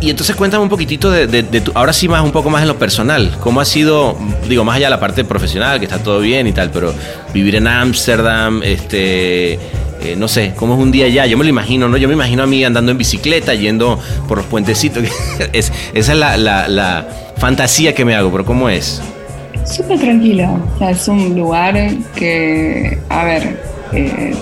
y 0.00 0.10
entonces 0.10 0.34
cuéntame 0.36 0.62
un 0.62 0.68
poquitito 0.68 1.10
de, 1.10 1.26
de- 1.26 1.42
de 1.42 1.60
tu... 1.60 1.72
Ahora 1.74 1.92
sí 1.92 2.08
más 2.08 2.22
un 2.24 2.32
poco 2.32 2.48
más 2.50 2.62
en 2.62 2.68
lo 2.68 2.78
personal. 2.78 3.36
¿Cómo 3.40 3.60
ha 3.60 3.64
sido, 3.64 4.16
digo, 4.48 4.64
más 4.64 4.76
allá 4.76 4.86
de 4.86 4.90
la 4.90 5.00
parte 5.00 5.24
profesional, 5.24 5.78
que 5.78 5.84
está 5.86 5.98
todo 6.02 6.20
bien 6.20 6.46
y 6.46 6.52
tal, 6.52 6.70
pero 6.70 6.92
vivir 7.34 7.56
en 7.56 7.66
Ámsterdam, 7.66 8.62
este... 8.62 9.54
eh, 9.54 10.14
no 10.16 10.26
sé, 10.28 10.52
¿cómo 10.56 10.74
es 10.74 10.80
un 10.80 10.90
día 10.90 11.04
allá? 11.06 11.26
Yo 11.26 11.36
me 11.36 11.44
lo 11.44 11.50
imagino, 11.50 11.88
¿no? 11.88 11.96
Yo 11.98 12.08
me 12.08 12.14
imagino 12.14 12.42
a 12.42 12.46
mí 12.46 12.64
andando 12.64 12.90
en 12.92 12.98
bicicleta, 12.98 13.52
yendo 13.54 13.98
por 14.26 14.38
los 14.38 14.46
puentecitos. 14.46 15.04
es, 15.52 15.70
esa 15.92 16.12
es 16.12 16.18
la, 16.18 16.36
la- 16.38 16.68
la 16.68 17.06
fantasía 17.36 17.94
que 17.94 18.04
me 18.06 18.14
hago, 18.14 18.30
pero 18.32 18.44
¿cómo 18.46 18.68
es? 18.70 19.02
Súper 19.66 19.98
tranquilo. 20.00 20.58
O 20.74 20.78
sea, 20.78 20.90
es 20.90 21.06
un 21.08 21.36
lugar 21.36 21.74
que, 22.16 22.98
a 23.10 23.24
ver, 23.24 23.60
eh, 23.92 24.34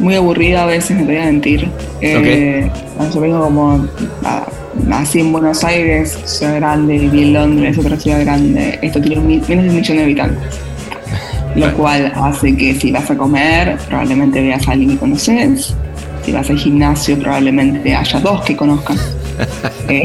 muy 0.00 0.14
aburrido 0.16 0.60
a 0.60 0.66
veces, 0.66 0.96
te 0.96 1.04
voy 1.04 1.16
a 1.18 1.24
mentir. 1.26 1.68
Eh, 2.00 2.70
Yo 3.10 3.20
vengo 3.20 3.42
como 3.42 3.86
nací 4.86 5.20
en 5.20 5.32
Buenos 5.32 5.64
Aires, 5.64 6.18
ciudad 6.24 6.56
grande, 6.56 6.98
viví 6.98 7.22
en 7.22 7.32
Londres, 7.32 7.78
otra 7.78 7.98
ciudad 7.98 8.20
grande. 8.20 8.78
Esto 8.82 9.00
tiene 9.00 9.20
menos 9.22 9.46
de 9.46 9.54
un 9.54 9.74
millón 9.74 9.96
de 9.96 10.02
habitantes. 10.02 10.60
Lo 11.54 11.72
cual 11.74 12.12
hace 12.14 12.56
que 12.56 12.74
si 12.74 12.90
vas 12.92 13.10
a 13.10 13.16
comer, 13.16 13.76
probablemente 13.88 14.40
veas 14.40 14.66
a 14.68 14.72
alguien 14.72 14.90
que 14.90 14.98
conoces. 14.98 15.74
Si 16.24 16.32
vas 16.32 16.48
al 16.48 16.58
gimnasio, 16.58 17.18
probablemente 17.18 17.94
haya 17.94 18.20
dos 18.20 18.42
que 18.42 18.56
conozcan. 18.56 18.96
Eh. 19.88 20.04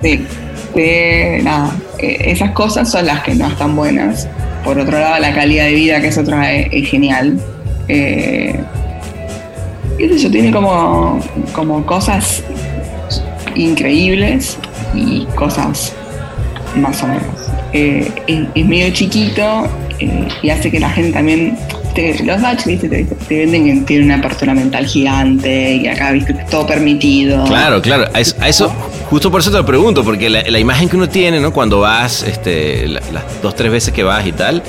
Sí, 0.72 1.42
nada, 1.42 1.74
eh, 1.98 2.16
esas 2.26 2.52
cosas 2.52 2.88
son 2.88 3.06
las 3.06 3.22
que 3.22 3.34
no 3.34 3.48
están 3.48 3.74
buenas. 3.74 4.28
Por 4.64 4.78
otro 4.78 4.98
lado, 4.98 5.18
la 5.18 5.34
calidad 5.34 5.64
de 5.64 5.74
vida, 5.74 6.00
que 6.00 6.08
es 6.08 6.16
otra, 6.18 6.52
es, 6.52 6.68
es 6.70 6.88
genial. 6.88 7.38
Qué 10.00 10.08
sé 10.08 10.18
yo, 10.18 10.30
tiene 10.30 10.50
como, 10.50 11.20
como 11.52 11.84
cosas 11.84 12.42
increíbles 13.54 14.56
y 14.94 15.24
cosas 15.34 15.92
más 16.76 17.02
o 17.02 17.06
menos. 17.08 17.22
Eh, 17.72 18.10
es, 18.26 18.40
es 18.54 18.66
medio 18.66 18.90
chiquito 18.92 19.68
eh, 19.98 20.28
y 20.42 20.50
hace 20.50 20.70
que 20.70 20.80
la 20.80 20.88
gente 20.90 21.12
también... 21.12 21.56
te- 21.94 22.22
los 22.24 22.40
Dutch, 22.40 22.64
¿viste? 22.64 22.88
Te, 22.88 23.04
te 23.04 23.38
venden 23.38 23.64
que 23.64 23.86
tiene 23.86 24.04
una 24.06 24.16
apertura 24.16 24.54
mental 24.54 24.86
gigante 24.86 25.74
y 25.76 25.86
acá, 25.86 26.12
viste, 26.12 26.34
que 26.34 26.40
es 26.42 26.46
todo 26.48 26.66
permitido. 26.66 27.44
Claro, 27.44 27.82
claro. 27.82 28.06
A 28.14 28.20
eso, 28.20 28.36
a 28.40 28.48
eso- 28.48 28.72
justo 29.10 29.30
por 29.30 29.40
eso 29.40 29.50
te 29.50 29.58
lo 29.58 29.66
pregunto, 29.66 30.02
porque 30.02 30.30
la, 30.30 30.42
la 30.48 30.58
imagen 30.58 30.88
que 30.88 30.96
uno 30.96 31.08
tiene, 31.08 31.40
¿no? 31.40 31.52
Cuando 31.52 31.80
vas, 31.80 32.22
este, 32.22 32.88
la- 32.88 33.02
las 33.12 33.42
dos, 33.42 33.54
tres 33.54 33.70
veces 33.70 33.92
que 33.92 34.02
vas 34.02 34.26
y 34.26 34.32
tal, 34.32 34.62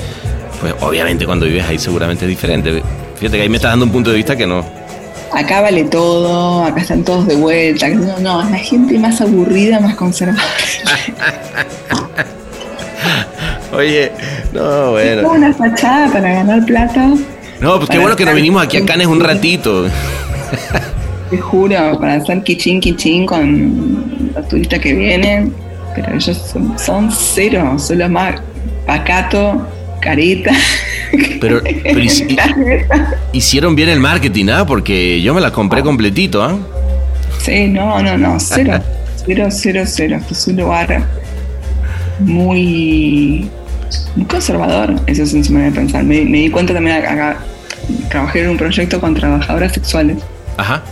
pues 0.60 0.74
obviamente 0.80 1.24
cuando 1.24 1.46
vives 1.46 1.64
ahí 1.66 1.78
seguramente 1.78 2.24
es 2.26 2.28
diferente. 2.28 2.82
Fíjate 3.16 3.36
que 3.38 3.42
ahí 3.44 3.48
me 3.48 3.56
estás 3.56 3.70
dando 3.72 3.84
un 3.86 3.92
punto 3.92 4.10
de 4.10 4.16
vista 4.16 4.36
que 4.36 4.46
no. 4.46 4.81
Acá 5.34 5.60
vale 5.60 5.84
todo, 5.84 6.64
acá 6.64 6.80
están 6.80 7.04
todos 7.04 7.26
de 7.26 7.36
vuelta. 7.36 7.88
No, 7.88 8.18
no, 8.20 8.42
es 8.42 8.50
la 8.50 8.58
gente 8.58 8.98
más 8.98 9.20
aburrida, 9.20 9.80
más 9.80 9.94
conservadora. 9.96 10.44
Oye, 13.72 14.12
no, 14.52 14.92
bueno. 14.92 15.22
Toda 15.22 15.34
una 15.34 15.54
fachada 15.54 16.12
para 16.12 16.32
ganar 16.32 16.64
plata, 16.64 17.08
No, 17.60 17.78
pues 17.78 17.88
qué 17.88 17.98
bueno 17.98 18.14
que 18.16 18.24
nos 18.24 18.34
vinimos 18.34 18.62
aquí 18.62 18.76
a 18.76 18.84
Canes 18.84 19.06
un 19.06 19.20
ratito. 19.20 19.86
te 21.30 21.38
juro, 21.38 21.98
para 21.98 22.14
hacer 22.14 22.42
kichín 22.42 22.80
kichín 22.80 23.24
con 23.24 24.30
los 24.34 24.48
turistas 24.48 24.78
que 24.78 24.92
vienen. 24.92 25.54
Pero 25.94 26.14
ellos 26.14 26.36
son, 26.50 26.78
son 26.78 27.10
cero, 27.10 27.76
son 27.78 27.98
los 27.98 28.10
más 28.10 28.40
pacato, 28.86 29.66
careta. 30.02 30.52
Pero, 31.40 31.62
pero 31.82 32.00
hici- 32.00 32.36
hicieron 33.32 33.74
bien 33.74 33.88
el 33.88 34.00
marketing, 34.00 34.46
¿ah? 34.50 34.66
Porque 34.66 35.22
yo 35.22 35.32
me 35.34 35.40
la 35.40 35.52
compré 35.52 35.82
completito, 35.82 36.42
¿ah? 36.42 36.58
Sí, 37.38 37.68
no, 37.68 38.02
no, 38.02 38.18
no, 38.18 38.38
cero. 38.38 38.80
Cero, 39.24 39.46
cero, 39.50 39.82
cero. 39.86 40.16
Esto 40.20 40.34
es 40.34 40.46
un 40.48 40.56
lugar 40.56 41.06
muy 42.18 43.48
muy 44.16 44.26
conservador, 44.26 44.94
eso 45.06 45.22
es 45.22 45.32
una 45.32 45.42
manera 45.50 45.70
de 45.70 45.76
pensar. 45.76 46.04
Me, 46.04 46.24
me 46.24 46.38
di 46.38 46.50
cuenta 46.50 46.74
también 46.74 46.96
acá, 46.96 47.38
trabajé 48.10 48.42
en 48.42 48.50
un 48.50 48.56
proyecto 48.56 49.00
con 49.00 49.14
trabajadoras 49.14 49.72
sexuales. 49.72 50.18
Ajá. 50.56 50.82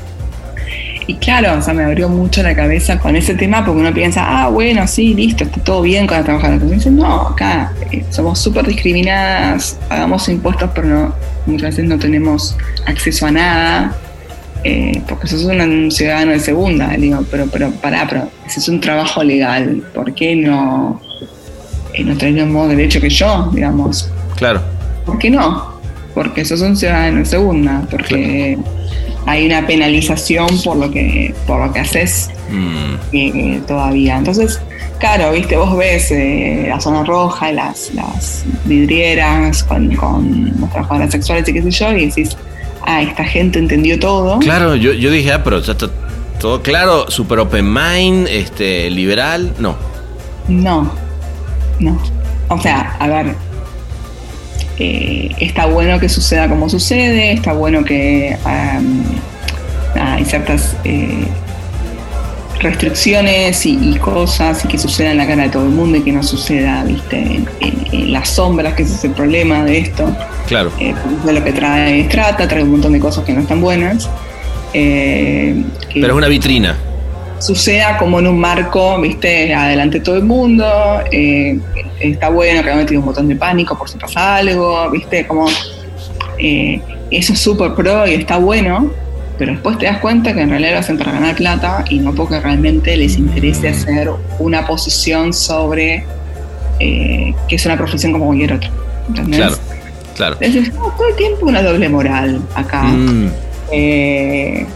Y 1.11 1.14
claro, 1.14 1.58
o 1.58 1.61
sea, 1.61 1.74
me 1.74 1.82
abrió 1.82 2.08
mucho 2.08 2.40
la 2.40 2.54
cabeza 2.54 3.00
con 3.00 3.16
ese 3.16 3.34
tema 3.34 3.64
porque 3.64 3.80
uno 3.80 3.92
piensa, 3.92 4.22
ah, 4.28 4.48
bueno, 4.48 4.86
sí, 4.86 5.12
listo, 5.12 5.42
está 5.42 5.61
todo 5.61 5.82
bien 5.82 6.06
con 6.06 6.18
las 6.18 6.24
trabajadoras. 6.24 6.62
Pero 6.62 6.72
dicen, 6.72 6.94
no, 6.94 7.22
acá 7.30 7.72
eh, 7.90 8.04
somos 8.11 8.38
súper 8.38 8.64
discriminadas, 8.64 9.76
pagamos 9.88 10.28
impuestos, 10.28 10.70
pero 10.72 10.86
no, 10.86 11.14
muchas 11.46 11.70
veces 11.70 11.86
no 11.86 11.98
tenemos 11.98 12.56
acceso 12.86 13.26
a 13.26 13.32
nada, 13.32 13.96
eh, 14.62 15.02
porque 15.08 15.26
sos 15.26 15.42
un 15.42 15.90
ciudadano 15.90 16.30
de 16.30 16.38
segunda. 16.38 16.90
Digo, 16.90 17.26
pero, 17.28 17.48
pero, 17.50 17.72
pará, 17.72 18.06
pero 18.08 18.30
ese 18.46 18.61
es 18.61 18.68
un 18.68 18.80
trabajo 18.80 19.24
legal, 19.24 19.82
¿por 19.92 20.14
qué 20.14 20.36
no, 20.36 21.02
eh, 21.92 22.04
no 22.04 22.16
tenés 22.16 22.36
el 22.36 22.44
mismo 22.44 22.68
derecho 22.68 23.00
que 23.00 23.11
yo, 23.11 23.50
digamos? 23.52 24.08
Claro. 24.36 24.62
¿Por 25.04 25.18
qué 25.18 25.28
no? 25.28 25.74
Porque 26.14 26.44
sos 26.44 26.61
un 26.61 26.76
ciudadano 26.76 27.18
de 27.18 27.24
segunda, 27.24 27.82
porque 27.90 28.56
hay 29.26 29.46
una 29.46 29.66
penalización 29.66 30.48
por 30.64 30.76
lo 30.76 30.90
que, 30.90 31.34
por 31.46 31.64
lo 31.66 31.72
que 31.72 31.80
haces 31.80 32.30
Mm, 32.50 32.94
eh, 33.12 33.60
todavía. 33.68 34.16
Entonces, 34.18 34.60
claro, 34.98 35.30
viste, 35.30 35.56
vos 35.56 35.76
ves 35.76 36.10
eh, 36.10 36.66
la 36.68 36.80
zona 36.80 37.04
roja, 37.04 37.52
las, 37.52 37.94
las 37.94 38.44
vidrieras 38.64 39.62
con, 39.62 39.94
con 39.94 40.52
las 40.60 40.70
trabajadoras 40.72 41.12
sexuales 41.12 41.48
y 41.48 41.52
qué 41.52 41.62
sé 41.62 41.70
yo, 41.70 41.92
y 41.96 42.06
decís, 42.06 42.36
ah, 42.86 43.02
esta 43.02 43.22
gente 43.24 43.60
entendió 43.60 44.00
todo. 44.00 44.40
Claro, 44.40 44.74
yo, 44.74 44.92
yo 44.94 45.12
dije, 45.12 45.32
ah, 45.32 45.44
pero 45.44 45.58
está 45.58 45.76
to- 45.76 45.92
todo 46.40 46.60
claro, 46.62 47.08
super 47.08 47.38
open 47.38 47.72
mind, 47.72 48.26
este, 48.28 48.90
liberal, 48.90 49.52
no. 49.60 49.76
No, 50.48 50.90
no. 51.78 51.96
O 52.48 52.60
sea, 52.60 52.96
a 52.98 53.06
ver, 53.06 53.36
eh, 54.80 55.30
está 55.38 55.66
bueno 55.66 56.00
que 56.00 56.08
suceda 56.08 56.48
como 56.48 56.68
sucede, 56.68 57.32
está 57.32 57.52
bueno 57.52 57.84
que 57.84 58.36
hay 59.94 60.24
ciertas 60.24 60.74
eh, 60.84 61.26
restricciones 62.60 63.64
y, 63.66 63.78
y 63.90 63.96
cosas 63.98 64.64
y 64.64 64.68
que 64.68 64.78
suceda 64.78 65.12
en 65.12 65.16
la 65.18 65.26
cara 65.26 65.44
de 65.44 65.48
todo 65.48 65.64
el 65.64 65.70
mundo 65.70 65.96
y 65.98 66.02
que 66.02 66.12
no 66.12 66.22
suceda, 66.22 66.84
viste, 66.84 67.16
en, 67.18 67.48
en- 67.60 67.80
en 67.92 68.12
las 68.12 68.28
sombras, 68.30 68.74
que 68.74 68.82
ese 68.84 68.94
es 68.94 69.04
el 69.04 69.12
problema 69.12 69.64
de 69.64 69.78
esto. 69.78 70.14
Claro. 70.46 70.70
Eh, 70.78 70.94
de 71.24 71.32
lo 71.32 71.42
que 71.42 71.52
trae 71.52 72.04
trata, 72.04 72.46
trae 72.46 72.62
un 72.62 72.70
montón 72.72 72.92
de 72.92 73.00
cosas 73.00 73.24
que 73.24 73.32
no 73.32 73.40
están 73.40 73.60
buenas. 73.60 74.08
Eh, 74.74 75.62
que- 75.88 76.00
Pero 76.00 76.12
es 76.14 76.18
una 76.18 76.28
vitrina. 76.28 76.76
Suceda 77.41 77.97
como 77.99 78.20
en 78.20 78.26
un 78.26 78.38
marco, 78.38 79.01
viste, 79.01 79.55
adelante 79.55 80.01
todo 80.01 80.16
el 80.16 80.24
mundo, 80.24 80.64
eh, 81.11 81.59
está 81.99 82.28
bueno 82.28 82.62
que 82.62 82.70
ha 82.70 82.76
metido 82.76 83.01
un 83.01 83.07
botón 83.07 83.28
de 83.28 83.36
pánico 83.36 83.76
por 83.76 83.88
si 83.88 83.99
pasa 83.99 84.36
algo, 84.36 84.88
viste, 84.91 85.26
como 85.26 85.49
eh, 86.38 86.80
eso 87.11 87.32
es 87.32 87.38
súper 87.38 87.74
pro 87.74 88.07
y 88.07 88.14
está 88.14 88.36
bueno, 88.36 88.91
pero 89.38 89.53
después 89.53 89.78
te 89.78 89.86
das 89.86 89.99
cuenta 89.99 90.34
que 90.34 90.43
en 90.43 90.51
realidad 90.51 90.72
lo 90.72 90.78
hacen 90.80 90.99
para 90.99 91.12
ganar 91.12 91.34
plata 91.34 91.84
y 91.88 91.99
no 91.99 92.14
porque 92.14 92.38
realmente 92.41 92.97
les 92.97 93.16
interese 93.16 93.68
hacer 93.68 94.11
una 94.38 94.66
posición 94.66 95.32
sobre 95.32 96.05
eh, 96.78 97.34
que 97.49 97.57
es 97.57 97.66
una 97.66 97.76
profesión 97.76 98.12
como 98.12 98.26
cualquier 98.26 98.53
otra. 98.55 98.70
¿entendés? 99.09 99.38
Claro, 99.38 99.57
claro. 100.14 100.36
Entonces, 100.41 100.74
no, 100.74 100.82
todo 100.97 101.09
el 101.09 101.16
tiempo 101.16 101.47
una 101.47 101.62
doble 101.62 101.88
moral 101.88 102.41
acá. 102.55 102.82
Mm, 102.82 103.30
Eh, 103.72 104.66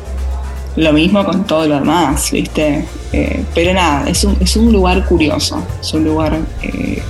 lo 0.77 0.93
mismo 0.93 1.25
con 1.25 1.45
todo 1.47 1.67
lo 1.67 1.77
demás, 1.77 2.31
¿viste? 2.33 2.85
Eh, 3.13 3.45
pero 3.55 3.73
nada, 3.75 4.09
es 4.09 4.25
un, 4.25 4.37
es 4.41 4.57
un 4.57 4.73
lugar 4.73 5.05
curioso, 5.05 5.65
es 5.81 5.93
un 5.95 6.05
lugar 6.05 6.39
eh, 6.63 7.01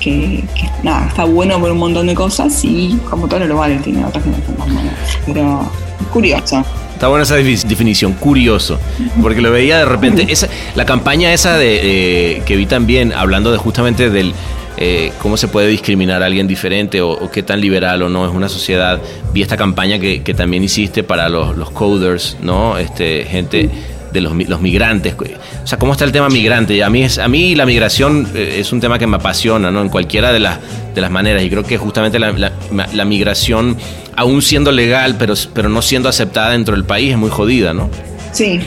que, 0.00 0.44
que, 0.54 0.68
nada, 0.82 1.06
está 1.08 1.24
bueno 1.24 1.58
por 1.60 1.70
un 1.70 1.78
montón 1.78 2.06
de 2.06 2.14
cosas 2.14 2.64
y 2.64 2.98
como 3.10 3.26
todos 3.28 3.40
los 3.40 3.48
lugares 3.50 3.82
tiene 3.82 4.04
otras 4.04 4.22
que 4.24 4.30
no 4.30 4.36
son 4.44 4.54
tan 4.56 4.74
buenas. 4.74 4.94
Pero 5.26 5.70
es 6.00 6.06
curioso. 6.08 6.64
Está 6.94 7.06
buena 7.08 7.22
esa 7.22 7.38
defi- 7.38 7.62
definición, 7.64 8.12
curioso, 8.14 8.78
porque 9.22 9.40
lo 9.40 9.52
veía 9.52 9.78
de 9.78 9.84
repente. 9.84 10.26
Esa, 10.28 10.48
la 10.74 10.84
campaña 10.84 11.32
esa 11.32 11.56
de 11.56 12.38
eh, 12.38 12.42
que 12.44 12.56
vi 12.56 12.66
también, 12.66 13.12
hablando 13.12 13.52
de 13.52 13.58
justamente 13.58 14.10
del 14.10 14.34
eh, 14.80 15.12
cómo 15.20 15.36
se 15.36 15.48
puede 15.48 15.66
discriminar 15.68 16.22
a 16.22 16.26
alguien 16.26 16.46
diferente 16.46 17.00
o, 17.02 17.30
qué 17.30 17.42
tan 17.42 17.60
liberal 17.60 18.02
o 18.02 18.08
no 18.08 18.26
es 18.28 18.34
una 18.34 18.48
sociedad. 18.48 19.00
Vi 19.32 19.42
esta 19.42 19.56
campaña 19.56 19.98
que, 19.98 20.20
también 20.36 20.62
hiciste 20.64 21.02
para 21.02 21.28
los, 21.28 21.70
coders, 21.70 22.36
¿no? 22.40 22.78
Este, 22.78 23.24
gente 23.24 23.68
de 24.12 24.20
los, 24.20 24.32
mi- 24.34 24.44
los 24.44 24.60
migrantes. 24.60 25.14
O 25.14 25.66
sea, 25.66 25.78
¿cómo 25.78 25.92
está 25.92 26.04
el 26.04 26.12
tema 26.12 26.28
migrante? 26.28 26.82
A 26.82 26.90
mí, 26.90 27.02
es, 27.02 27.18
a 27.18 27.28
mí 27.28 27.54
la 27.54 27.66
migración 27.66 28.28
eh, 28.34 28.56
es 28.60 28.72
un 28.72 28.80
tema 28.80 28.98
que 28.98 29.06
me 29.06 29.16
apasiona, 29.16 29.70
¿no? 29.70 29.82
En 29.82 29.88
cualquiera 29.88 30.32
de 30.32 30.38
las, 30.40 30.58
de 30.94 31.00
las 31.00 31.10
maneras. 31.10 31.42
Y 31.42 31.50
creo 31.50 31.64
que 31.64 31.76
justamente 31.76 32.18
la 32.18 33.04
migración, 33.04 33.76
aún 34.16 34.42
siendo 34.42 34.70
legal, 34.72 35.16
pero, 35.18 35.34
pero 35.54 35.68
no 35.68 35.82
siendo 35.82 36.08
aceptada 36.08 36.50
dentro 36.50 36.74
del 36.74 36.84
país, 36.84 37.10
es 37.12 37.18
muy 37.18 37.30
jodida, 37.30 37.74
¿no? 37.74 37.90
Sí. 38.32 38.60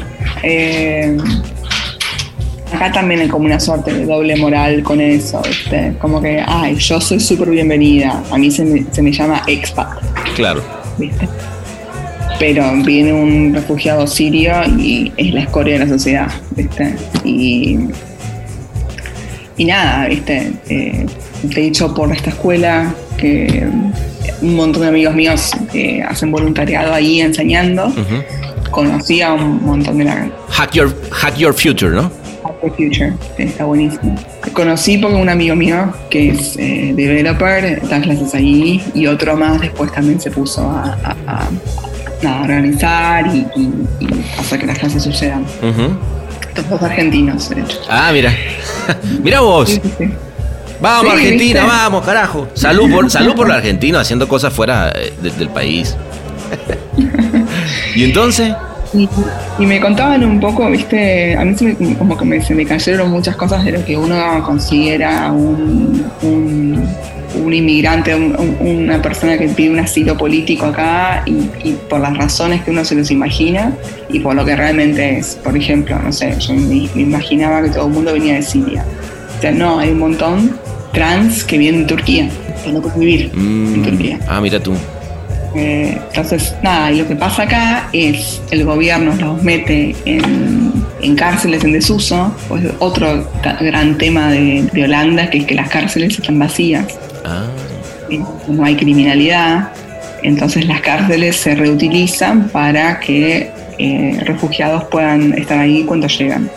eh, 0.43 1.17
acá 2.71 2.91
también 2.91 3.21
hay 3.21 3.27
como 3.27 3.45
una 3.45 3.59
suerte 3.59 3.93
de 3.93 4.05
doble 4.05 4.35
moral 4.37 4.83
con 4.83 4.99
eso, 5.01 5.41
¿viste? 5.47 5.93
Como 5.99 6.21
que, 6.21 6.41
ay, 6.45 6.75
yo 6.75 6.99
soy 7.01 7.19
súper 7.19 7.49
bienvenida. 7.49 8.23
A 8.31 8.37
mí 8.37 8.49
se 8.51 8.63
me, 8.63 8.85
se 8.91 9.01
me 9.01 9.11
llama 9.11 9.41
expat. 9.47 9.89
Claro. 10.35 10.61
¿viste? 10.97 11.27
Pero 12.39 12.63
viene 12.83 13.13
un 13.13 13.53
refugiado 13.53 14.07
sirio 14.07 14.53
y 14.77 15.11
es 15.17 15.33
la 15.33 15.41
escoria 15.41 15.73
de 15.73 15.79
la 15.85 15.87
sociedad, 15.87 16.27
¿viste? 16.55 16.95
Y, 17.23 17.77
y 19.57 19.65
nada, 19.65 20.07
¿viste? 20.07 20.51
Eh, 20.69 21.05
de 21.43 21.65
hecho, 21.67 21.93
por 21.93 22.11
esta 22.11 22.29
escuela, 22.31 22.93
que 23.17 23.67
un 24.41 24.55
montón 24.55 24.81
de 24.83 24.87
amigos 24.87 25.13
míos 25.13 25.51
que 25.71 26.01
hacen 26.01 26.31
voluntariado 26.31 26.93
ahí 26.93 27.21
enseñando, 27.21 27.87
Ujú. 27.87 28.71
conocí 28.71 29.21
a 29.21 29.33
un 29.33 29.63
montón 29.63 29.99
de 29.99 30.05
la 30.05 30.29
Hack 30.49 30.71
your, 30.73 30.95
hack 31.11 31.35
your 31.37 31.53
future, 31.53 31.91
¿no? 31.91 32.11
The 32.61 32.69
Future, 32.71 33.13
que 33.37 33.43
está 33.43 33.65
buenísimo. 33.65 34.15
Conocí 34.53 34.97
porque 34.97 35.15
un 35.15 35.29
amigo 35.29 35.55
mío 35.55 35.93
que 36.09 36.29
es 36.29 36.55
eh, 36.57 36.93
developer 36.95 37.81
da 37.87 37.99
clases 38.01 38.33
ahí 38.35 38.83
y 38.93 39.07
otro 39.07 39.35
más 39.37 39.59
después 39.61 39.91
también 39.91 40.19
se 40.21 40.31
puso 40.31 40.61
a, 40.69 40.97
a- 41.03 41.15
a- 41.27 41.49
nada, 42.21 42.39
a 42.39 42.41
organizar 42.43 43.27
y, 43.27 43.45
y- 43.55 43.87
y 43.99 44.25
hacer 44.39 44.59
que 44.59 44.67
las 44.67 44.77
clases 44.79 45.03
sucedan. 45.03 45.41
Ujú. 45.61 45.97
Estos 46.47 46.69
dos 46.69 46.81
argentinos, 46.83 47.49
de 47.49 47.61
hecho. 47.61 47.79
Ah, 47.89 48.11
mira. 48.13 48.33
mira 49.23 49.39
vos. 49.41 49.69
Sí, 49.69 49.79
sí, 49.83 49.91
sí. 49.97 50.09
Vamos, 50.81 51.13
Argentina, 51.13 51.61
¿viste? 51.61 51.75
vamos, 51.77 52.05
carajo. 52.05 52.47
Salud 52.55 52.91
por, 52.91 53.09
salud 53.11 53.35
por 53.35 53.47
la 53.47 53.55
Argentina 53.55 53.99
haciendo 54.01 54.27
cosas 54.27 54.51
fuera 54.53 54.91
eh, 54.95 55.13
de- 55.21 55.31
del 55.31 55.49
país. 55.49 55.95
y 57.95 58.03
entonces, 58.03 58.53
Y, 58.93 59.07
y 59.59 59.65
me 59.65 59.79
contaban 59.79 60.23
un 60.23 60.39
poco, 60.39 60.69
viste, 60.69 61.35
a 61.37 61.45
mí 61.45 61.55
se 61.55 61.75
me, 61.79 61.95
como 61.97 62.17
que 62.17 62.25
me, 62.25 62.41
se 62.41 62.53
me 62.53 62.65
cayeron 62.65 63.09
muchas 63.09 63.35
cosas 63.37 63.63
de 63.63 63.71
lo 63.71 63.85
que 63.85 63.95
uno 63.95 64.43
considera 64.45 65.31
un, 65.31 66.03
un, 66.21 66.85
un 67.41 67.53
inmigrante, 67.53 68.13
un- 68.13 68.35
un- 68.37 68.57
una 68.83 69.01
persona 69.01 69.37
que 69.37 69.47
pide 69.47 69.69
un 69.69 69.79
asilo 69.79 70.17
político 70.17 70.65
acá 70.65 71.23
y, 71.25 71.31
y 71.63 71.77
por 71.89 72.01
las 72.01 72.17
razones 72.17 72.63
que 72.63 72.71
uno 72.71 72.83
se 72.83 72.95
los 72.95 73.09
imagina 73.11 73.71
y 74.09 74.19
por 74.19 74.35
lo 74.35 74.43
que 74.43 74.55
realmente 74.57 75.17
es. 75.19 75.35
Por 75.41 75.55
ejemplo, 75.55 75.97
no 75.97 76.11
sé, 76.11 76.35
yo 76.39 76.53
me, 76.53 76.89
me 76.93 77.01
imaginaba 77.03 77.61
que 77.61 77.69
todo 77.69 77.87
el 77.87 77.93
mundo 77.93 78.11
venía 78.11 78.33
de 78.35 78.41
Siria. 78.41 78.83
O 79.37 79.41
sea, 79.41 79.51
no, 79.51 79.79
hay 79.79 79.89
un 79.91 79.99
montón 79.99 80.51
trans 80.91 81.45
que 81.45 81.57
vienen 81.57 81.83
de 81.83 81.87
Turquía, 81.87 82.29
que 82.65 82.73
no 82.73 82.81
pueden 82.81 82.99
vivir 82.99 83.31
en 83.33 83.79
mm, 83.81 83.83
Turquía. 83.85 84.19
ah, 84.27 84.41
mira 84.41 84.59
tú. 84.59 84.73
Eh, 85.55 85.97
entonces, 86.09 86.55
nada, 86.63 86.91
y 86.91 86.97
lo 86.99 87.07
que 87.07 87.15
pasa 87.15 87.43
acá 87.43 87.89
es 87.91 88.41
el 88.51 88.63
gobierno 88.63 89.13
los 89.15 89.43
mete 89.43 89.95
en, 90.05 90.71
en 91.01 91.15
cárceles 91.15 91.63
en 91.63 91.73
desuso, 91.73 92.33
pues 92.47 92.63
otro 92.79 93.29
gran 93.59 93.97
tema 93.97 94.31
de, 94.31 94.67
de 94.71 94.83
Holanda, 94.85 95.29
que 95.29 95.39
es 95.39 95.45
que 95.45 95.55
las 95.55 95.69
cárceles 95.69 96.17
están 96.17 96.39
vacías, 96.39 96.85
Ah, 97.25 97.45
no 98.47 98.63
hay 98.63 98.75
criminalidad, 98.75 99.69
entonces 100.23 100.65
las 100.65 100.81
cárceles 100.81 101.35
se 101.35 101.55
reutilizan 101.55 102.49
para 102.49 102.99
que 102.99 103.51
eh, 103.77 104.19
refugiados 104.25 104.85
puedan 104.85 105.33
estar 105.37 105.59
ahí 105.59 105.83
cuando 105.83 106.07
llegan. 106.07 106.49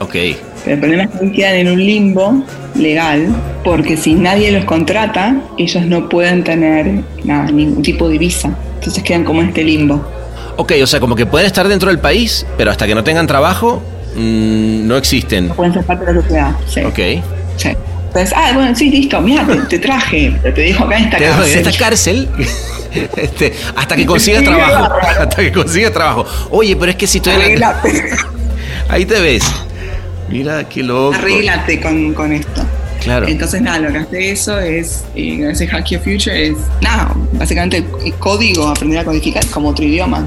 ok. 0.00 0.16
Pero 0.64 0.74
el 0.74 0.80
problema 0.80 1.02
es 1.04 1.20
que 1.20 1.32
quedan 1.32 1.54
en 1.56 1.68
un 1.68 1.78
limbo 1.84 2.44
legal, 2.76 3.26
porque 3.64 3.96
si 3.96 4.14
nadie 4.14 4.52
los 4.52 4.64
contrata, 4.64 5.36
ellos 5.58 5.84
no 5.86 6.08
pueden 6.08 6.44
tener 6.44 7.00
nada, 7.24 7.50
ningún 7.50 7.82
tipo 7.82 8.08
de 8.08 8.18
visa. 8.18 8.50
Entonces 8.76 9.02
quedan 9.02 9.24
como 9.24 9.42
en 9.42 9.48
este 9.48 9.64
limbo. 9.64 10.04
Ok, 10.56 10.72
o 10.82 10.86
sea, 10.86 11.00
como 11.00 11.16
que 11.16 11.26
pueden 11.26 11.46
estar 11.46 11.66
dentro 11.66 11.88
del 11.88 11.98
país, 11.98 12.46
pero 12.56 12.70
hasta 12.70 12.86
que 12.86 12.94
no 12.94 13.02
tengan 13.02 13.26
trabajo, 13.26 13.82
mm, 14.14 14.86
no 14.86 14.96
existen. 14.96 15.48
No 15.48 15.54
pueden 15.54 15.72
ser 15.72 15.84
parte 15.84 16.04
de 16.06 16.14
la 16.14 16.20
sociedad. 16.22 16.52
Sí, 16.68 16.80
Ok. 16.80 17.24
sí. 17.56 17.68
Entonces, 18.08 18.34
ah, 18.36 18.50
bueno, 18.54 18.76
sí, 18.76 18.90
listo, 18.90 19.18
mira, 19.22 19.46
te, 19.46 19.56
te 19.62 19.78
traje, 19.78 20.30
te 20.42 20.52
dejo 20.52 20.84
acá 20.84 20.98
en 20.98 21.04
esta 21.04 21.16
Te 21.16 21.24
cárcel. 21.24 21.52
en 21.52 21.66
esta 21.66 21.78
cárcel 21.78 22.28
este, 23.16 23.54
hasta 23.74 23.96
que 23.96 24.04
consigas 24.04 24.44
trabajo. 24.44 24.94
Hasta 25.18 25.36
que 25.36 25.50
consigas 25.50 25.92
trabajo. 25.92 26.26
Oye, 26.50 26.76
pero 26.76 26.90
es 26.90 26.96
que 26.96 27.06
si 27.06 27.18
estoy 27.18 27.32
en 27.40 27.58
la... 27.58 27.80
Ahí 28.90 29.06
te 29.06 29.18
ves. 29.18 29.42
Mira, 30.32 30.68
qué 30.68 30.82
loco. 30.82 31.14
arréglate 31.14 31.80
con, 31.80 32.14
con 32.14 32.32
esto. 32.32 32.62
Claro. 33.02 33.26
Entonces, 33.26 33.60
nada, 33.60 33.78
lo 33.80 33.92
que 33.92 33.98
hace 33.98 34.30
eso 34.30 34.58
es, 34.60 35.04
eh, 35.16 35.48
ese 35.50 35.66
Hack 35.66 35.86
Your 35.88 36.00
Future 36.02 36.48
es, 36.48 36.56
nada, 36.80 37.12
básicamente 37.32 37.84
el 38.04 38.14
código, 38.14 38.68
aprender 38.68 39.00
a 39.00 39.04
codificar 39.04 39.44
como 39.46 39.70
otro 39.70 39.84
idioma. 39.84 40.26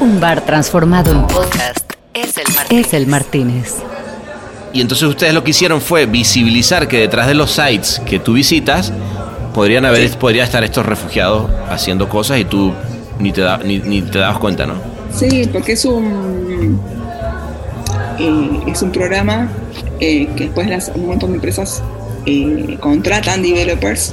Un 0.00 0.20
bar 0.20 0.44
transformado 0.46 1.12
en 1.12 1.26
Podcast 1.26 1.80
es 2.14 2.36
el 2.38 2.44
Martínez. 2.54 2.86
es 2.86 2.94
el 2.94 3.06
Martínez. 3.06 3.74
Y 4.72 4.80
entonces 4.80 5.08
ustedes 5.08 5.34
lo 5.34 5.42
que 5.44 5.50
hicieron 5.50 5.80
fue 5.80 6.06
visibilizar 6.06 6.88
que 6.88 6.98
detrás 7.00 7.26
de 7.26 7.34
los 7.34 7.50
sites 7.50 8.00
que 8.06 8.18
tú 8.18 8.34
visitas 8.34 8.92
podrían 9.54 9.84
haber, 9.84 10.10
podría 10.18 10.44
estar 10.44 10.62
estos 10.64 10.86
refugiados 10.86 11.50
haciendo 11.68 12.08
cosas 12.08 12.38
y 12.38 12.44
tú 12.44 12.72
ni 13.18 13.32
te, 13.32 13.40
da- 13.40 13.58
ni, 13.58 13.78
ni 13.80 14.02
te 14.02 14.18
dabas 14.18 14.38
cuenta, 14.38 14.66
¿no? 14.66 14.74
Sí, 15.14 15.48
porque 15.52 15.72
es 15.72 15.84
un 15.84 16.80
eh, 18.18 18.50
es 18.66 18.82
un 18.82 18.90
programa 18.92 19.48
eh, 20.00 20.28
que 20.36 20.44
después 20.44 20.68
las, 20.68 20.90
un 20.94 21.06
montón 21.06 21.30
de 21.30 21.36
empresas 21.36 21.82
eh, 22.26 22.76
contratan 22.80 23.42
developers 23.42 24.12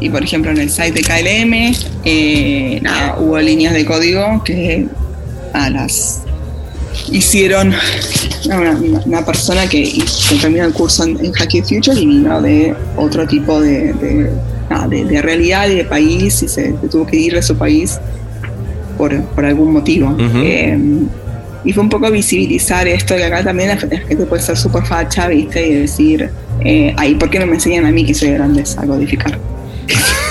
y 0.00 0.10
por 0.10 0.22
ejemplo 0.22 0.50
en 0.50 0.58
el 0.58 0.70
site 0.70 0.92
de 0.92 1.02
KLM 1.02 1.74
eh, 2.04 2.78
nada, 2.82 3.16
hubo 3.18 3.38
líneas 3.38 3.72
de 3.74 3.84
código 3.84 4.42
que 4.44 4.86
a 5.52 5.70
las 5.70 6.20
hicieron 7.10 7.72
una, 8.46 8.78
una- 9.06 9.24
persona 9.24 9.66
que, 9.68 9.82
que 10.28 10.36
terminó 10.40 10.64
el 10.64 10.72
curso 10.72 11.04
en, 11.04 11.24
en 11.24 11.32
Hack 11.32 11.50
Your 11.54 11.64
Future 11.64 12.00
y 12.00 12.06
vino 12.06 12.40
de 12.42 12.74
otro 12.96 13.26
tipo 13.26 13.60
de, 13.60 13.92
de, 13.94 14.30
nada, 14.70 14.86
de- 14.88 15.04
de 15.04 15.22
realidad 15.22 15.68
y 15.68 15.76
de 15.76 15.84
país 15.84 16.42
y 16.42 16.48
se, 16.48 16.72
se 16.78 16.88
tuvo 16.88 17.06
que 17.06 17.16
ir 17.16 17.34
de 17.34 17.42
su 17.42 17.56
país 17.56 17.98
por, 18.98 19.18
por 19.22 19.44
algún 19.44 19.72
motivo. 19.72 20.08
Ujú. 20.10 20.38
Eh, 20.38 20.78
y 21.64 21.72
fue 21.72 21.82
un 21.82 21.88
poco 21.88 22.10
visibilizar 22.10 22.86
esto, 22.86 23.16
que 23.16 23.24
acá 23.24 23.42
también 23.42 23.70
la 23.70 23.76
gente 23.76 24.26
puede 24.26 24.42
ser 24.42 24.56
súper 24.56 24.84
facha, 24.84 25.28
¿viste? 25.28 25.66
Y 25.66 25.74
decir, 25.74 26.28
eh, 26.60 26.94
ay, 26.96 27.14
¿por 27.14 27.30
qué 27.30 27.38
no 27.38 27.46
me 27.46 27.54
enseñan 27.54 27.86
a 27.86 27.90
mí 27.90 28.04
que 28.04 28.14
soy 28.14 28.30
grande 28.32 28.62
a 28.76 28.86
codificar? 28.86 29.38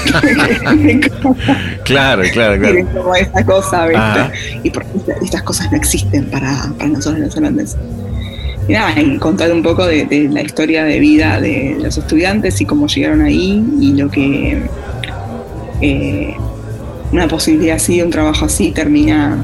Claro, 1.84 2.24
claro, 2.32 2.62
Tienen 2.62 2.86
como 2.88 3.16
esa 3.16 3.46
cosa, 3.46 3.86
¿viste? 3.88 3.98
Ajá. 4.02 4.32
Y 4.64 4.70
porque 4.70 4.90
esta- 4.98 5.14
estas 5.24 5.44
cosas 5.44 5.72
no 5.72 5.78
existen 5.78 6.26
para, 6.26 6.72
para 6.78 6.90
nosotros 6.90 7.20
los 7.22 7.38
holandeses. 7.38 7.78
Y 8.68 8.74
nada, 8.74 9.00
y 9.00 9.18
contar 9.18 9.52
un 9.52 9.62
poco 9.62 9.86
de, 9.86 10.06
de 10.06 10.30
la 10.30 10.42
historia 10.42 10.84
de 10.86 11.00
vida 11.00 11.40
de 11.42 11.78
los 11.82 11.98
estudiantes 11.98 12.60
y 12.62 12.66
cómo 12.66 12.88
llegaron 12.88 13.22
ahí 13.22 13.64
y 13.80 13.92
lo 13.94 14.10
que 14.10 14.62
eh, 15.82 16.34
una 17.12 17.28
posibilidad 17.28 17.76
así, 17.76 18.02
un 18.02 18.10
trabajo 18.10 18.46
así 18.46 18.72
termina 18.72 19.44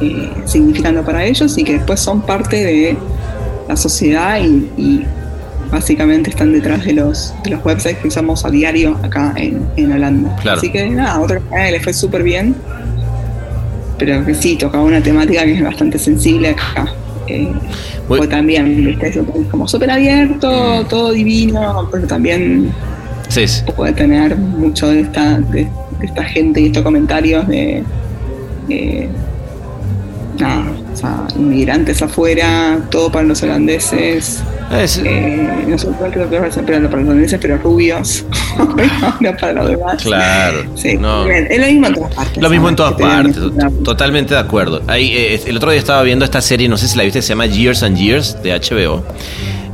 eh, 0.00 0.30
significando 0.44 1.02
para 1.02 1.24
ellos 1.24 1.56
y 1.58 1.64
que 1.64 1.74
después 1.74 2.00
son 2.00 2.20
parte 2.22 2.56
de 2.56 2.96
la 3.68 3.76
sociedad 3.76 4.38
y, 4.40 4.68
y 4.76 5.04
básicamente 5.70 6.30
están 6.30 6.52
detrás 6.52 6.84
de 6.84 6.92
los, 6.92 7.34
de 7.42 7.50
los 7.50 7.64
websites 7.64 7.98
que 7.98 8.08
usamos 8.08 8.44
a 8.44 8.50
diario 8.50 8.98
acá 9.02 9.32
en, 9.36 9.66
en 9.76 9.92
Holanda. 9.92 10.36
Claro. 10.42 10.58
Así 10.58 10.70
que 10.70 10.88
nada, 10.90 11.20
otra 11.20 11.40
vez 11.50 11.72
les 11.72 11.82
fue 11.82 11.92
súper 11.92 12.22
bien, 12.22 12.54
pero 13.98 14.24
que 14.24 14.34
sí, 14.34 14.56
tocaba 14.56 14.84
una 14.84 15.02
temática 15.02 15.44
que 15.44 15.54
es 15.54 15.62
bastante 15.62 15.98
sensible 15.98 16.50
acá. 16.50 16.86
Eh, 17.26 17.50
o 18.06 18.18
también, 18.28 18.84
¿viste? 18.84 19.24
Como 19.50 19.66
súper 19.66 19.90
abierto, 19.90 20.84
todo 20.90 21.12
divino, 21.12 21.88
pero 21.90 22.06
también 22.06 22.70
Sí, 23.28 23.48
sí. 23.48 23.62
puede 23.74 23.94
tener 23.94 24.36
mucho 24.36 24.88
de 24.88 25.00
esta, 25.00 25.38
de, 25.38 25.66
de 26.00 26.06
esta 26.06 26.22
gente 26.24 26.60
y 26.60 26.66
estos 26.66 26.82
comentarios 26.82 27.48
de, 27.48 27.82
eh, 28.68 29.08
nada, 30.38 30.64
o 30.92 30.96
sea, 30.96 31.26
inmigrantes 31.36 32.02
afuera, 32.02 32.78
todo 32.90 33.10
para 33.10 33.24
los 33.26 33.42
holandeses, 33.42 34.42
Es- 34.72 35.00
eh, 35.04 35.64
no 35.68 35.78
sé 35.78 35.88
cuál 35.98 36.10
creo 36.12 36.28
que 36.30 36.38
para 36.38 36.78
los 36.80 36.92
holandeses, 36.92 37.38
pero 37.40 37.58
rubios, 37.58 38.24
no 39.20 39.36
para 39.36 39.52
los 39.52 39.68
demás. 39.70 40.02
Claro. 40.02 40.64
Sí, 40.74 40.96
No. 40.96 41.26
es 41.26 41.58
lo 41.60 41.66
mismo 41.66 41.86
en 41.86 41.94
todas 41.94 42.14
partes. 42.14 42.42
Lo 42.42 42.50
mismo 42.50 42.68
en 42.68 42.76
todas 42.76 42.92
partes, 42.94 43.36
totalmente 43.84 44.34
de 44.34 44.40
acuerdo. 44.40 44.82
Ahí, 44.86 45.10
eh, 45.14 45.40
el 45.46 45.56
otro 45.56 45.70
día 45.70 45.78
estaba 45.80 46.02
viendo 46.02 46.24
esta 46.24 46.40
serie, 46.40 46.68
no 46.68 46.76
sé 46.76 46.88
si 46.88 46.96
la 46.96 47.04
viste, 47.04 47.22
se 47.22 47.28
llama 47.28 47.46
Years 47.46 47.82
and 47.82 47.96
Years 47.96 48.42
de 48.42 48.52
HBO. 48.52 49.02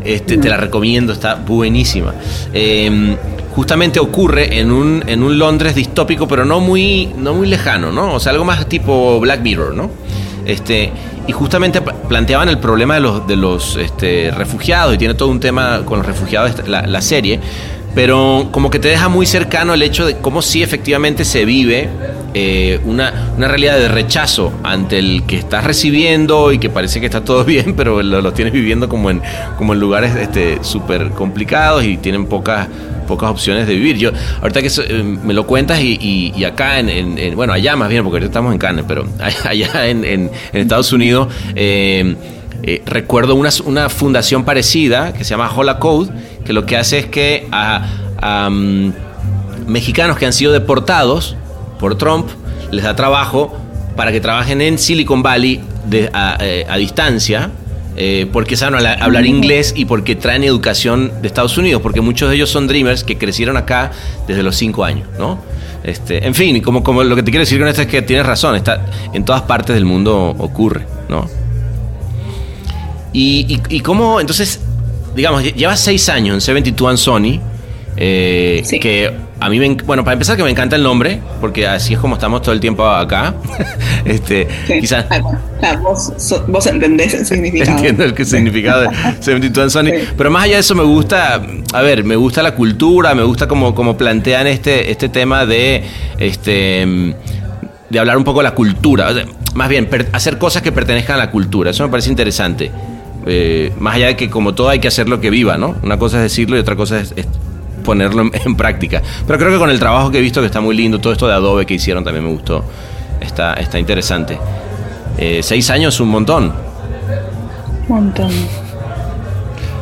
Este, 0.05 0.39
Te 0.39 0.49
la 0.49 0.57
recomiendo, 0.57 1.13
está 1.13 1.35
buenísima. 1.35 2.15
Eh, 2.55 3.17
justamente 3.55 4.01
ocurre 4.01 4.59
en 4.59 4.71
un, 4.73 5.05
en 5.07 5.23
un 5.23 5.39
Londres 5.39 5.75
distópico, 5.75 6.27
pero 6.27 6.45
no 6.47 6.61
muy, 6.61 7.11
no 7.19 7.35
muy 7.35 7.47
lejano, 7.49 7.93
¿no? 7.93 8.15
O 8.15 8.21
sea, 8.21 8.33
algo 8.33 8.45
más 8.47 8.67
tipo 8.67 9.21
Black 9.21 9.41
Mirror, 9.43 9.75
¿no? 9.75 9.91
Este, 10.47 10.93
y 11.27 11.33
justamente 11.33 11.81
planteaban 11.81 12.49
el 12.49 12.59
problema 12.59 12.95
de 12.95 13.01
los, 13.01 13.27
de 13.27 13.37
los 13.37 13.77
este, 13.77 14.31
refugiados, 14.31 14.95
y 14.95 14.99
tiene 14.99 15.15
todo 15.15 15.29
un 15.29 15.41
tema 15.41 15.83
con 15.85 15.99
los 15.99 16.07
refugiados 16.07 16.67
la, 16.69 16.87
la 16.87 17.01
serie, 17.01 17.41
pero 17.95 18.49
como 18.51 18.71
que 18.71 18.79
te 18.79 18.89
deja 18.89 19.09
muy 19.09 19.27
cercano 19.27 19.75
el 19.75 19.83
hecho 19.83 20.07
de 20.07 20.19
cómo 20.19 20.43
sí 20.43 20.63
efectivamente 20.63 21.25
se 21.25 21.45
vive 21.45 21.89
eh, 22.35 22.81
una, 22.85 23.33
una 23.37 23.49
realidad 23.49 23.77
de 23.79 23.89
rechazo 23.89 24.53
ante 24.63 24.99
el 24.99 25.25
que 25.27 25.37
estás 25.37 25.65
recibiendo 25.65 26.53
y 26.53 26.59
que 26.59 26.71
parece 26.71 27.01
que 27.01 27.07
está 27.07 27.25
todo 27.25 27.45
bien, 27.47 27.75
pero 27.77 28.03
lo, 28.03 28.21
lo 28.23 28.33
tienes 28.33 28.53
viviendo 28.53 28.89
como 28.89 29.11
en, 29.11 29.21
como 29.59 29.73
en 29.75 29.81
lugares 29.81 30.15
este, 30.17 30.59
súper 30.63 31.11
complicados 31.11 31.85
y 31.85 31.97
tienen 31.97 32.27
pocas 32.27 32.69
pocas 33.09 33.29
opciones 33.29 33.67
de 33.67 33.75
vivir. 33.75 33.97
Yo, 33.99 34.11
ahorita 34.41 34.63
que 34.63 34.69
eh, 34.87 35.03
me 35.03 35.35
lo 35.35 35.45
cuentas 35.45 35.81
y, 35.81 35.99
y- 36.01 36.33
y 36.37 36.45
acá, 36.45 36.79
en, 36.79 36.89
en- 36.89 37.19
en- 37.19 37.35
bueno, 37.35 37.53
allá 37.53 37.75
más 37.75 37.89
bien, 37.89 38.05
porque 38.05 38.19
ahorita 38.19 38.29
estamos 38.29 38.53
en 38.53 38.59
Cannes, 38.59 38.85
pero 38.87 39.05
allá 39.45 39.89
en, 39.89 40.05
en- 40.05 40.31
Estados 40.53 40.93
Unidos, 40.93 41.27
eh, 41.57 42.15
recuerdo 42.87 43.35
una, 43.35 43.51
una 43.65 43.89
fundación 43.89 44.45
parecida 44.45 45.13
que 45.13 45.25
se 45.25 45.31
llama 45.31 45.51
Hola 45.57 45.81
Code, 45.81 46.11
que 46.45 46.53
lo 46.53 46.67
que 46.67 46.77
hace 46.77 46.99
es 46.99 47.07
que 47.07 47.49
a, 47.51 47.85
a, 48.21 48.49
mm, 48.49 48.93
mexicanos 49.67 50.17
que 50.17 50.27
han 50.27 50.33
sido 50.33 50.53
deportados 50.53 51.37
por 51.81 51.97
Trump 51.99 52.29
les 52.71 52.85
da 52.85 52.95
trabajo 52.95 53.57
para 53.97 54.13
que 54.13 54.21
trabajen 54.21 54.61
en 54.61 54.79
Silicon 54.79 55.23
Valley 55.23 55.61
de- 55.87 56.11
a, 56.13 56.37
eh, 56.41 56.67
a 56.69 56.77
distancia. 56.77 57.51
eh, 57.97 58.27
porque 58.33 58.57
saben 58.57 58.77
habla- 58.77 58.95
hablar 58.95 59.27
inglés 59.27 59.75
y 59.77 59.85
porque 59.85 60.15
traen 60.15 60.45
educación 60.45 61.11
de 61.21 61.27
Estados 61.29 61.59
Unidos, 61.59 61.83
porque 61.83 62.01
muchos 62.01 62.31
de 62.31 62.37
ellos 62.37 62.49
son 62.49 62.67
dreamers 62.69 63.03
que 63.05 63.19
crecieron 63.19 63.57
acá 63.59 63.91
desde 64.29 64.43
los 64.45 64.57
cinco 64.57 64.85
años, 64.85 65.09
¿no? 65.19 65.39
Este, 65.83 66.25
en 66.27 66.35
fin, 66.35 66.61
como, 66.63 66.83
como 66.85 67.03
lo 67.03 67.15
que 67.17 67.23
te 67.25 67.31
quiero 67.33 67.43
decir 67.43 67.59
con 67.59 67.69
esto 67.69 67.83
es 67.83 67.89
que 67.89 68.01
tienes 68.01 68.25
razón, 68.25 68.55
está, 68.55 68.87
en 69.13 69.25
todas 69.25 69.43
partes 69.43 69.75
del 69.75 69.85
mundo 69.85 70.35
ocurre, 70.39 70.87
¿no? 71.11 71.29
Y, 73.13 73.45
y, 73.49 73.77
y 73.77 73.81
cómo, 73.81 74.21
entonces, 74.21 74.61
digamos, 75.17 75.43
lle- 75.43 75.55
llevas 75.55 75.81
seis 75.81 76.09
años 76.09 76.35
en 76.35 76.41
72 76.41 76.89
and 76.89 76.99
Sony, 76.99 77.41
eh, 77.97 78.63
Sí. 78.65 78.79
que 78.79 79.13
a 79.41 79.49
mí 79.49 79.59
me, 79.59 79.67
en- 79.67 79.83
bueno, 79.87 80.05
para 80.05 80.13
empezar 80.13 80.37
que 80.37 80.43
me 80.45 80.51
encanta 80.51 80.77
el 80.77 80.83
nombre, 80.83 81.21
porque 81.41 81.67
así 81.67 81.95
es 81.95 81.99
como 81.99 82.15
estamos 82.15 82.43
todo 82.43 82.53
el 82.53 82.61
tiempo 82.61 82.87
acá. 82.87 83.35
este, 84.05 84.47
Sí. 84.67 84.81
quizás 84.81 85.07
claro, 85.59 85.81
vos, 86.49 86.67
entendés 86.67 87.15
el 87.15 87.27
significado. 87.27 87.77
entiendo 87.79 88.05
el 88.05 88.27
significado 88.27 88.83
de 88.83 88.89
72 89.21 89.59
and 89.63 89.71
Sony, 89.71 89.99
Sí. 89.99 90.09
pero 90.17 90.31
más 90.31 90.45
allá 90.45 90.55
de 90.55 90.61
eso 90.61 90.75
me 90.75 90.83
gusta, 90.85 91.41
a 91.73 91.83
ver, 91.83 92.05
me 92.05 92.17
gusta 92.17 92.43
la 92.43 92.55
cultura, 92.55 93.15
me 93.15 93.23
gusta 93.23 93.49
como, 93.49 93.75
como 93.75 93.97
plantean 93.97 94.47
este, 94.47 94.91
este 94.91 95.09
tema 95.09 95.47
de, 95.47 95.85
este, 96.19 96.85
mm, 96.87 97.13
de 97.89 97.99
hablar 97.99 98.17
un 98.19 98.25
poco 98.25 98.41
de 98.41 98.45
la 98.45 98.55
cultura, 98.55 99.09
o 99.09 99.15
sea, 99.15 99.25
más 99.55 99.69
bien 99.69 99.87
per- 99.87 100.09
hacer 100.13 100.39
cosas 100.39 100.63
que 100.63 100.71
pertenezcan 100.73 101.17
a 101.17 101.19
la 101.19 101.31
cultura, 101.31 101.71
eso 101.71 101.83
me 101.83 101.89
parece 101.91 102.11
interesante. 102.11 102.71
Eh, 103.27 103.73
más 103.79 103.97
allá 103.97 104.07
de 104.07 104.17
que 104.17 104.31
como 104.31 104.55
todo 104.55 104.71
hay 104.71 104.79
que 104.79 104.89
hacer 104.89 105.09
lo 105.09 105.21
que 105.21 105.29
viva, 105.29 105.59
¿no? 105.59 105.77
Una 105.83 105.99
cosa 105.99 106.17
es 106.19 106.23
decirlo 106.23 106.57
y 106.57 106.61
otra 106.61 106.75
cosa 106.77 107.01
es, 107.01 107.13
es 107.17 107.27
ponerlo 107.81 108.23
en, 108.23 108.31
en 108.45 108.55
práctica. 108.57 109.03
Pero 109.27 109.39
creo 109.39 109.53
que 109.53 109.59
con 109.59 109.71
el 109.71 109.79
trabajo 109.79 110.11
que 110.11 110.19
he 110.19 110.23
visto 110.23 110.41
que 110.41 110.47
está 110.47 110.61
muy 110.61 110.77
lindo, 110.77 110.99
todo 111.01 111.13
esto 111.13 111.27
de 111.27 111.35
Adobe 111.35 111.67
que 111.67 111.75
hicieron 111.75 112.05
también 112.05 112.25
me 112.25 112.31
gustó, 112.33 112.65
está, 113.21 113.55
está 113.55 113.79
interesante. 113.79 114.39
Eh, 115.19 115.41
seis 115.43 115.69
años 115.71 115.99
un 116.01 116.09
montón. 116.09 116.53
Montón. 117.89 118.31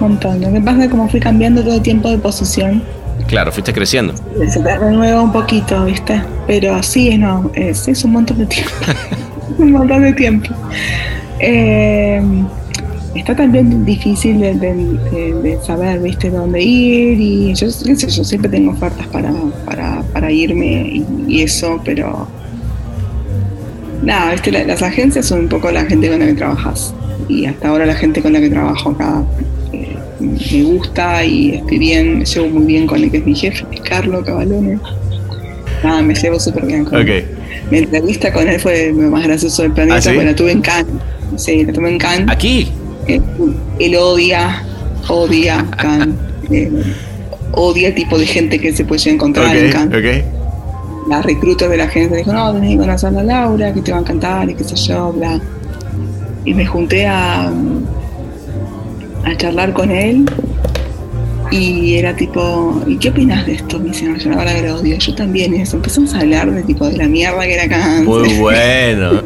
Montón. 0.00 0.40
Lo 0.40 0.52
que 0.52 0.60
pasa 0.60 0.78
es 0.78 0.84
que 0.84 0.90
como 0.90 1.08
fui 1.08 1.20
cambiando 1.20 1.62
todo 1.62 1.74
el 1.74 1.82
tiempo 1.82 2.08
de 2.10 2.18
posición, 2.18 2.82
Claro, 3.26 3.52
fuiste 3.52 3.74
creciendo. 3.74 4.14
se 4.48 4.60
te 4.60 4.78
renueva 4.78 5.20
un 5.20 5.32
poquito, 5.32 5.84
¿viste? 5.84 6.22
Pero 6.46 6.82
sí, 6.82 7.18
no, 7.18 7.50
es, 7.52 7.86
es 7.86 8.02
un 8.04 8.12
montón 8.12 8.38
de 8.38 8.46
tiempo. 8.46 8.72
un 9.58 9.72
montón 9.72 10.02
de 10.02 10.12
tiempo. 10.14 10.54
Eh, 11.38 12.22
está 13.14 13.34
también 13.34 13.84
difícil 13.84 14.40
de, 14.40 14.54
de- 14.54 14.74
de- 14.74 15.34
de 15.42 15.58
saber, 15.64 15.98
¿viste? 16.00 16.30
Dónde 16.30 16.62
ir 16.62 17.20
y 17.20 17.54
yo, 17.54 17.66
qué 17.84 17.96
sé 17.96 18.08
yo, 18.08 18.24
siempre 18.24 18.50
tengo 18.50 18.72
ofertas 18.72 19.06
para, 19.08 19.32
para, 19.64 20.02
para 20.12 20.30
irme 20.30 20.82
y, 20.92 21.04
y 21.28 21.42
eso, 21.42 21.80
pero 21.84 22.26
nada, 24.02 24.32
¿viste? 24.32 24.52
La- 24.52 24.64
las 24.64 24.82
agencias 24.82 25.26
son 25.26 25.40
un 25.40 25.48
poco 25.48 25.70
la 25.70 25.84
gente 25.84 26.08
con 26.08 26.20
la 26.20 26.26
que 26.26 26.34
trabajas 26.34 26.94
y 27.28 27.46
hasta 27.46 27.68
ahora 27.68 27.86
la 27.86 27.94
gente 27.94 28.22
con 28.22 28.32
la 28.32 28.40
que 28.40 28.48
trabajo 28.50 28.90
acá 28.90 29.22
eh, 29.72 29.96
me 30.20 30.62
gusta 30.62 31.24
y 31.24 31.56
estoy 31.56 31.78
bien, 31.78 32.18
me 32.20 32.24
llevo 32.24 32.48
muy 32.48 32.64
bien 32.64 32.86
con 32.86 33.02
el 33.02 33.10
que 33.10 33.18
es 33.18 33.26
mi 33.26 33.34
jefe, 33.34 33.64
que 33.70 33.76
es 33.76 33.82
Carlo 33.82 34.24
Cavalone. 34.24 34.78
Nada, 35.84 36.02
me 36.02 36.14
llevo 36.14 36.40
súper 36.40 36.66
bien 36.66 36.84
con 36.84 37.00
Ok. 37.00 37.08
él. 37.08 37.24
Mi 37.70 37.78
entrevista 37.78 38.32
con 38.32 38.48
él 38.48 38.58
fue 38.58 38.92
lo 38.92 39.10
más 39.10 39.24
gracioso 39.26 39.62
del 39.62 39.72
planeta, 39.72 39.96
¿Ah, 39.98 40.02
sí? 40.02 40.12
la 40.14 40.34
tuve 40.34 40.52
en 40.52 40.60
Cannes. 40.62 40.92
Sí, 41.36 41.64
la 41.64 41.72
tuve 41.72 41.90
en 41.90 41.98
Cannes. 41.98 42.26
Aquí. 42.30 42.68
Él, 43.08 43.22
él 43.78 43.96
odia 43.96 44.64
odia 45.08 45.64
Kant, 45.76 46.14
eh, 46.50 46.70
odia 47.52 47.88
el 47.88 47.94
tipo 47.94 48.18
de 48.18 48.26
gente 48.26 48.58
que 48.58 48.72
se 48.72 48.84
puede 48.84 49.10
encontrar 49.10 49.56
en 49.56 49.72
Kant. 49.72 49.94
ok. 49.94 51.08
La 51.08 51.22
recruta 51.22 51.66
de 51.68 51.78
la 51.78 51.84
agencia 51.84 52.18
dijo, 52.18 52.32
no, 52.32 52.52
tenés 52.52 52.72
que 52.72 52.76
conocer 52.76 53.16
a 53.16 53.22
Laura, 53.22 53.72
que 53.72 53.80
te 53.80 53.92
va 53.92 53.98
a 53.98 54.00
encantar 54.02 54.50
y 54.50 54.54
qué 54.54 54.62
sé 54.64 54.76
yo, 54.76 55.12
bla. 55.12 55.40
Y 56.44 56.52
me 56.52 56.66
junté 56.66 57.06
a, 57.06 57.46
a 59.24 59.36
charlar 59.38 59.72
con 59.72 59.90
él 59.90 60.26
y 61.50 61.94
era 61.94 62.14
tipo, 62.14 62.82
¿y 62.86 62.96
qué 62.98 63.08
opinas 63.08 63.46
de 63.46 63.54
esto? 63.54 63.78
Me 63.78 63.86
dice, 63.86 64.04
no, 64.04 64.18
yo 64.18 64.28
la 64.30 64.36
verdad 64.36 64.54
que 64.56 64.62
lo 64.68 64.74
odio. 64.76 64.98
Yo 64.98 65.14
también 65.14 65.54
eso. 65.54 65.76
Empezamos 65.76 66.12
a 66.14 66.20
hablar 66.20 66.52
de 66.52 66.62
tipo 66.62 66.86
de 66.86 66.98
la 66.98 67.08
mierda 67.08 67.40
que 67.46 67.54
era 67.54 67.68
Kant. 67.68 68.04
Muy 68.04 68.34
bueno. 68.38 69.22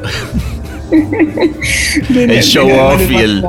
de 2.09 2.24
El 2.24 2.43
show 2.43 2.66
de 2.66 2.80
off 2.80 3.11
y 3.11 3.16
el- 3.16 3.45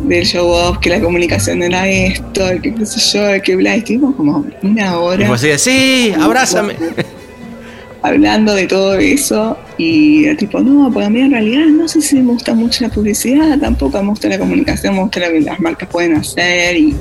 del 0.00 0.24
show 0.26 0.48
off, 0.48 0.78
que 0.78 0.90
la 0.90 1.00
comunicación 1.00 1.62
era 1.62 1.88
esto, 1.88 2.44
que 2.62 2.74
qué 2.74 2.86
sé 2.86 3.18
yo, 3.18 3.42
que 3.42 3.54
bla, 3.56 3.76
y 3.76 3.78
estuvimos 3.80 4.16
como 4.16 4.44
una 4.62 4.90
Y 4.90 4.94
hora 4.94 5.26
fue 5.26 5.34
así 5.36 5.48
de, 5.48 5.58
sí, 5.58 6.12
abrázame. 6.20 6.74
hablando 8.02 8.52
de 8.54 8.66
todo 8.66 8.94
eso 8.96 9.56
y 9.78 10.24
era 10.24 10.36
tipo, 10.36 10.58
no, 10.58 10.90
porque 10.92 11.06
a 11.06 11.10
mí 11.10 11.20
en 11.20 11.30
realidad 11.30 11.66
no 11.66 11.86
sé 11.86 12.00
si 12.00 12.16
me 12.16 12.32
gusta 12.32 12.52
mucho 12.52 12.82
la 12.84 12.90
publicidad, 12.90 13.56
tampoco 13.60 14.02
me 14.02 14.08
gusta 14.10 14.28
la 14.28 14.38
comunicación, 14.40 14.94
me 14.96 15.02
gusta 15.02 15.20
lo 15.20 15.28
que 15.32 15.40
las 15.42 15.60
marcas 15.60 15.88
pueden 15.88 16.16
hacer 16.16 16.76
y, 16.76 16.96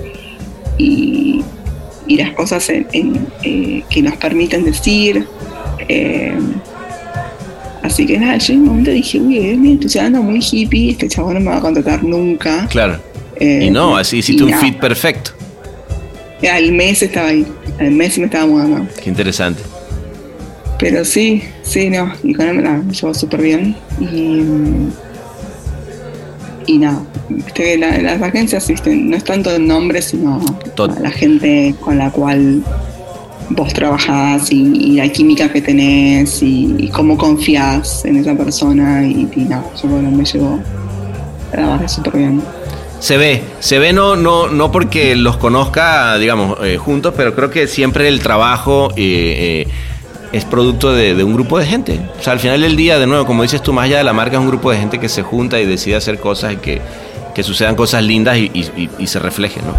y, 0.77 1.43
y 2.05 2.17
las 2.17 2.33
cosas 2.33 2.69
en- 2.69 2.85
en, 2.93 3.27
eh, 3.41 3.83
que 3.89 4.03
nos 4.03 4.15
permiten 4.17 4.63
decir. 4.63 5.25
eh, 5.89 6.33
así 7.83 8.05
que 8.05 8.17
nada, 8.17 8.37
yo 8.37 8.53
en 8.53 8.59
un 8.61 8.65
momento 8.67 8.91
dije, 8.91 9.19
uy, 9.19 9.37
es 9.49 9.57
mi 9.57 9.71
entusiasmo 9.73 10.21
muy 10.23 10.39
hippie, 10.39 10.91
este 10.91 11.07
chabón 11.07 11.35
no 11.35 11.39
me 11.41 11.47
va 11.51 11.57
a 11.57 11.61
contratar 11.61 12.03
nunca. 12.03 12.67
Claro. 12.69 12.99
Eh, 13.39 13.65
Y 13.65 13.69
no, 13.71 13.97
así 13.97 14.17
hiciste 14.17 14.43
un 14.43 14.51
nada. 14.51 14.61
fit 14.63 14.79
perfecto. 14.79 15.31
Al 16.51 16.71
mes 16.71 17.01
estaba 17.03 17.27
ahí, 17.29 17.45
al 17.79 17.91
mes 17.91 18.17
me 18.17 18.25
estaba 18.25 18.45
mudando. 18.47 18.87
Qué 19.03 19.09
interesante. 19.09 19.61
Pero 20.79 21.05
sí, 21.05 21.43
sí, 21.61 21.89
no, 21.91 22.11
y 22.23 22.33
con 22.33 22.47
él 22.47 22.55
me 22.55 22.63
la 22.63 22.81
llevó 22.83 23.13
súper 23.13 23.41
bien. 23.41 23.75
Y, 23.99 24.41
y 26.65 26.77
nada, 26.77 27.03
la- 27.77 27.97
las 27.99 28.21
agencias 28.21 28.67
no 28.87 29.15
es 29.15 29.23
tanto 29.23 29.55
el 29.55 29.67
nombre, 29.67 30.01
sino 30.01 30.39
Tot- 30.75 30.99
la 30.99 31.11
gente 31.11 31.75
con 31.79 31.97
la 31.97 32.09
cual 32.11 32.63
vos 33.49 33.73
trabajás 33.73 34.51
y, 34.51 34.61
y 34.61 34.91
la 34.97 35.09
química 35.09 35.51
que 35.51 35.61
tenés 35.61 36.41
y, 36.41 36.75
y 36.77 36.87
cómo 36.89 37.17
confías 37.17 38.05
en 38.05 38.17
esa 38.17 38.35
persona. 38.35 39.05
Y, 39.05 39.27
y 39.35 39.41
nada, 39.41 39.65
yo 39.81 39.89
bueno, 39.89 40.11
me 40.11 40.23
llevó 40.25 40.59
la 41.53 41.67
verdad 41.71 41.87
súper 41.87 42.17
bien. 42.17 42.41
Se 42.99 43.17
ve, 43.17 43.41
se 43.59 43.79
ve 43.79 43.93
no, 43.93 44.15
no, 44.15 44.47
no 44.47 44.71
porque 44.71 45.15
los 45.15 45.37
conozca, 45.37 46.17
digamos, 46.17 46.57
eh, 46.63 46.77
juntos, 46.77 47.13
pero 47.17 47.33
creo 47.35 47.49
que 47.49 47.67
siempre 47.67 48.07
el 48.07 48.19
trabajo 48.19 48.89
eh, 48.95 49.65
eh, 49.65 49.71
es 50.31 50.45
producto 50.45 50.93
de, 50.93 51.15
de 51.15 51.23
un 51.23 51.33
grupo 51.33 51.57
de 51.57 51.65
gente. 51.65 51.99
O 52.19 52.23
sea, 52.23 52.33
al 52.33 52.39
final 52.39 52.61
del 52.61 52.75
día, 52.75 52.99
de 52.99 53.07
nuevo, 53.07 53.25
como 53.25 53.41
dices 53.41 53.63
tú, 53.63 53.73
más 53.73 53.85
allá 53.85 53.97
de 53.97 54.03
la 54.03 54.13
marca, 54.13 54.37
es 54.37 54.41
un 54.41 54.47
grupo 54.47 54.69
de 54.71 54.77
gente 54.77 54.99
que 54.99 55.09
se 55.09 55.23
junta 55.23 55.59
y 55.59 55.65
decide 55.65 55.95
hacer 55.95 56.19
cosas 56.19 56.53
y 56.53 56.57
que, 56.57 56.79
que 57.33 57.41
sucedan 57.41 57.75
cosas 57.75 58.03
lindas 58.03 58.37
y, 58.37 58.51
y- 58.53 58.69
y- 58.83 58.89
y 58.99 59.07
se 59.07 59.17
reflejen, 59.17 59.63
¿no? 59.65 59.73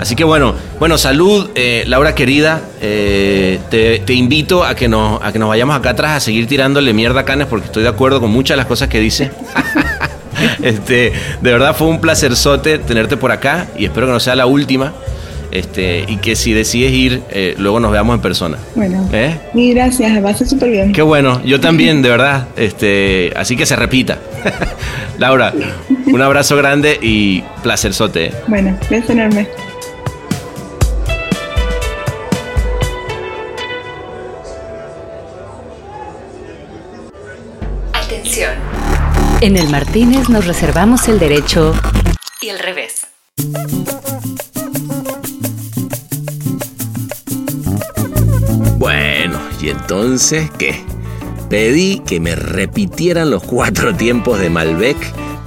Así 0.00 0.16
que 0.16 0.24
bueno, 0.24 0.54
bueno, 0.78 0.96
salud, 0.96 1.50
eh, 1.54 1.84
Laura 1.86 2.14
querida. 2.14 2.62
eh, 2.80 3.58
te, 3.68 3.98
te 3.98 4.14
invito 4.14 4.64
a 4.64 4.74
que, 4.74 4.88
nos, 4.88 5.22
a 5.22 5.30
que 5.30 5.38
nos 5.38 5.50
vayamos 5.50 5.76
acá 5.76 5.90
atrás 5.90 6.12
a 6.12 6.20
seguir 6.20 6.46
tirándole 6.46 6.94
mierda 6.94 7.20
a 7.20 7.24
Canes 7.26 7.46
porque 7.48 7.66
estoy 7.66 7.82
de 7.82 7.90
acuerdo 7.90 8.18
con 8.18 8.30
muchas 8.30 8.54
de 8.54 8.56
las 8.56 8.66
cosas 8.66 8.88
que 8.88 8.98
dice. 8.98 9.30
este, 10.62 11.12
de 11.42 11.52
verdad 11.52 11.76
fue 11.76 11.88
un 11.88 12.00
placerzote 12.00 12.78
tenerte 12.78 13.18
por 13.18 13.30
acá 13.30 13.66
y 13.76 13.84
espero 13.84 14.06
que 14.06 14.12
no 14.14 14.20
sea 14.20 14.34
la 14.34 14.46
última. 14.46 14.94
Este, 15.52 16.04
y 16.06 16.18
que 16.18 16.36
si 16.36 16.52
decides 16.52 16.92
ir, 16.92 17.22
eh, 17.30 17.56
luego 17.58 17.80
nos 17.80 17.90
veamos 17.90 18.14
en 18.14 18.22
persona. 18.22 18.56
Bueno, 18.76 19.06
¿Eh? 19.12 19.36
gracias, 19.52 20.24
va 20.24 20.30
a 20.30 20.34
ser 20.34 20.46
súper 20.46 20.70
bien. 20.70 20.92
Qué 20.92 21.02
bueno, 21.02 21.42
yo 21.44 21.60
también, 21.68 22.00
de 22.00 22.08
verdad. 22.08 22.46
Este, 22.56 23.32
así 23.36 23.54
que 23.56 23.66
se 23.66 23.76
repita. 23.76 24.16
Laura, 25.18 25.52
un 26.06 26.22
abrazo 26.22 26.56
grande 26.56 26.98
y 27.02 27.42
placerzote. 27.62 28.26
¿eh? 28.26 28.34
Bueno, 28.46 28.78
beso 28.88 29.12
enorme. 29.12 29.48
En 39.42 39.56
el 39.56 39.70
Martínez 39.70 40.28
nos 40.28 40.46
reservamos 40.46 41.08
el 41.08 41.18
derecho 41.18 41.72
y 42.42 42.50
el 42.50 42.58
revés. 42.58 43.06
Bueno, 48.76 49.40
¿y 49.62 49.70
entonces 49.70 50.50
qué? 50.58 50.84
Pedí 51.48 52.00
que 52.00 52.20
me 52.20 52.36
repitieran 52.36 53.30
los 53.30 53.42
cuatro 53.42 53.94
tiempos 53.96 54.38
de 54.38 54.50
Malbec, 54.50 54.98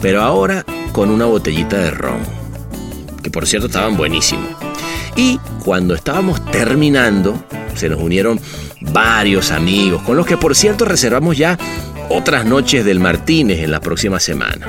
pero 0.02 0.24
ahora 0.24 0.66
con 0.92 1.12
una 1.12 1.26
botellita 1.26 1.78
de 1.78 1.92
ron, 1.92 2.22
que 3.22 3.30
por 3.30 3.46
cierto 3.46 3.68
estaban 3.68 3.96
buenísimos. 3.96 4.50
Y 5.16 5.38
cuando 5.64 5.94
estábamos 5.94 6.44
terminando, 6.46 7.44
se 7.76 7.90
nos 7.90 8.02
unieron 8.02 8.42
varios 8.82 9.52
amigos, 9.52 10.02
con 10.02 10.18
los 10.18 10.26
que 10.26 10.36
por 10.36 10.56
cierto 10.56 10.84
reservamos 10.84 11.38
ya 11.38 11.60
otras 12.10 12.46
noches 12.46 12.86
del 12.86 13.00
Martínez 13.00 13.60
en 13.60 13.72
la 13.72 13.80
próxima 13.80 14.20
semana. 14.20 14.68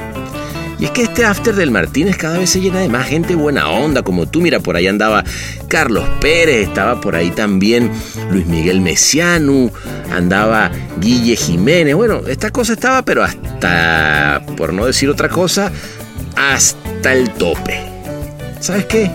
Y 0.79 0.87
es 0.87 0.91
que 0.91 1.03
este 1.03 1.25
after 1.25 1.55
del 1.55 1.71
Martínez 1.71 2.17
cada 2.17 2.39
vez 2.39 2.51
se 2.51 2.61
llena 2.61 2.81
de 2.81 2.89
más 2.89 3.07
gente 3.07 3.35
buena 3.35 3.69
onda, 3.69 4.03
como 4.03 4.27
tú. 4.27 4.41
Mira, 4.41 4.61
por 4.61 4.77
ahí 4.77 4.87
andaba 4.87 5.25
Carlos 5.69 6.05
Pérez, 6.21 6.69
estaba 6.69 7.01
por 7.01 7.15
ahí 7.15 7.31
también 7.31 7.91
Luis 8.31 8.47
Miguel 8.47 8.81
Mesiano, 8.81 9.71
andaba 10.13 10.71
Guille 11.01 11.37
Jiménez. 11.37 11.95
Bueno, 11.95 12.23
esta 12.27 12.51
cosa 12.51 12.73
estaba, 12.73 13.03
pero 13.03 13.23
hasta, 13.23 14.43
por 14.57 14.73
no 14.73 14.87
decir 14.87 15.09
otra 15.09 15.29
cosa, 15.29 15.71
hasta 16.37 17.13
el 17.13 17.31
tope. 17.31 17.81
¿Sabes 18.61 18.87
qué? 18.87 19.11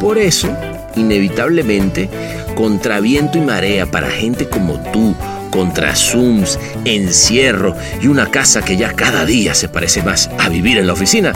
Por 0.00 0.18
eso, 0.18 0.48
inevitablemente, 0.96 2.08
contra 2.54 3.00
viento 3.00 3.38
y 3.38 3.42
marea 3.42 3.90
para 3.90 4.10
gente 4.10 4.48
como 4.48 4.80
tú, 4.92 5.14
contra 5.50 5.94
Zooms, 5.94 6.58
encierro 6.84 7.76
y 8.00 8.06
una 8.06 8.30
casa 8.30 8.62
que 8.62 8.76
ya 8.76 8.92
cada 8.92 9.24
día 9.26 9.54
se 9.54 9.68
parece 9.68 10.02
más 10.02 10.30
a 10.38 10.48
vivir 10.48 10.78
en 10.78 10.86
la 10.86 10.92
oficina, 10.92 11.32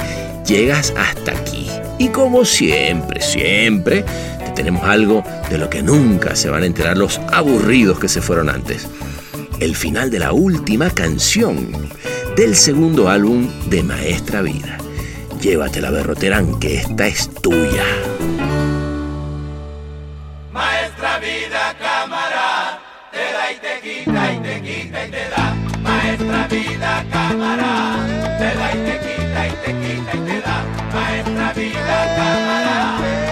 llegas 0.46 0.94
hasta 0.96 1.32
aquí. 1.32 1.66
Y 1.98 2.08
como 2.08 2.44
siempre, 2.44 3.20
siempre, 3.20 4.04
te 4.38 4.50
tenemos 4.54 4.84
algo 4.84 5.22
de 5.50 5.58
lo 5.58 5.70
que 5.70 5.82
nunca 5.82 6.34
se 6.36 6.50
van 6.50 6.62
a 6.62 6.66
enterar 6.66 6.96
los 6.96 7.20
aburridos 7.32 7.98
que 7.98 8.08
se 8.08 8.22
fueron 8.22 8.48
antes. 8.48 8.86
El 9.60 9.76
final 9.76 10.10
de 10.10 10.18
la 10.18 10.32
última 10.32 10.90
canción 10.90 11.68
del 12.36 12.56
segundo 12.56 13.08
álbum 13.08 13.48
de 13.66 13.82
Maestra 13.82 14.42
Vida. 14.42 14.78
Llévatela, 15.40 15.90
Berroterán, 15.90 16.58
que 16.58 16.76
esta 16.76 17.06
es 17.06 17.30
tuya. 17.40 17.84
Quita 24.64 25.06
y 25.06 25.10
te 25.10 25.28
da. 25.28 25.54
Maestra 25.82 26.48
vida, 26.48 27.04
cámara, 27.10 27.96
te 28.38 28.50
da 28.58 28.66
y 28.72 28.78
te 28.88 28.96
quita 29.04 29.48
y 29.48 29.50
te 29.62 29.70
quita 29.82 30.16
y 30.16 30.20
te 30.20 30.40
da. 30.40 30.56
Maestra 30.92 31.52
vida, 31.52 31.96
cámara, 32.16 33.23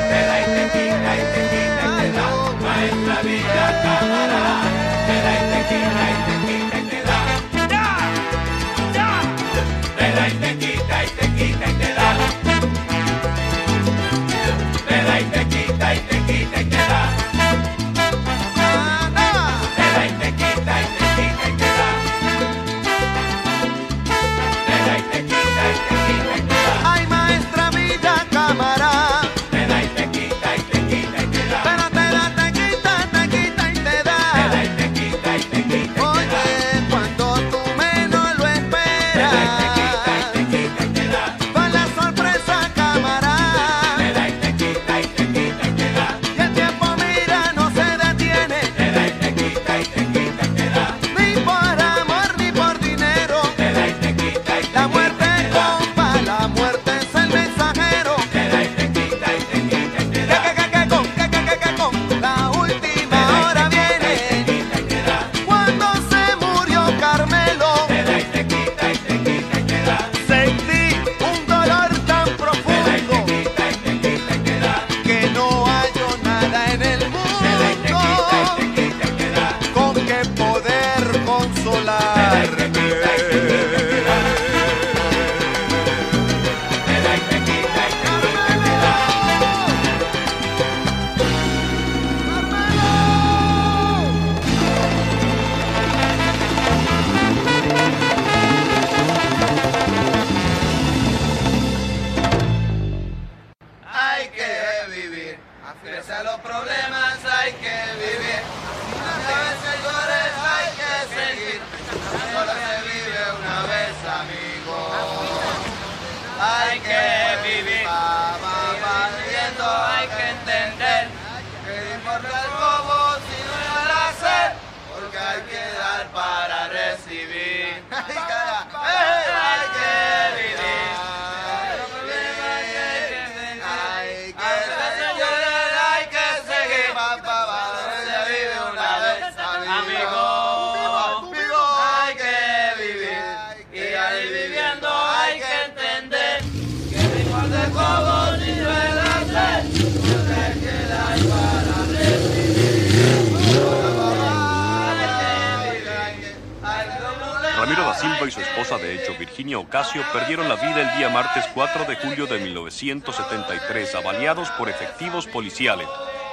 173 162.83 163.95
avaliados 163.95 164.51
por 164.59 164.69
efectivos 164.69 165.29
policiales 165.29 165.87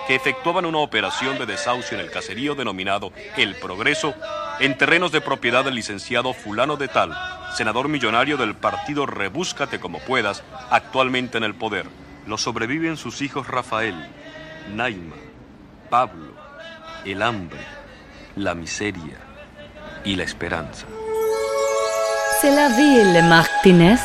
que 0.07 0.15
efectuaban 0.15 0.65
una 0.65 0.79
operación 0.79 1.37
de 1.37 1.45
desahucio 1.45 1.95
en 1.95 2.03
el 2.03 2.09
caserío 2.09 2.55
denominado 2.55 3.13
El 3.37 3.53
Progreso, 3.53 4.15
en 4.59 4.75
terrenos 4.75 5.11
de 5.11 5.21
propiedad 5.21 5.63
del 5.63 5.75
licenciado 5.75 6.33
fulano 6.33 6.75
de 6.75 6.87
tal, 6.87 7.15
senador 7.55 7.87
millonario 7.87 8.35
del 8.35 8.55
partido 8.55 9.05
Rebúscate 9.05 9.79
como 9.79 9.99
puedas, 9.99 10.43
actualmente 10.71 11.37
en 11.37 11.43
el 11.43 11.53
poder. 11.53 11.85
Lo 12.25 12.39
sobreviven 12.39 12.97
sus 12.97 13.21
hijos 13.21 13.47
Rafael, 13.47 14.09
Naima, 14.73 15.17
Pablo, 15.91 16.33
el 17.05 17.21
hambre, 17.21 17.59
la 18.35 18.55
miseria 18.55 19.19
y 20.03 20.15
la 20.15 20.23
esperanza. 20.23 20.87
C'est 22.41 22.55
la 22.55 22.69
ville, 22.69 23.21
Martínez. 23.21 23.99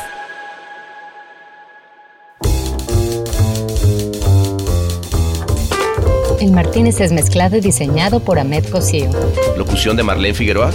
El 6.44 6.52
Martínez 6.52 7.00
es 7.00 7.10
mezclado 7.10 7.56
y 7.56 7.62
diseñado 7.62 8.20
por 8.20 8.38
Ahmed 8.38 8.66
Cosío. 8.66 9.08
Locución 9.56 9.96
de 9.96 10.02
Marlene 10.02 10.34
Figueroa. 10.34 10.72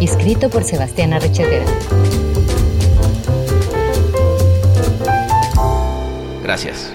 Y 0.00 0.06
escrito 0.06 0.48
por 0.48 0.64
Sebastián 0.64 1.12
Arrechetera. 1.12 1.66
Gracias. 6.42 6.94